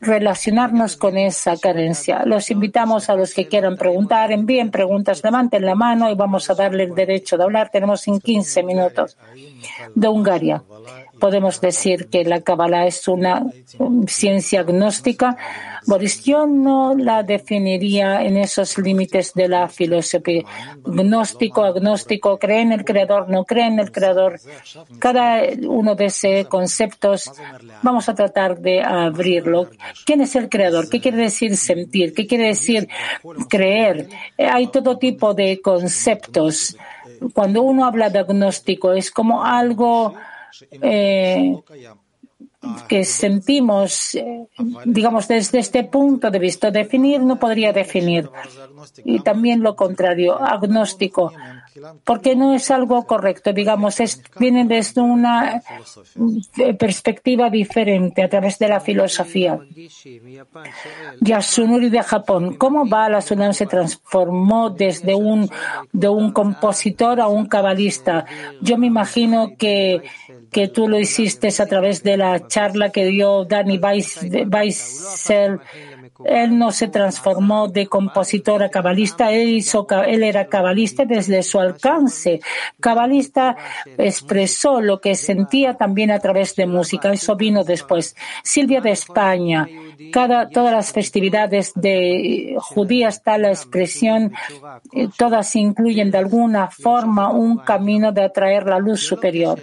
relacionarnos 0.00 0.96
con 0.96 1.16
esa 1.16 1.56
carencia. 1.56 2.24
Los 2.24 2.50
invitamos 2.50 3.08
a 3.08 3.16
los 3.16 3.32
que 3.32 3.48
quieran 3.48 3.76
preguntar, 3.76 4.30
envíen 4.32 4.70
preguntas, 4.70 5.22
levanten 5.24 5.64
la 5.64 5.74
mano 5.74 6.10
y 6.10 6.14
vamos 6.14 6.50
a 6.50 6.54
darle 6.54 6.84
el 6.84 6.94
derecho 6.94 7.36
de 7.36 7.44
hablar. 7.44 7.70
Tenemos 7.70 8.06
en 8.08 8.20
15 8.20 8.62
minutos 8.62 9.16
de 9.94 10.08
Hungría 10.08 10.62
podemos 11.18 11.60
decir 11.60 12.08
que 12.08 12.24
la 12.24 12.40
Kabbalah 12.40 12.86
es 12.86 13.08
una 13.08 13.44
ciencia 14.06 14.60
agnóstica. 14.60 15.36
Boris, 15.86 16.24
yo 16.24 16.46
no 16.46 16.94
la 16.94 17.22
definiría 17.22 18.22
en 18.24 18.36
esos 18.36 18.76
límites 18.76 19.32
de 19.34 19.48
la 19.48 19.68
filosofía. 19.68 20.42
Gnóstico, 20.84 21.64
agnóstico, 21.64 22.38
cree 22.38 22.62
en 22.62 22.72
el 22.72 22.84
Creador, 22.84 23.28
no 23.28 23.44
cree 23.44 23.66
en 23.66 23.78
el 23.78 23.92
Creador. 23.92 24.40
Cada 24.98 25.42
uno 25.68 25.94
de 25.94 26.06
esos 26.06 26.46
conceptos 26.48 27.32
vamos 27.82 28.08
a 28.08 28.14
tratar 28.14 28.58
de 28.58 28.82
abrirlo. 28.82 29.70
¿Quién 30.04 30.22
es 30.22 30.34
el 30.34 30.48
Creador? 30.48 30.88
¿Qué 30.88 31.00
quiere 31.00 31.18
decir 31.18 31.56
sentir? 31.56 32.14
¿Qué 32.14 32.26
quiere 32.26 32.48
decir 32.48 32.88
creer? 33.48 34.08
Hay 34.38 34.66
todo 34.68 34.98
tipo 34.98 35.34
de 35.34 35.60
conceptos. 35.60 36.76
Cuando 37.32 37.62
uno 37.62 37.84
habla 37.84 38.10
de 38.10 38.18
agnóstico 38.18 38.92
es 38.92 39.10
como 39.10 39.44
algo 39.44 40.14
eh, 40.70 41.54
que 42.88 43.04
sentimos, 43.04 44.14
eh, 44.14 44.46
digamos, 44.84 45.28
desde 45.28 45.58
este 45.58 45.84
punto 45.84 46.30
de 46.30 46.38
vista. 46.38 46.70
Definir 46.70 47.20
no 47.20 47.38
podría 47.38 47.72
definir. 47.72 48.28
Y 49.04 49.20
también 49.20 49.62
lo 49.62 49.74
contrario, 49.74 50.40
agnóstico, 50.40 51.32
porque 52.04 52.34
no 52.34 52.54
es 52.54 52.70
algo 52.70 53.04
correcto, 53.06 53.52
digamos, 53.52 54.00
es, 54.00 54.22
viene 54.38 54.64
desde 54.64 55.00
una 55.00 55.62
eh, 56.58 56.74
perspectiva 56.74 57.50
diferente 57.50 58.22
a 58.22 58.28
través 58.28 58.58
de 58.58 58.68
la 58.68 58.80
filosofía. 58.80 59.58
Yasunuri 61.20 61.90
de 61.90 62.02
Japón, 62.02 62.56
¿cómo 62.56 62.86
Bala 62.86 63.20
Sulam 63.20 63.52
se 63.52 63.66
transformó 63.66 64.70
desde 64.70 65.14
un, 65.14 65.48
de 65.92 66.08
un 66.08 66.32
compositor 66.32 67.20
a 67.20 67.28
un 67.28 67.46
cabalista? 67.46 68.24
Yo 68.60 68.78
me 68.78 68.86
imagino 68.86 69.56
que 69.58 70.02
que 70.50 70.68
tú 70.68 70.88
lo 70.88 70.98
hiciste 70.98 71.48
a 71.58 71.66
través 71.66 72.02
de 72.02 72.16
la 72.16 72.46
charla 72.46 72.90
que 72.90 73.06
dio 73.06 73.44
Danny 73.44 73.78
Weissel. 73.78 75.60
Él 76.24 76.58
no 76.58 76.72
se 76.72 76.88
transformó 76.88 77.68
de 77.68 77.86
compositor 77.88 78.62
a 78.62 78.70
cabalista, 78.70 79.32
él, 79.32 79.50
hizo, 79.50 79.86
él 80.06 80.22
era 80.22 80.46
cabalista 80.46 81.04
desde 81.04 81.42
su 81.42 81.60
alcance. 81.60 82.40
Cabalista 82.80 83.56
expresó 83.98 84.80
lo 84.80 85.00
que 85.00 85.14
sentía 85.14 85.74
también 85.74 86.10
a 86.10 86.18
través 86.18 86.56
de 86.56 86.66
música, 86.66 87.12
eso 87.12 87.36
vino 87.36 87.64
después. 87.64 88.16
Silvia 88.42 88.80
de 88.80 88.92
España, 88.92 89.68
cada, 90.12 90.48
todas 90.48 90.72
las 90.72 90.92
festividades 90.92 91.72
de 91.74 92.56
judías 92.58 93.16
está 93.16 93.36
la 93.38 93.48
expresión, 93.48 94.32
todas 95.18 95.54
incluyen 95.56 96.10
de 96.10 96.18
alguna 96.18 96.70
forma 96.70 97.30
un 97.30 97.58
camino 97.58 98.12
de 98.12 98.24
atraer 98.24 98.64
la 98.64 98.78
luz 98.78 99.00
superior, 99.00 99.60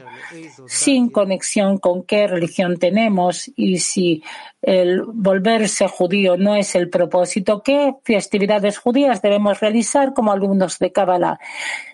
sin 0.68 1.10
conexión 1.10 1.78
con 1.78 2.04
qué 2.04 2.28
religión 2.28 2.78
tenemos 2.78 3.52
y 3.56 3.80
si 3.80 4.24
el 4.62 5.04
volverse 5.04 5.88
judío 5.88 6.38
no 6.38 6.56
es 6.56 6.76
el 6.76 6.90
propósito, 6.90 7.62
qué 7.64 7.96
festividades 8.04 8.78
judías 8.78 9.22
debemos 9.22 9.60
realizar 9.60 10.14
como 10.14 10.32
alumnos 10.32 10.80
de 10.80 10.92
Kabbalah. 10.92 11.40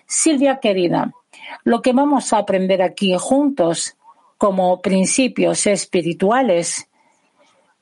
Silvia 0.06 0.58
querida, 0.60 1.12
lo 1.64 1.82
que 1.82 1.92
vamos 1.92 2.32
a 2.32 2.38
aprender 2.38 2.82
aquí 2.82 3.14
juntos 3.18 3.96
como 4.38 4.80
principios 4.80 5.66
espirituales 5.66 6.88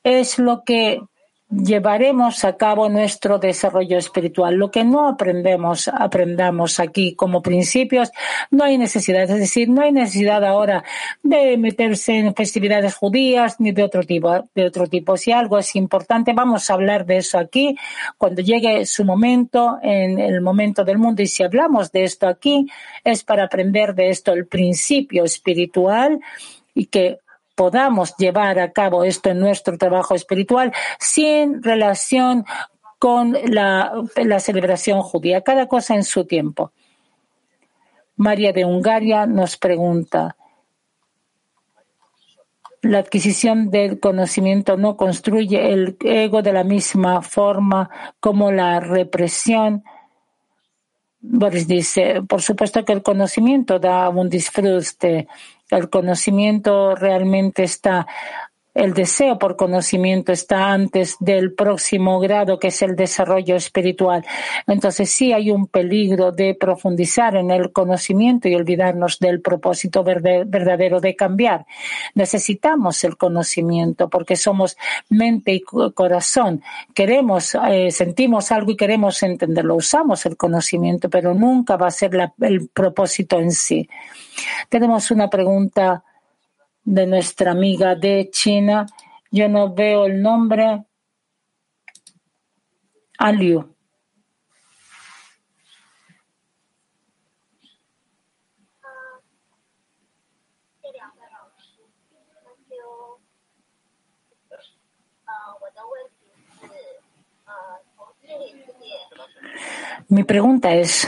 es 0.03 0.39
lo 0.39 0.63
que 0.63 1.01
llevaremos 1.49 2.45
a 2.45 2.57
cabo 2.57 2.89
nuestro 2.89 3.39
desarrollo 3.39 3.97
espiritual. 3.97 4.55
Lo 4.55 4.69
que 4.69 4.83
no 4.83 5.07
aprendemos, 5.07 5.87
aprendamos 5.87 6.79
aquí 6.79 7.15
como 7.15 7.41
principios, 7.41 8.11
no 8.51 8.63
hay 8.63 8.77
necesidad. 8.77 9.23
Es 9.23 9.39
decir, 9.39 9.69
no 9.69 9.81
hay 9.81 9.91
necesidad 9.91 10.45
ahora 10.45 10.83
de 11.23 11.57
meterse 11.57 12.17
en 12.17 12.35
festividades 12.35 12.95
judías 12.95 13.59
ni 13.59 13.71
de 13.71 13.83
otro 13.83 14.03
tipo, 14.03 14.47
de 14.53 14.65
otro 14.65 14.87
tipo. 14.87 15.17
Si 15.17 15.31
algo 15.31 15.57
es 15.57 15.75
importante, 15.75 16.33
vamos 16.33 16.69
a 16.69 16.73
hablar 16.73 17.05
de 17.05 17.17
eso 17.17 17.39
aquí 17.39 17.75
cuando 18.17 18.41
llegue 18.41 18.85
su 18.85 19.03
momento, 19.03 19.79
en 19.81 20.19
el 20.19 20.41
momento 20.41 20.83
del 20.83 20.99
mundo. 20.99 21.23
Y 21.23 21.27
si 21.27 21.43
hablamos 21.43 21.91
de 21.91 22.03
esto 22.03 22.27
aquí, 22.27 22.67
es 23.03 23.23
para 23.23 23.45
aprender 23.45 23.95
de 23.95 24.09
esto 24.09 24.33
el 24.33 24.45
principio 24.45 25.23
espiritual 25.23 26.19
y 26.75 26.85
que 26.85 27.19
podamos 27.59 28.15
llevar 28.15 28.57
a 28.57 28.71
cabo 28.71 29.03
esto 29.03 29.31
en 29.31 29.39
nuestro 29.41 29.77
trabajo 29.77 30.15
espiritual 30.15 30.71
sin 30.97 31.61
relación 31.61 32.45
con 32.99 33.35
la, 33.43 33.91
celebración 34.39 35.01
judía, 35.01 35.41
cada 35.41 35.67
cosa 35.67 35.93
en 35.93 36.05
su 36.05 36.23
tiempo. 36.23 36.71
María 38.15 38.53
de 38.53 38.63
Hungaria 38.63 39.25
nos 39.25 39.57
pregunta, 39.57 40.37
la 42.81 42.99
adquisición 42.99 43.69
del 43.69 43.99
conocimiento 43.99 44.77
no 44.77 44.95
construye 44.95 45.73
el 45.73 45.97
ego 45.99 46.41
de 46.41 46.53
la 46.53 46.63
misma 46.63 47.21
forma 47.21 47.89
como 48.21 48.53
la 48.53 48.79
represión. 48.79 49.83
Boris 51.19 51.67
dice, 51.67 52.21
por 52.21 52.41
supuesto 52.41 52.85
que 52.85 52.93
el 52.93 53.03
conocimiento 53.03 53.79
da 53.79 54.07
un 54.07 54.29
disfrute 54.29 55.27
el 55.69 55.89
conocimiento 55.89 56.95
realmente 56.95 57.63
está 57.63 58.07
el 58.79 58.93
deseo 58.93 59.37
por 59.37 59.57
conocimiento 59.57 60.31
está 60.31 60.71
antes 60.71 61.17
del 61.19 61.53
próximo 61.53 62.17
grado, 62.19 62.59
que 62.59 62.69
es 62.69 62.81
el 62.81 62.95
desarrollo 62.95 63.57
espiritual. 63.57 64.25
Entonces 64.67 65.09
sí 65.09 65.33
hay 65.33 65.51
un 65.51 65.67
peligro 65.67 66.31
de 66.31 66.55
profundizar 66.55 67.35
en 67.35 67.51
el 67.51 67.73
conocimiento 67.73 68.47
y 68.47 68.55
olvidarnos 68.55 69.19
del 69.19 69.41
propósito 69.41 70.03
verdadero 70.03 71.01
de 71.01 71.15
cambiar. 71.15 71.65
Necesitamos 72.15 73.03
el 73.03 73.17
conocimiento 73.17 74.09
porque 74.09 74.37
somos 74.37 74.77
mente 75.09 75.53
y 75.53 75.61
corazón. 75.61 76.61
Queremos, 76.93 77.57
eh, 77.69 77.91
sentimos 77.91 78.49
algo 78.53 78.71
y 78.71 78.77
queremos 78.77 79.21
entenderlo. 79.23 79.75
Usamos 79.75 80.25
el 80.25 80.37
conocimiento, 80.37 81.09
pero 81.09 81.33
nunca 81.33 81.75
va 81.75 81.87
a 81.87 81.91
ser 81.91 82.31
el 82.39 82.69
propósito 82.69 83.39
en 83.39 83.51
sí. 83.51 83.89
Tenemos 84.69 85.11
una 85.11 85.29
pregunta 85.29 86.03
de 86.89 87.05
nuestra 87.05 87.51
amiga 87.51 87.95
de 87.95 88.29
China. 88.31 88.87
Yo 89.31 89.47
no 89.47 89.73
veo 89.73 90.05
el 90.07 90.21
nombre. 90.21 90.85
Aliu. 93.19 93.75
Mi 110.07 110.23
pregunta 110.23 110.73
es, 110.73 111.07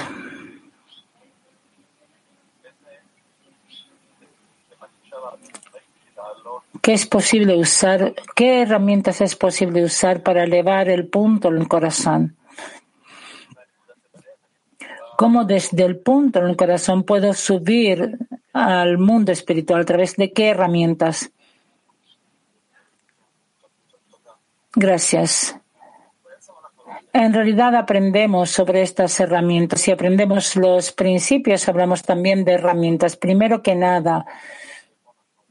¿Qué 6.81 6.93
es 6.93 7.05
posible 7.05 7.55
usar? 7.55 8.13
¿Qué 8.35 8.63
herramientas 8.63 9.21
es 9.21 9.35
posible 9.35 9.83
usar 9.83 10.23
para 10.23 10.43
elevar 10.43 10.89
el 10.89 11.07
punto 11.07 11.49
en 11.49 11.57
el 11.57 11.67
corazón? 11.67 12.35
¿Cómo 15.15 15.45
desde 15.45 15.83
el 15.83 15.99
punto 15.99 16.39
en 16.39 16.47
el 16.47 16.57
corazón 16.57 17.03
puedo 17.03 17.33
subir 17.33 18.17
al 18.53 18.97
mundo 18.97 19.31
espiritual? 19.31 19.81
¿A 19.81 19.85
través 19.85 20.15
de 20.15 20.33
qué 20.33 20.49
herramientas? 20.49 21.31
Gracias. 24.73 25.55
En 27.13 27.33
realidad 27.33 27.75
aprendemos 27.75 28.49
sobre 28.49 28.81
estas 28.81 29.19
herramientas 29.19 29.87
y 29.87 29.91
aprendemos 29.91 30.55
los 30.55 30.91
principios, 30.93 31.67
hablamos 31.67 32.01
también 32.01 32.45
de 32.45 32.53
herramientas. 32.53 33.17
Primero 33.17 33.61
que 33.61 33.75
nada, 33.75 34.25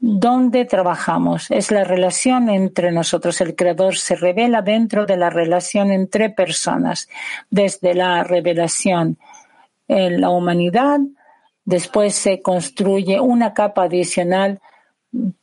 ¿dónde 0.01 0.65
trabajamos? 0.65 1.49
Es 1.51 1.71
la 1.71 1.85
relación 1.85 2.49
entre 2.49 2.91
nosotros. 2.91 3.39
El 3.39 3.55
Creador 3.55 3.95
se 3.95 4.15
revela 4.15 4.61
dentro 4.61 5.05
de 5.05 5.15
la 5.15 5.29
relación 5.29 5.91
entre 5.91 6.29
personas, 6.29 7.07
desde 7.49 7.93
la 7.93 8.23
revelación 8.23 9.17
en 9.87 10.21
la 10.21 10.29
humanidad, 10.29 10.99
después 11.65 12.15
se 12.15 12.41
construye 12.41 13.19
una 13.19 13.53
capa 13.53 13.83
adicional 13.83 14.61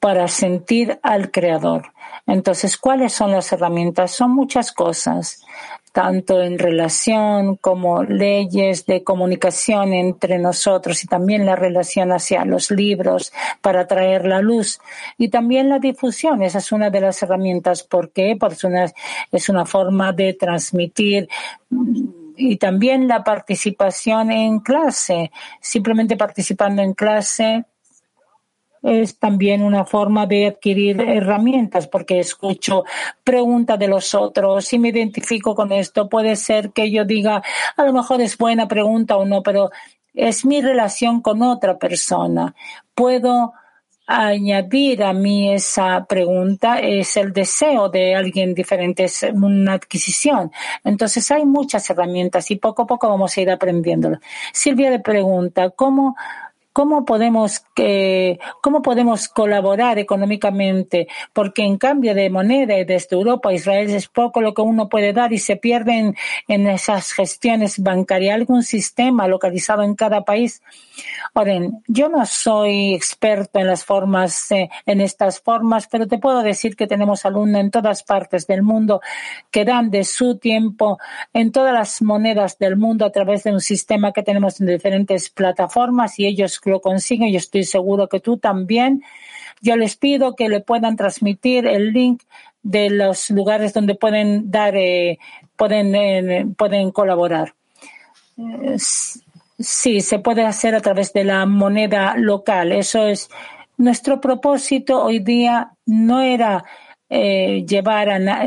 para 0.01 0.27
sentir 0.29 0.99
al 1.03 1.31
Creador. 1.31 1.93
Entonces, 2.27 2.79
¿cuáles 2.79 3.13
son 3.13 3.33
las 3.33 3.53
herramientas? 3.53 4.13
Son 4.13 4.35
muchas 4.35 4.73
cosas 4.73 5.45
tanto 5.93 6.43
en 6.43 6.59
relación 6.59 7.57
como 7.57 8.03
leyes 8.03 8.87
de 8.87 9.03
comunicación 9.03 9.93
entre 9.93 10.39
nosotros 10.39 11.03
y 11.05 11.07
también 11.07 11.47
la 11.47 11.57
relación 11.57 12.13
hacia 12.13 12.45
los 12.45 12.71
libros 12.71 13.33
para 13.61 13.87
traer 13.87 14.27
la 14.27 14.41
luz 14.41 14.81
y 15.17 15.29
también 15.29 15.69
la 15.69 15.79
difusión. 15.79 16.43
Esa 16.43 16.59
es 16.59 16.73
una 16.73 16.91
de 16.91 17.01
las 17.01 17.23
herramientas. 17.23 17.83
¿Por 17.83 18.11
qué? 18.11 18.37
Porque 18.39 18.67
una, 18.67 18.93
es 19.33 19.49
una 19.49 19.65
forma 19.65 20.13
de 20.13 20.35
transmitir 20.35 21.29
y 22.37 22.57
también 22.57 23.09
la 23.09 23.25
participación 23.25 24.31
en 24.31 24.61
clase. 24.61 25.31
Simplemente 25.61 26.17
participando 26.17 26.83
en 26.83 26.95
clase 26.95 27.65
es 28.89 29.19
también 29.19 29.63
una 29.63 29.85
forma 29.85 30.27
de 30.27 30.49
adquirir 30.49 31.01
herramientas 31.01 31.87
porque 31.87 32.21
escucho 32.21 32.85
preguntas 33.23 33.79
de 33.79 33.89
los 33.89 34.15
otros 34.15 34.73
y 34.73 34.79
me 34.79 34.89
identifico 34.89 35.55
con 35.55 35.73
esto. 35.73 36.09
Puede 36.09 36.37
ser 36.37 36.71
que 36.71 36.91
yo 36.91 37.05
diga, 37.05 37.43
a 37.77 37.85
lo 37.85 37.93
mejor 37.93 38.21
es 38.21 38.37
buena 38.37 38.67
pregunta 38.69 39.17
o 39.17 39.25
no, 39.25 39.43
pero 39.43 39.71
es 40.15 40.45
mi 40.45 40.61
relación 40.61 41.21
con 41.21 41.43
otra 41.43 41.79
persona. 41.79 42.55
Puedo 42.95 43.53
añadir 44.09 45.03
a 45.03 45.13
mí 45.13 45.53
esa 45.53 46.07
pregunta 46.07 46.79
es 46.79 47.15
el 47.19 47.31
deseo 47.31 47.91
de 47.91 48.15
alguien 48.15 48.55
diferente, 48.55 49.05
es 49.05 49.23
una 49.23 49.75
adquisición. 49.75 50.51
Entonces 50.83 51.31
hay 51.31 51.45
muchas 51.45 51.89
herramientas 51.91 52.51
y 52.51 52.57
poco 52.57 52.83
a 52.83 52.87
poco 52.87 53.07
vamos 53.09 53.37
a 53.37 53.41
ir 53.43 53.51
aprendiéndolo. 53.51 54.19
Silvia 54.53 54.91
le 54.91 55.01
pregunta, 55.01 55.69
¿cómo 55.71 56.17
¿Cómo 56.79 57.05
podemos, 57.05 57.65
eh, 57.75 58.39
¿Cómo 58.63 58.83
podemos 58.83 59.27
colaborar 59.27 59.99
económicamente? 59.99 61.09
Porque 61.33 61.65
en 61.65 61.77
cambio 61.77 62.15
de 62.15 62.31
moneda 62.31 62.77
desde 62.85 63.17
Europa 63.17 63.53
Israel 63.53 63.91
es 63.91 64.07
poco 64.07 64.41
lo 64.41 64.55
que 64.55 64.63
uno 64.63 64.89
puede 64.89 65.13
dar 65.13 65.33
y 65.33 65.39
se 65.39 65.57
pierden 65.57 66.15
en 66.47 66.69
esas 66.69 67.11
gestiones 67.11 67.83
bancarias. 67.83 68.37
¿Algún 68.37 68.63
sistema 68.63 69.27
localizado 69.27 69.83
en 69.83 69.97
cada 69.97 70.25
país? 70.25 70.63
Oren, 71.35 71.83
yo 71.89 72.09
no 72.09 72.25
soy 72.27 72.95
experto 72.95 73.59
en 73.59 73.67
las 73.67 73.85
formas, 73.85 74.53
eh, 74.53 74.71
en 74.87 75.01
estas 75.01 75.41
formas, 75.41 75.89
pero 75.91 76.07
te 76.07 76.19
puedo 76.19 76.45
decir 76.45 76.77
que 76.77 76.87
tenemos 76.87 77.27
alumnos 77.27 77.61
en 77.61 77.73
todas 77.73 78.05
partes 78.05 78.47
del 78.47 78.63
mundo 78.63 79.01
que 79.51 79.65
dan 79.65 79.91
de 79.91 80.05
su 80.05 80.39
tiempo 80.39 80.99
en 81.33 81.51
todas 81.51 81.75
las 81.75 82.03
monedas 82.03 82.57
del 82.57 82.77
mundo 82.77 83.05
a 83.05 83.11
través 83.11 83.43
de 83.43 83.51
un 83.51 83.61
sistema 83.61 84.13
que 84.13 84.23
tenemos 84.23 84.61
en 84.61 84.69
diferentes 84.69 85.29
plataformas 85.29 86.21
y 86.21 86.27
ellos 86.27 86.61
lo 86.69 86.81
consiguen 86.81 87.29
y 87.29 87.37
estoy 87.37 87.65
seguro 87.65 88.09
que 88.09 88.21
tú 88.21 88.39
también. 88.39 89.03
Yo 89.61 89.77
les 89.77 89.97
pido 89.97 90.37
que 90.37 90.49
le 90.49 90.61
puedan 90.61 90.97
transmitir 90.97 91.67
el 91.67 91.93
link 91.93 92.23
de 92.63 92.91
los 92.91 93.31
lugares 93.31 93.73
donde 93.73 93.95
pueden 93.95 94.51
dar, 94.51 94.77
eh, 94.77 95.19
pueden, 95.57 95.95
eh, 95.95 96.47
pueden 96.57 96.91
colaborar. 96.91 97.55
Sí, 99.59 100.01
se 100.01 100.19
puede 100.21 100.45
hacer 100.45 100.75
a 100.75 100.81
través 100.81 101.13
de 101.13 101.25
la 101.25 101.45
moneda 101.47 102.15
local. 102.17 102.71
Eso 102.71 103.07
es 103.07 103.29
nuestro 103.77 104.21
propósito 104.21 105.03
hoy 105.03 105.19
día. 105.19 105.73
No 105.87 106.21
era 106.21 106.65
eh, 107.11 107.65
llevar 107.67 108.11
a, 108.11 108.45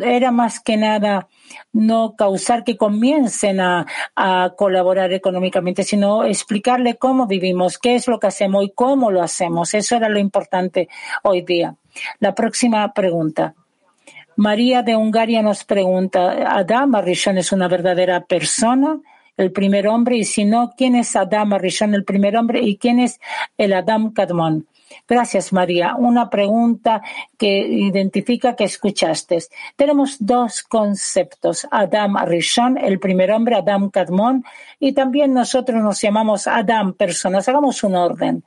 era 0.00 0.30
más 0.30 0.60
que 0.60 0.76
nada 0.76 1.28
no 1.72 2.14
causar 2.16 2.64
que 2.64 2.76
comiencen 2.76 3.60
a, 3.60 3.86
colaborar 4.56 5.12
económicamente, 5.12 5.82
sino 5.82 6.24
explicarle 6.24 6.96
cómo 6.96 7.26
vivimos, 7.26 7.78
qué 7.78 7.94
es 7.94 8.06
lo 8.08 8.18
que 8.18 8.28
hacemos 8.28 8.64
y 8.64 8.70
cómo 8.70 9.10
lo 9.10 9.22
hacemos. 9.22 9.74
Eso 9.74 9.96
era 9.96 10.08
lo 10.08 10.18
importante 10.18 10.88
hoy 11.22 11.42
día. 11.42 11.74
La 12.20 12.34
próxima 12.34 12.92
pregunta. 12.92 13.54
María 14.36 14.82
de 14.82 14.96
Hungaria 14.96 15.42
nos 15.42 15.64
pregunta, 15.64 16.58
¿Adam 16.58 16.94
Arishon 16.94 17.38
es 17.38 17.52
una 17.52 17.68
verdadera 17.68 18.24
persona? 18.24 18.98
el 19.36 19.52
primer 19.52 19.88
hombre, 19.88 20.16
y 20.16 20.24
si 20.24 20.44
no, 20.44 20.72
¿quién 20.76 20.94
es 20.94 21.16
Adam 21.16 21.54
Arishon, 21.54 21.94
el 21.94 22.04
primer 22.04 22.36
hombre, 22.36 22.60
y 22.62 22.76
quién 22.76 23.00
es 23.00 23.20
el 23.58 23.72
Adam 23.72 24.12
Kadmon? 24.12 24.66
Gracias, 25.08 25.52
María. 25.52 25.94
Una 25.96 26.30
pregunta 26.30 27.02
que 27.38 27.58
identifica 27.58 28.56
que 28.56 28.64
escuchaste. 28.64 29.38
Tenemos 29.76 30.16
dos 30.18 30.62
conceptos, 30.62 31.66
Adam 31.70 32.16
Rishon, 32.26 32.78
el 32.78 32.98
primer 32.98 33.30
hombre, 33.30 33.56
Adam 33.56 33.90
Kadmon, 33.90 34.44
y 34.78 34.92
también 34.92 35.34
nosotros 35.34 35.82
nos 35.82 36.00
llamamos 36.00 36.46
Adam, 36.46 36.94
personas. 36.94 37.48
Hagamos 37.48 37.82
un 37.84 37.96
orden. 37.96 38.44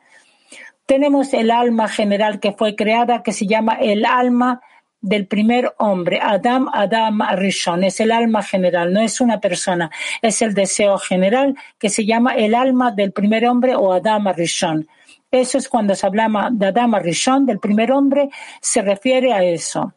Tenemos 0.85 1.33
el 1.33 1.51
alma 1.51 1.87
general 1.89 2.39
que 2.39 2.53
fue 2.53 2.75
creada, 2.75 3.21
que 3.21 3.33
se 3.33 3.45
llama 3.45 3.73
el 3.73 4.05
alma 4.05 4.61
del 5.01 5.27
primer 5.27 5.73
hombre, 5.77 6.19
Adam, 6.21 6.69
Adam 6.73 7.21
Rishon, 7.35 7.83
es 7.83 7.99
el 7.99 8.11
alma 8.11 8.41
general, 8.41 8.91
no 8.93 9.01
es 9.01 9.21
una 9.21 9.39
persona, 9.39 9.91
es 10.21 10.41
el 10.41 10.53
deseo 10.53 10.97
general 10.97 11.55
que 11.77 11.89
se 11.89 12.05
llama 12.05 12.35
el 12.35 12.55
alma 12.55 12.91
del 12.91 13.11
primer 13.11 13.45
hombre 13.45 13.75
o 13.75 13.93
Adam 13.93 14.27
Rishon. 14.35 14.87
Eso 15.31 15.57
es 15.57 15.67
cuando 15.67 15.93
se 15.93 16.05
habla 16.05 16.49
de 16.51 16.67
Adam 16.67 16.95
Rishon, 16.95 17.45
del 17.45 17.59
primer 17.59 17.91
hombre, 17.91 18.29
se 18.61 18.81
refiere 18.81 19.33
a 19.33 19.43
eso. 19.43 19.93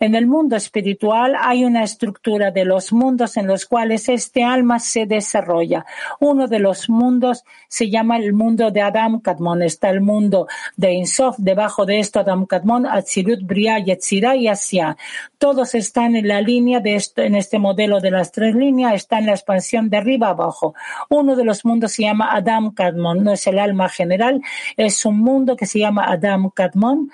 En 0.00 0.14
el 0.14 0.26
mundo 0.26 0.56
espiritual 0.56 1.36
hay 1.40 1.64
una 1.64 1.82
estructura 1.82 2.50
de 2.50 2.64
los 2.64 2.92
mundos 2.92 3.36
en 3.36 3.46
los 3.46 3.66
cuales 3.66 4.08
este 4.08 4.42
alma 4.42 4.78
se 4.78 5.06
desarrolla. 5.06 5.84
Uno 6.20 6.48
de 6.48 6.58
los 6.58 6.88
mundos 6.88 7.44
se 7.68 7.90
llama 7.90 8.16
el 8.16 8.32
mundo 8.32 8.70
de 8.70 8.82
Adam 8.82 9.20
Kadmon. 9.20 9.62
Está 9.62 9.90
el 9.90 10.00
mundo 10.00 10.46
de 10.76 10.92
Insof, 10.92 11.36
debajo 11.38 11.86
de 11.86 11.98
esto 11.98 12.20
Adam 12.20 12.46
Kadmon, 12.46 12.86
Atzilut, 12.86 13.42
Bria, 13.42 13.78
Yetzirah 13.78 14.36
y 14.36 14.48
Asia. 14.48 14.96
Todos 15.38 15.74
están 15.74 16.16
en 16.16 16.28
la 16.28 16.40
línea 16.40 16.80
de 16.80 16.94
esto, 16.94 17.22
en 17.22 17.34
este 17.34 17.58
modelo 17.58 18.00
de 18.00 18.10
las 18.10 18.32
tres 18.32 18.54
líneas, 18.54 18.94
está 18.94 19.18
en 19.18 19.26
la 19.26 19.32
expansión 19.32 19.90
de 19.90 19.96
arriba 19.96 20.28
abajo. 20.28 20.74
Uno 21.08 21.36
de 21.36 21.44
los 21.44 21.64
mundos 21.64 21.92
se 21.92 22.02
llama 22.02 22.32
Adam 22.32 22.72
Kadmon, 22.72 23.24
no 23.24 23.32
es 23.32 23.46
el 23.46 23.58
alma 23.58 23.88
general, 23.88 24.40
es 24.76 25.04
un 25.04 25.18
mundo 25.18 25.56
que 25.56 25.66
se 25.66 25.78
llama 25.78 26.04
Adam 26.04 26.50
Kadmon 26.50 27.10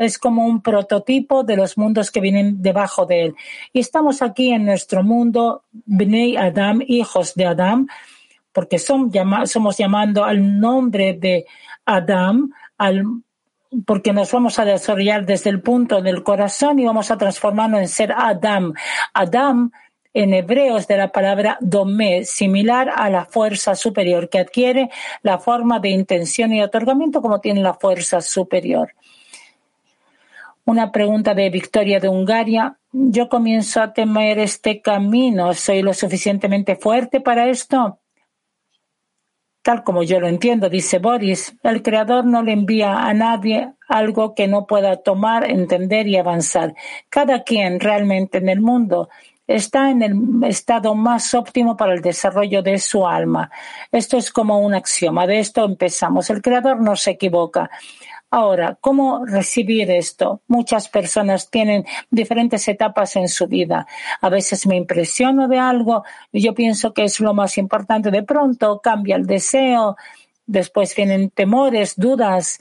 es 0.00 0.16
como 0.16 0.46
un 0.46 0.62
prototipo 0.62 1.44
de 1.44 1.56
los 1.56 1.76
mundos 1.76 2.10
que 2.10 2.22
vienen 2.22 2.62
debajo 2.62 3.04
de 3.04 3.24
él. 3.24 3.34
Y 3.70 3.80
estamos 3.80 4.22
aquí 4.22 4.50
en 4.50 4.64
nuestro 4.64 5.02
mundo, 5.02 5.64
Bnei 5.84 6.38
Adam, 6.38 6.80
hijos 6.86 7.34
de 7.34 7.44
Adam, 7.44 7.86
porque 8.50 8.78
somos 8.78 9.76
llamando 9.76 10.24
al 10.24 10.58
nombre 10.58 11.12
de 11.12 11.44
Adam, 11.84 12.50
porque 13.84 14.14
nos 14.14 14.32
vamos 14.32 14.58
a 14.58 14.64
desarrollar 14.64 15.26
desde 15.26 15.50
el 15.50 15.60
punto 15.60 16.00
del 16.00 16.22
corazón 16.22 16.78
y 16.78 16.86
vamos 16.86 17.10
a 17.10 17.18
transformarnos 17.18 17.80
en 17.80 17.88
ser 17.88 18.12
Adam. 18.16 18.72
Adam 19.12 19.70
en 20.14 20.32
hebreo 20.32 20.78
es 20.78 20.88
de 20.88 20.96
la 20.96 21.12
palabra 21.12 21.58
domé, 21.60 22.24
similar 22.24 22.90
a 22.96 23.10
la 23.10 23.26
fuerza 23.26 23.74
superior, 23.74 24.30
que 24.30 24.38
adquiere 24.38 24.88
la 25.22 25.38
forma 25.38 25.78
de 25.78 25.90
intención 25.90 26.54
y 26.54 26.62
otorgamiento 26.62 27.20
como 27.20 27.38
tiene 27.40 27.60
la 27.60 27.74
fuerza 27.74 28.22
superior. 28.22 28.94
Una 30.64 30.92
pregunta 30.92 31.34
de 31.34 31.50
Victoria 31.50 32.00
de 32.00 32.08
Hungaria. 32.08 32.78
Yo 32.92 33.28
comienzo 33.28 33.80
a 33.82 33.92
temer 33.92 34.38
este 34.38 34.80
camino. 34.80 35.54
¿Soy 35.54 35.82
lo 35.82 35.94
suficientemente 35.94 36.76
fuerte 36.76 37.20
para 37.20 37.48
esto? 37.48 37.98
Tal 39.62 39.84
como 39.84 40.02
yo 40.02 40.20
lo 40.20 40.26
entiendo, 40.28 40.70
dice 40.70 40.98
Boris, 40.98 41.54
el 41.62 41.82
Creador 41.82 42.24
no 42.24 42.42
le 42.42 42.52
envía 42.52 43.00
a 43.00 43.12
nadie 43.12 43.74
algo 43.88 44.34
que 44.34 44.48
no 44.48 44.66
pueda 44.66 45.02
tomar, 45.02 45.50
entender 45.50 46.08
y 46.08 46.16
avanzar. 46.16 46.74
Cada 47.10 47.42
quien 47.42 47.78
realmente 47.78 48.38
en 48.38 48.48
el 48.48 48.62
mundo 48.62 49.10
está 49.46 49.90
en 49.90 50.02
el 50.02 50.14
estado 50.44 50.94
más 50.94 51.34
óptimo 51.34 51.76
para 51.76 51.92
el 51.92 52.00
desarrollo 52.00 52.62
de 52.62 52.78
su 52.78 53.06
alma. 53.06 53.50
Esto 53.92 54.16
es 54.16 54.32
como 54.32 54.60
un 54.60 54.74
axioma. 54.74 55.26
De 55.26 55.40
esto 55.40 55.64
empezamos. 55.64 56.30
El 56.30 56.40
Creador 56.40 56.80
no 56.80 56.96
se 56.96 57.10
equivoca 57.10 57.68
Ahora, 58.32 58.78
¿cómo 58.80 59.26
recibir 59.26 59.90
esto? 59.90 60.42
Muchas 60.46 60.88
personas 60.88 61.50
tienen 61.50 61.84
diferentes 62.10 62.68
etapas 62.68 63.16
en 63.16 63.28
su 63.28 63.48
vida. 63.48 63.88
A 64.20 64.28
veces 64.28 64.68
me 64.68 64.76
impresiono 64.76 65.48
de 65.48 65.58
algo 65.58 66.04
yo 66.32 66.54
pienso 66.54 66.94
que 66.94 67.04
es 67.04 67.18
lo 67.18 67.34
más 67.34 67.58
importante. 67.58 68.10
De 68.12 68.22
pronto 68.22 68.80
cambia 68.80 69.16
el 69.16 69.26
deseo, 69.26 69.96
después 70.46 70.94
vienen 70.94 71.30
temores, 71.30 71.94
dudas. 71.96 72.60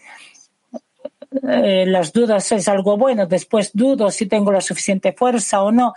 Eh, 1.43 1.85
las 1.85 2.11
dudas 2.13 2.51
es 2.51 2.67
algo 2.67 2.97
bueno, 2.97 3.27
después 3.27 3.69
dudo 3.73 4.09
si 4.09 4.25
tengo 4.25 4.51
la 4.51 4.61
suficiente 4.61 5.13
fuerza 5.13 5.61
o 5.61 5.71
no. 5.71 5.93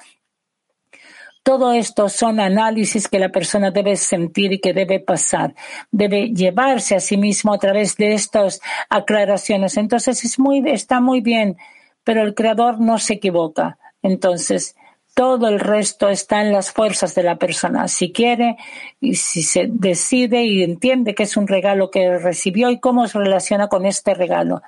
Todo 1.42 1.72
esto 1.72 2.08
son 2.08 2.38
análisis 2.38 3.08
que 3.08 3.18
la 3.18 3.30
persona 3.30 3.72
debe 3.72 3.96
sentir 3.96 4.52
y 4.52 4.60
que 4.60 4.72
debe 4.72 5.00
pasar. 5.00 5.54
Debe 5.90 6.28
llevarse 6.28 6.94
a 6.94 7.00
sí 7.00 7.16
mismo 7.16 7.52
a 7.52 7.58
través 7.58 7.96
de 7.96 8.14
estas 8.14 8.60
aclaraciones. 8.88 9.76
Entonces 9.76 10.24
es 10.24 10.38
muy, 10.38 10.62
está 10.70 11.00
muy 11.00 11.20
bien, 11.20 11.56
pero 12.04 12.22
el 12.22 12.34
creador 12.34 12.80
no 12.80 12.98
se 12.98 13.14
equivoca. 13.14 13.78
Entonces, 14.02 14.76
todo 15.14 15.48
el 15.48 15.60
resto 15.60 16.08
está 16.08 16.40
en 16.40 16.52
las 16.52 16.70
fuerzas 16.70 17.14
de 17.14 17.22
la 17.22 17.36
persona. 17.36 17.88
Si 17.88 18.12
quiere 18.12 18.56
y 19.00 19.16
si 19.16 19.42
se 19.42 19.66
decide 19.68 20.44
y 20.44 20.62
entiende 20.62 21.14
que 21.14 21.24
es 21.24 21.36
un 21.36 21.48
regalo 21.48 21.90
que 21.90 22.18
recibió 22.18 22.70
y 22.70 22.80
cómo 22.80 23.06
se 23.08 23.18
relaciona 23.18 23.68
con 23.68 23.84
este 23.84 24.14
regalo. 24.14 24.62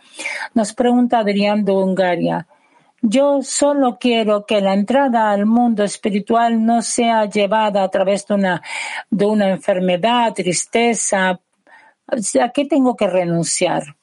Nos 0.52 0.74
pregunta 0.74 1.20
Adrián 1.20 1.64
de 1.64 1.72
Hungaria. 1.72 2.46
Yo 3.06 3.42
solo 3.42 3.98
quiero 3.98 4.46
que 4.46 4.62
la 4.62 4.72
entrada 4.72 5.30
al 5.30 5.44
mundo 5.44 5.84
espiritual 5.84 6.64
no 6.64 6.80
sea 6.80 7.26
llevada 7.26 7.82
a 7.82 7.90
través 7.90 8.26
de 8.26 8.32
una, 8.32 8.62
de 9.10 9.26
una 9.26 9.50
enfermedad, 9.50 10.32
tristeza. 10.32 11.38
¿A 12.06 12.48
qué 12.48 12.64
tengo 12.64 12.96
que 12.96 13.06
renunciar? 13.06 13.96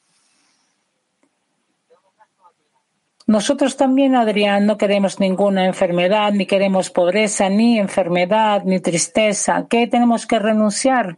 Nosotros 3.26 3.76
también, 3.76 4.16
Adrián, 4.16 4.68
no 4.68 4.78
queremos 4.78 5.20
ninguna 5.20 5.66
enfermedad, 5.66 6.32
ni 6.32 6.46
queremos 6.46 6.92
pobreza, 6.92 7.50
ni 7.50 7.80
enfermedad, 7.80 8.62
ni 8.66 8.82
tristeza. 8.82 9.66
¿Qué 9.68 9.88
tenemos 9.88 10.28
que 10.28 10.38
renunciar? 10.38 11.18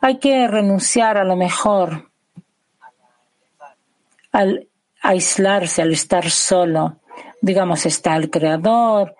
Hay 0.00 0.20
que 0.20 0.46
renunciar 0.46 1.18
a 1.18 1.24
lo 1.24 1.34
mejor 1.34 2.08
al 4.30 4.68
aislarse, 5.02 5.82
al 5.82 5.92
estar 5.92 6.30
solo. 6.30 7.00
Digamos, 7.40 7.84
está 7.86 8.16
el 8.16 8.30
Creador 8.30 9.14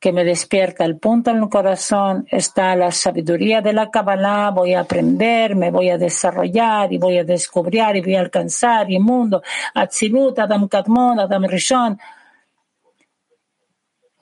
que 0.00 0.12
me 0.12 0.24
despierta 0.24 0.84
el 0.84 0.98
punto 0.98 1.30
en 1.30 1.38
el 1.38 1.48
corazón, 1.48 2.26
está 2.30 2.76
la 2.76 2.92
sabiduría 2.92 3.62
de 3.62 3.72
la 3.72 3.90
Kabbalah, 3.90 4.50
voy 4.50 4.74
a 4.74 4.80
aprender, 4.80 5.56
me 5.56 5.70
voy 5.70 5.90
a 5.90 5.98
desarrollar 5.98 6.92
y 6.92 6.98
voy 6.98 7.18
a 7.18 7.24
descubrir 7.24 7.96
y 7.96 8.02
voy 8.02 8.14
a 8.14 8.20
alcanzar 8.20 8.90
y 8.90 8.98
mundo, 8.98 9.42
Atzilut, 9.74 10.38
Adam 10.38 10.68
Kadmon, 10.68 11.18
Adam 11.18 11.44
Rishon, 11.44 11.98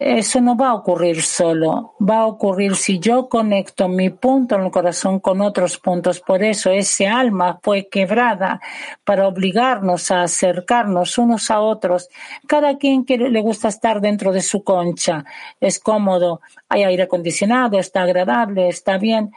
eso 0.07 0.43
no 0.43 0.55
va 0.55 0.69
a 0.69 0.75
ocurrir 0.75 1.23
solo, 1.23 1.95
va 1.99 2.19
a 2.19 2.27
ocurrir 2.27 2.77
si 2.77 2.99
yo 2.99 3.27
conecto 3.27 3.89
mi 3.89 4.11
punto 4.11 4.55
en 4.55 4.65
el 4.65 4.71
corazón 4.71 5.19
con 5.19 5.41
otros 5.41 5.79
puntos. 5.79 6.21
Por 6.21 6.43
eso 6.43 6.71
ese 6.71 7.07
alma 7.07 7.59
fue 7.63 7.89
quebrada 7.89 8.61
para 9.03 9.27
obligarnos 9.27 10.11
a 10.11 10.25
acercarnos 10.25 11.17
unos 11.17 11.51
a 11.51 11.61
otros. 11.61 12.11
Cada 12.47 12.77
quien 12.77 13.07
que 13.07 13.17
le 13.17 13.41
gusta 13.41 13.69
estar 13.69 14.03
dentro 14.03 14.31
de 14.31 14.43
su 14.43 14.63
concha 14.63 15.25
es 15.59 15.79
cómodo, 15.79 16.43
hay 16.69 16.83
aire 16.83 17.05
acondicionado, 17.05 17.79
está 17.79 18.03
agradable, 18.03 18.69
está 18.69 18.99
bien 18.99 19.33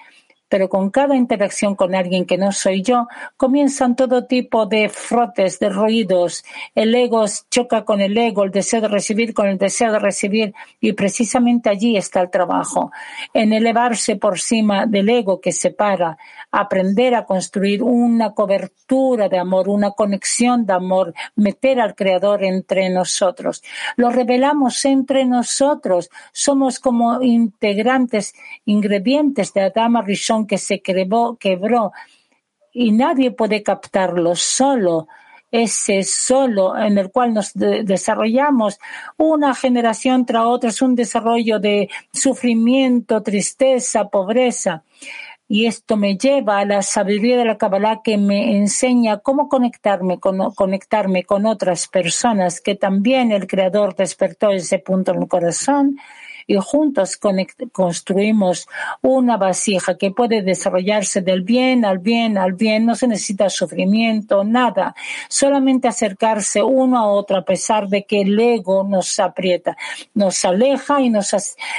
pero 0.49 0.69
con 0.69 0.89
cada 0.89 1.15
interacción 1.15 1.75
con 1.75 1.95
alguien 1.95 2.25
que 2.25 2.37
no 2.37 2.51
soy 2.51 2.81
yo, 2.81 3.07
comienzan 3.35 3.95
todo 3.95 4.25
tipo 4.25 4.65
de 4.65 4.89
frotes, 4.89 5.59
de 5.59 5.69
ruidos. 5.69 6.43
El 6.75 6.93
ego 6.95 7.25
choca 7.49 7.83
con 7.85 8.01
el 8.01 8.17
ego, 8.17 8.43
el 8.43 8.51
deseo 8.51 8.81
de 8.81 8.87
recibir 8.87 9.33
con 9.33 9.47
el 9.47 9.57
deseo 9.57 9.91
de 9.91 9.99
recibir, 9.99 10.53
y 10.79 10.93
precisamente 10.93 11.69
allí 11.69 11.97
está 11.97 12.21
el 12.21 12.29
trabajo, 12.29 12.91
en 13.33 13.53
elevarse 13.53 14.15
por 14.15 14.39
cima 14.39 14.85
del 14.85 15.09
ego 15.09 15.41
que 15.41 15.51
separa, 15.51 16.17
aprender 16.51 17.15
a 17.15 17.25
construir 17.25 17.83
una 17.83 18.33
cobertura 18.33 19.29
de 19.29 19.37
amor, 19.37 19.69
una 19.69 19.91
conexión 19.91 20.65
de 20.65 20.73
amor, 20.73 21.13
meter 21.35 21.79
al 21.79 21.95
Creador 21.95 22.43
entre 22.43 22.89
nosotros. 22.89 23.63
Lo 23.95 24.09
revelamos 24.09 24.83
entre 24.85 25.25
nosotros, 25.25 26.09
somos 26.31 26.79
como 26.79 27.21
integrantes, 27.21 28.33
ingredientes 28.65 29.53
de 29.53 29.61
Adama 29.61 30.01
Rishon 30.01 30.36
que 30.45 30.57
se 30.57 30.81
quebró, 30.81 31.37
quebró 31.39 31.93
y 32.73 32.91
nadie 32.91 33.31
puede 33.31 33.63
captarlo 33.63 34.35
solo 34.35 35.07
ese 35.51 36.03
solo 36.03 36.77
en 36.77 36.97
el 36.97 37.09
cual 37.09 37.33
nos 37.33 37.51
desarrollamos 37.53 38.79
una 39.17 39.55
generación 39.55 40.25
tras 40.25 40.43
otra 40.43 40.69
es 40.69 40.81
un 40.81 40.95
desarrollo 40.95 41.59
de 41.59 41.89
sufrimiento, 42.11 43.23
tristeza, 43.23 44.09
pobreza. 44.09 44.83
Y 45.49 45.65
esto 45.65 45.95
me 45.95 46.17
lleva 46.17 46.59
a 46.59 46.65
la 46.65 46.81
sabiduría 46.81 47.37
de 47.37 47.45
la 47.45 47.57
Kabbalah 47.57 48.01
que 48.03 48.17
me 48.17 48.57
enseña 48.57 49.19
cómo 49.19 49.47
conectarme 49.47 50.19
con, 50.19 50.53
conectarme 50.53 51.23
con 51.23 51.45
otras 51.45 51.87
personas 51.87 52.59
que 52.59 52.75
también 52.75 53.31
el 53.31 53.47
Creador 53.47 53.95
despertó 53.95 54.51
ese 54.51 54.79
punto 54.79 55.13
en 55.13 55.21
el 55.21 55.27
corazón 55.29 55.97
y 56.47 56.55
juntos 56.55 57.19
construimos 57.73 58.67
una 59.01 59.35
vasija 59.35 59.97
que 59.97 60.11
puede 60.11 60.41
desarrollarse 60.41 61.21
del 61.21 61.41
bien 61.41 61.83
al 61.83 61.99
bien 61.99 62.37
al 62.37 62.53
bien. 62.53 62.85
No 62.85 62.95
se 62.95 63.07
necesita 63.07 63.49
sufrimiento, 63.49 64.45
nada. 64.45 64.95
Solamente 65.27 65.89
acercarse 65.89 66.63
uno 66.63 66.97
a 66.97 67.07
otro 67.07 67.37
a 67.37 67.45
pesar 67.45 67.89
de 67.89 68.05
que 68.05 68.21
el 68.21 68.39
ego 68.39 68.85
nos 68.85 69.19
aprieta, 69.19 69.75
nos 70.13 70.45
aleja 70.45 71.01
y, 71.01 71.09
nos, 71.09 71.35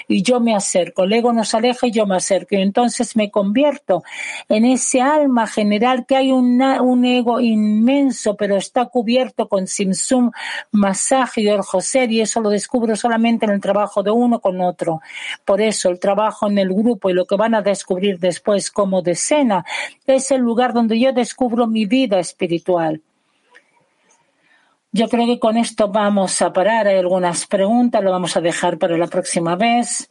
y 0.07 0.23
yo 0.23 0.39
me 0.39 0.55
acerco. 0.55 1.05
El 1.05 1.15
ego 1.15 1.33
nos 1.33 1.55
aleja 1.55 1.87
y 1.87 1.91
yo 1.91 2.07
me 2.07 2.17
acerco. 2.17 2.55
Y 2.55 2.61
entonces 2.61 3.17
me 3.17 3.31
convierto 3.31 4.03
en 4.51 4.67
ese 4.67 5.01
alma 5.01 5.47
general 5.47 6.05
que 6.07 6.17
hay 6.17 6.31
un 6.31 7.05
ego 7.07 7.41
inmenso, 7.41 8.37
pero 8.37 8.57
está 8.57 8.87
cubierto 8.87 9.49
con 9.49 9.67
Simsum, 9.67 10.31
masaje 10.73 11.41
y 11.41 11.49
orjoser 11.49 12.13
y 12.13 12.21
eso 12.21 12.41
lo 12.41 12.51
descubro 12.51 12.97
solamente 12.97 13.47
en 13.47 13.53
el 13.53 13.61
trabajo 13.61 14.03
de 14.03 14.11
uno 14.11 14.41
con 14.41 14.58
otro. 14.61 15.01
Por 15.45 15.61
eso 15.61 15.89
el 15.91 15.99
trabajo 15.99 16.49
en 16.49 16.59
el 16.59 16.69
grupo 16.69 17.11
y 17.11 17.15
lo 17.15 17.27
que 17.27 17.37
van 17.37 17.55
a 17.55 17.63
descubrir 17.63 18.19
después 18.19 18.71
como 18.71 19.03
decena 19.03 19.65
es 20.07 20.31
el 20.31 20.41
lugar 20.41 20.73
donde 20.73 20.99
yo 20.99 21.13
descubro 21.13 21.67
mi 21.67 21.87
vida 21.87 22.19
espiritual. 22.19 23.03
Yo 24.91 25.09
creo 25.09 25.27
que 25.27 25.39
con 25.39 25.57
esto 25.57 25.89
vamos 25.89 26.41
a 26.41 26.53
parar. 26.53 26.89
Hay 26.89 26.99
algunas 26.99 27.47
preguntas, 27.47 28.03
lo 28.03 28.11
vamos 28.11 28.37
a 28.37 28.41
dejar 28.41 28.79
para 28.79 28.97
la 28.97 29.07
próxima 29.07 29.55
vez. 29.55 30.11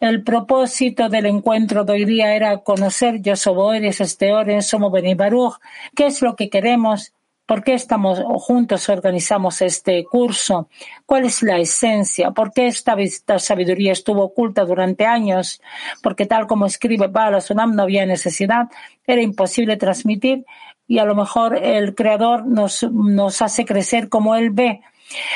El 0.00 0.22
propósito 0.24 1.08
del 1.08 1.26
encuentro 1.26 1.84
de 1.84 1.92
hoy 1.92 2.04
día 2.04 2.34
era 2.34 2.58
conocer 2.58 3.20
Yo 3.22 3.36
soy 3.36 3.86
este 3.86 4.32
Oren, 4.32 4.62
somos 4.62 4.90
Beni 4.90 5.14
Baruch, 5.14 5.60
qué 5.94 6.06
es 6.06 6.22
lo 6.22 6.34
que 6.34 6.50
queremos 6.50 7.12
¿Por 7.46 7.64
qué 7.64 7.74
estamos 7.74 8.20
juntos 8.44 8.88
organizamos 8.88 9.62
este 9.62 10.04
curso? 10.04 10.68
¿Cuál 11.04 11.24
es 11.24 11.42
la 11.42 11.58
esencia? 11.58 12.30
¿Por 12.30 12.52
qué 12.52 12.68
esta, 12.68 12.96
sabiduría 13.38 13.92
estuvo 13.92 14.22
oculta 14.22 14.64
durante 14.64 15.06
años? 15.06 15.60
Porque 16.02 16.26
tal 16.26 16.46
como 16.46 16.66
escribe 16.66 17.08
Bala 17.08 17.40
Sunam 17.40 17.74
no 17.74 17.82
había 17.82 18.06
necesidad, 18.06 18.68
era 19.06 19.22
imposible 19.22 19.76
transmitir 19.76 20.44
y 20.86 20.98
a 20.98 21.04
lo 21.04 21.14
mejor 21.14 21.56
el 21.56 21.94
creador 21.94 22.46
nos 22.46 23.42
hace 23.42 23.64
crecer 23.64 24.08
como 24.08 24.36
él 24.36 24.50
ve. 24.50 24.80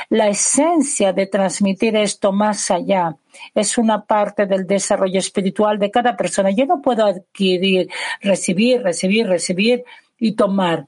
La 0.09 0.29
esencia 0.29 1.13
de 1.13 1.27
transmitir 1.27 1.97
esto 1.97 2.33
más 2.33 2.71
allá 2.71 3.17
es 3.55 3.79
una 3.79 4.05
parte 4.05 4.47
del 4.47 4.67
desarrollo 4.67 5.19
espiritual 5.19 5.79
de 5.79 5.91
cada 5.91 6.17
persona. 6.17 6.51
Yo 6.51 6.67
no 6.67 6.81
puedo 6.81 7.05
adquirir, 7.05 7.89
recibir, 8.21 8.83
recibir, 8.83 9.27
recibir 9.27 9.85
y 10.19 10.33
tomar 10.33 10.87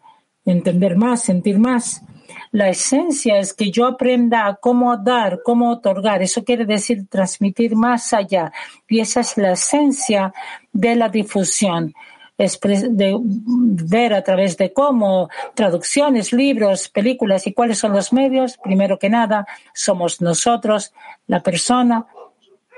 entender 0.50 0.96
más, 0.96 1.22
sentir 1.22 1.58
más. 1.58 2.02
La 2.50 2.68
esencia 2.68 3.38
es 3.38 3.52
que 3.52 3.70
yo 3.70 3.86
aprenda 3.86 4.58
cómo 4.60 4.96
dar, 4.96 5.40
cómo 5.44 5.70
otorgar. 5.70 6.22
Eso 6.22 6.44
quiere 6.44 6.64
decir 6.64 7.06
transmitir 7.08 7.76
más 7.76 8.12
allá. 8.12 8.52
Y 8.88 9.00
esa 9.00 9.20
es 9.20 9.36
la 9.36 9.52
esencia 9.52 10.32
de 10.72 10.96
la 10.96 11.08
difusión. 11.08 11.94
De 12.38 13.18
ver 13.20 14.14
a 14.14 14.22
través 14.22 14.56
de 14.56 14.72
cómo 14.72 15.28
traducciones, 15.54 16.32
libros, 16.32 16.88
películas 16.88 17.46
y 17.46 17.52
cuáles 17.52 17.78
son 17.78 17.92
los 17.92 18.12
medios. 18.12 18.56
Primero 18.58 18.98
que 18.98 19.10
nada, 19.10 19.46
somos 19.74 20.20
nosotros, 20.20 20.92
la 21.26 21.40
persona, 21.40 22.06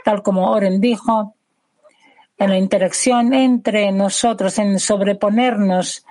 tal 0.03 0.23
como 0.23 0.51
Oren 0.51 0.81
dijo, 0.81 1.35
en 2.39 2.51
la 2.51 2.57
interacción 2.57 3.35
entre 3.35 3.93
nosotros, 3.93 4.59
en 4.59 4.81
sobreponernos 4.81 6.07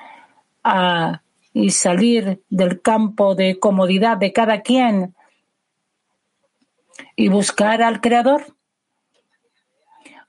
a 0.64 1.22
y 1.54 1.72
salir 1.72 2.44
del 2.50 2.82
campo 2.82 3.36
de 3.36 3.60
comodidad 3.60 4.18
de 4.18 4.32
cada 4.34 4.62
quien 4.62 5.16
y 7.16 7.30
buscar 7.30 7.82
al 7.82 8.02
Creador? 8.02 8.56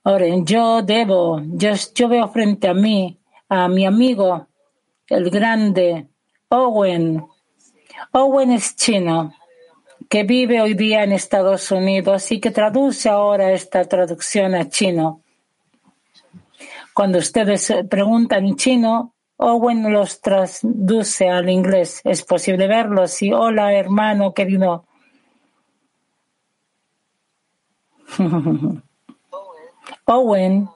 Ahora, 0.03 0.25
yo 0.43 0.81
debo, 0.81 1.41
yo 1.43 2.09
veo 2.09 2.27
frente 2.29 2.67
a 2.67 2.73
mí, 2.73 3.19
a 3.49 3.67
mi 3.67 3.85
amigo, 3.85 4.47
el 5.07 5.29
grande 5.29 6.07
Owen. 6.49 7.23
Owen 8.11 8.51
es 8.51 8.75
chino, 8.75 9.33
que 10.09 10.23
vive 10.23 10.59
hoy 10.59 10.73
día 10.73 11.03
en 11.03 11.11
Estados 11.11 11.71
Unidos 11.71 12.31
y 12.31 12.39
que 12.39 12.49
traduce 12.49 13.09
ahora 13.09 13.51
esta 13.51 13.85
traducción 13.85 14.55
a 14.55 14.67
chino. 14.69 15.21
Cuando 16.93 17.19
ustedes 17.19 17.73
preguntan 17.89 18.45
en 18.45 18.55
chino, 18.55 19.13
Owen 19.43 19.91
los 19.91 20.21
traduce 20.21 21.27
al 21.27 21.49
inglés. 21.49 22.01
Es 22.03 22.23
posible 22.23 22.67
verlo. 22.67 23.07
Sí, 23.07 23.33
hola 23.33 23.73
hermano 23.73 24.35
querido. 24.35 24.85
Owen 30.05 30.69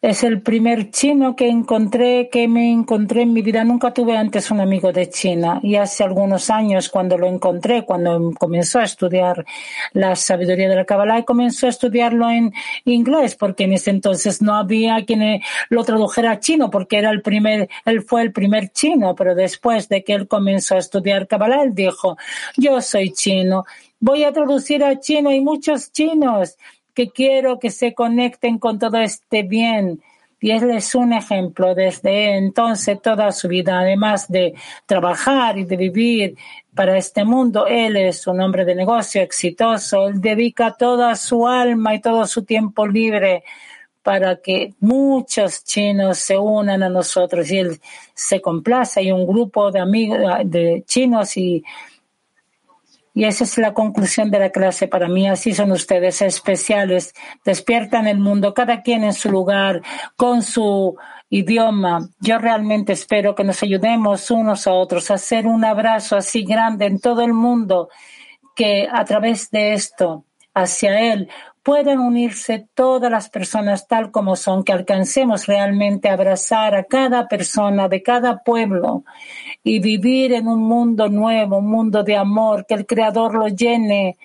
es 0.00 0.22
el 0.22 0.42
primer 0.42 0.90
chino 0.90 1.34
que 1.34 1.48
encontré, 1.48 2.28
que 2.30 2.46
me 2.46 2.70
encontré 2.70 3.22
en 3.22 3.32
mi 3.32 3.42
vida. 3.42 3.64
Nunca 3.64 3.92
tuve 3.92 4.16
antes 4.16 4.50
un 4.50 4.60
amigo 4.60 4.92
de 4.92 5.10
China. 5.10 5.58
Y 5.62 5.74
hace 5.74 6.04
algunos 6.04 6.50
años, 6.50 6.88
cuando 6.88 7.18
lo 7.18 7.26
encontré, 7.26 7.84
cuando 7.84 8.32
comenzó 8.38 8.78
a 8.78 8.84
estudiar 8.84 9.44
la 9.92 10.14
sabiduría 10.14 10.68
de 10.68 10.76
la 10.76 10.84
Kabbalah, 10.84 11.24
comenzó 11.24 11.66
a 11.66 11.70
estudiarlo 11.70 12.30
en 12.30 12.52
inglés, 12.84 13.34
porque 13.34 13.64
en 13.64 13.72
ese 13.72 13.90
entonces 13.90 14.40
no 14.40 14.54
había 14.54 15.04
quien 15.04 15.40
lo 15.68 15.84
tradujera 15.84 16.32
a 16.32 16.40
chino, 16.40 16.70
porque 16.70 16.98
era 16.98 17.10
el 17.10 17.22
primer, 17.22 17.68
él 17.84 18.02
fue 18.02 18.22
el 18.22 18.32
primer 18.32 18.70
chino. 18.70 19.16
Pero 19.16 19.34
después 19.34 19.88
de 19.88 20.04
que 20.04 20.12
él 20.12 20.28
comenzó 20.28 20.76
a 20.76 20.78
estudiar 20.78 21.26
Kabbalah, 21.26 21.62
él 21.62 21.74
dijo, 21.74 22.16
yo 22.56 22.80
soy 22.80 23.12
chino. 23.12 23.64
Voy 24.00 24.22
a 24.22 24.32
traducir 24.32 24.84
a 24.84 25.00
chino 25.00 25.32
y 25.32 25.40
muchos 25.40 25.90
chinos 25.90 26.56
que 26.98 27.10
quiero 27.10 27.60
que 27.60 27.70
se 27.70 27.94
conecten 27.94 28.58
con 28.58 28.76
todo 28.80 28.96
este 28.98 29.44
bien. 29.44 30.02
Y 30.40 30.50
él 30.50 30.68
es 30.72 30.96
un 30.96 31.12
ejemplo 31.12 31.72
desde 31.72 32.36
entonces 32.36 33.00
toda 33.00 33.30
su 33.30 33.46
vida, 33.46 33.78
además 33.78 34.26
de 34.26 34.54
trabajar 34.84 35.56
y 35.58 35.64
de 35.64 35.76
vivir 35.76 36.36
para 36.74 36.98
este 36.98 37.24
mundo. 37.24 37.68
Él 37.68 37.96
es 37.96 38.26
un 38.26 38.40
hombre 38.40 38.64
de 38.64 38.74
negocio 38.74 39.22
exitoso. 39.22 40.08
Él 40.08 40.20
dedica 40.20 40.72
toda 40.72 41.14
su 41.14 41.46
alma 41.46 41.94
y 41.94 42.00
todo 42.00 42.26
su 42.26 42.42
tiempo 42.42 42.84
libre 42.84 43.44
para 44.02 44.40
que 44.40 44.74
muchos 44.80 45.62
chinos 45.62 46.18
se 46.18 46.36
unan 46.36 46.82
a 46.82 46.88
nosotros 46.88 47.48
y 47.52 47.58
él 47.58 47.80
se 48.12 48.40
complace. 48.40 48.98
Hay 48.98 49.12
un 49.12 49.24
grupo 49.24 49.70
de 49.70 49.78
amigos 49.78 50.18
de 50.46 50.82
chinos 50.84 51.36
y 51.36 51.62
y 53.14 53.24
esa 53.24 53.44
es 53.44 53.58
la 53.58 53.74
conclusión 53.74 54.30
de 54.30 54.38
la 54.38 54.50
clase 54.50 54.86
para 54.88 55.08
mí. 55.08 55.28
Así 55.28 55.52
son 55.52 55.72
ustedes 55.72 56.22
especiales. 56.22 57.14
Despiertan 57.44 58.06
el 58.06 58.18
mundo, 58.18 58.54
cada 58.54 58.82
quien 58.82 59.04
en 59.04 59.12
su 59.12 59.30
lugar, 59.30 59.82
con 60.16 60.42
su 60.42 60.96
idioma. 61.30 62.08
Yo 62.20 62.38
realmente 62.38 62.92
espero 62.92 63.34
que 63.34 63.44
nos 63.44 63.62
ayudemos 63.62 64.30
unos 64.30 64.66
a 64.66 64.72
otros 64.72 65.10
a 65.10 65.14
hacer 65.14 65.46
un 65.46 65.64
abrazo 65.64 66.16
así 66.16 66.44
grande 66.44 66.86
en 66.86 67.00
todo 67.00 67.22
el 67.22 67.32
mundo, 67.32 67.88
que 68.54 68.88
a 68.90 69.04
través 69.04 69.50
de 69.50 69.72
esto, 69.72 70.24
hacia 70.54 71.12
Él, 71.12 71.28
puedan 71.62 71.98
unirse 71.98 72.66
todas 72.74 73.10
las 73.10 73.28
personas 73.28 73.86
tal 73.86 74.10
como 74.10 74.36
son, 74.36 74.64
que 74.64 74.72
alcancemos 74.72 75.46
realmente 75.46 76.08
a 76.08 76.14
abrazar 76.14 76.74
a 76.74 76.84
cada 76.84 77.28
persona 77.28 77.88
de 77.88 78.02
cada 78.02 78.42
pueblo 78.42 79.04
y 79.62 79.80
vivir 79.80 80.32
en 80.32 80.48
un 80.48 80.60
mundo 80.60 81.08
nuevo, 81.08 81.58
un 81.58 81.68
mundo 81.68 82.02
de 82.02 82.16
amor, 82.16 82.66
que 82.66 82.74
el 82.74 82.86
Creador 82.86 83.34
lo 83.34 83.48
llene 83.48 84.16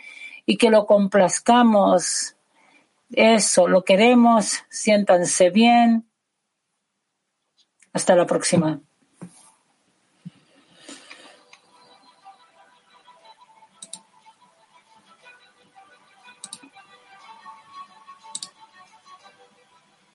y 0.46 0.58
que 0.58 0.70
lo 0.70 0.86
complazcamos. 0.86 2.36
Eso, 3.12 3.68
lo 3.68 3.84
queremos, 3.84 4.64
siéntanse 4.70 5.50
bien. 5.50 6.06
Hasta 7.94 8.16
la 8.16 8.26
próxima. 8.26 8.82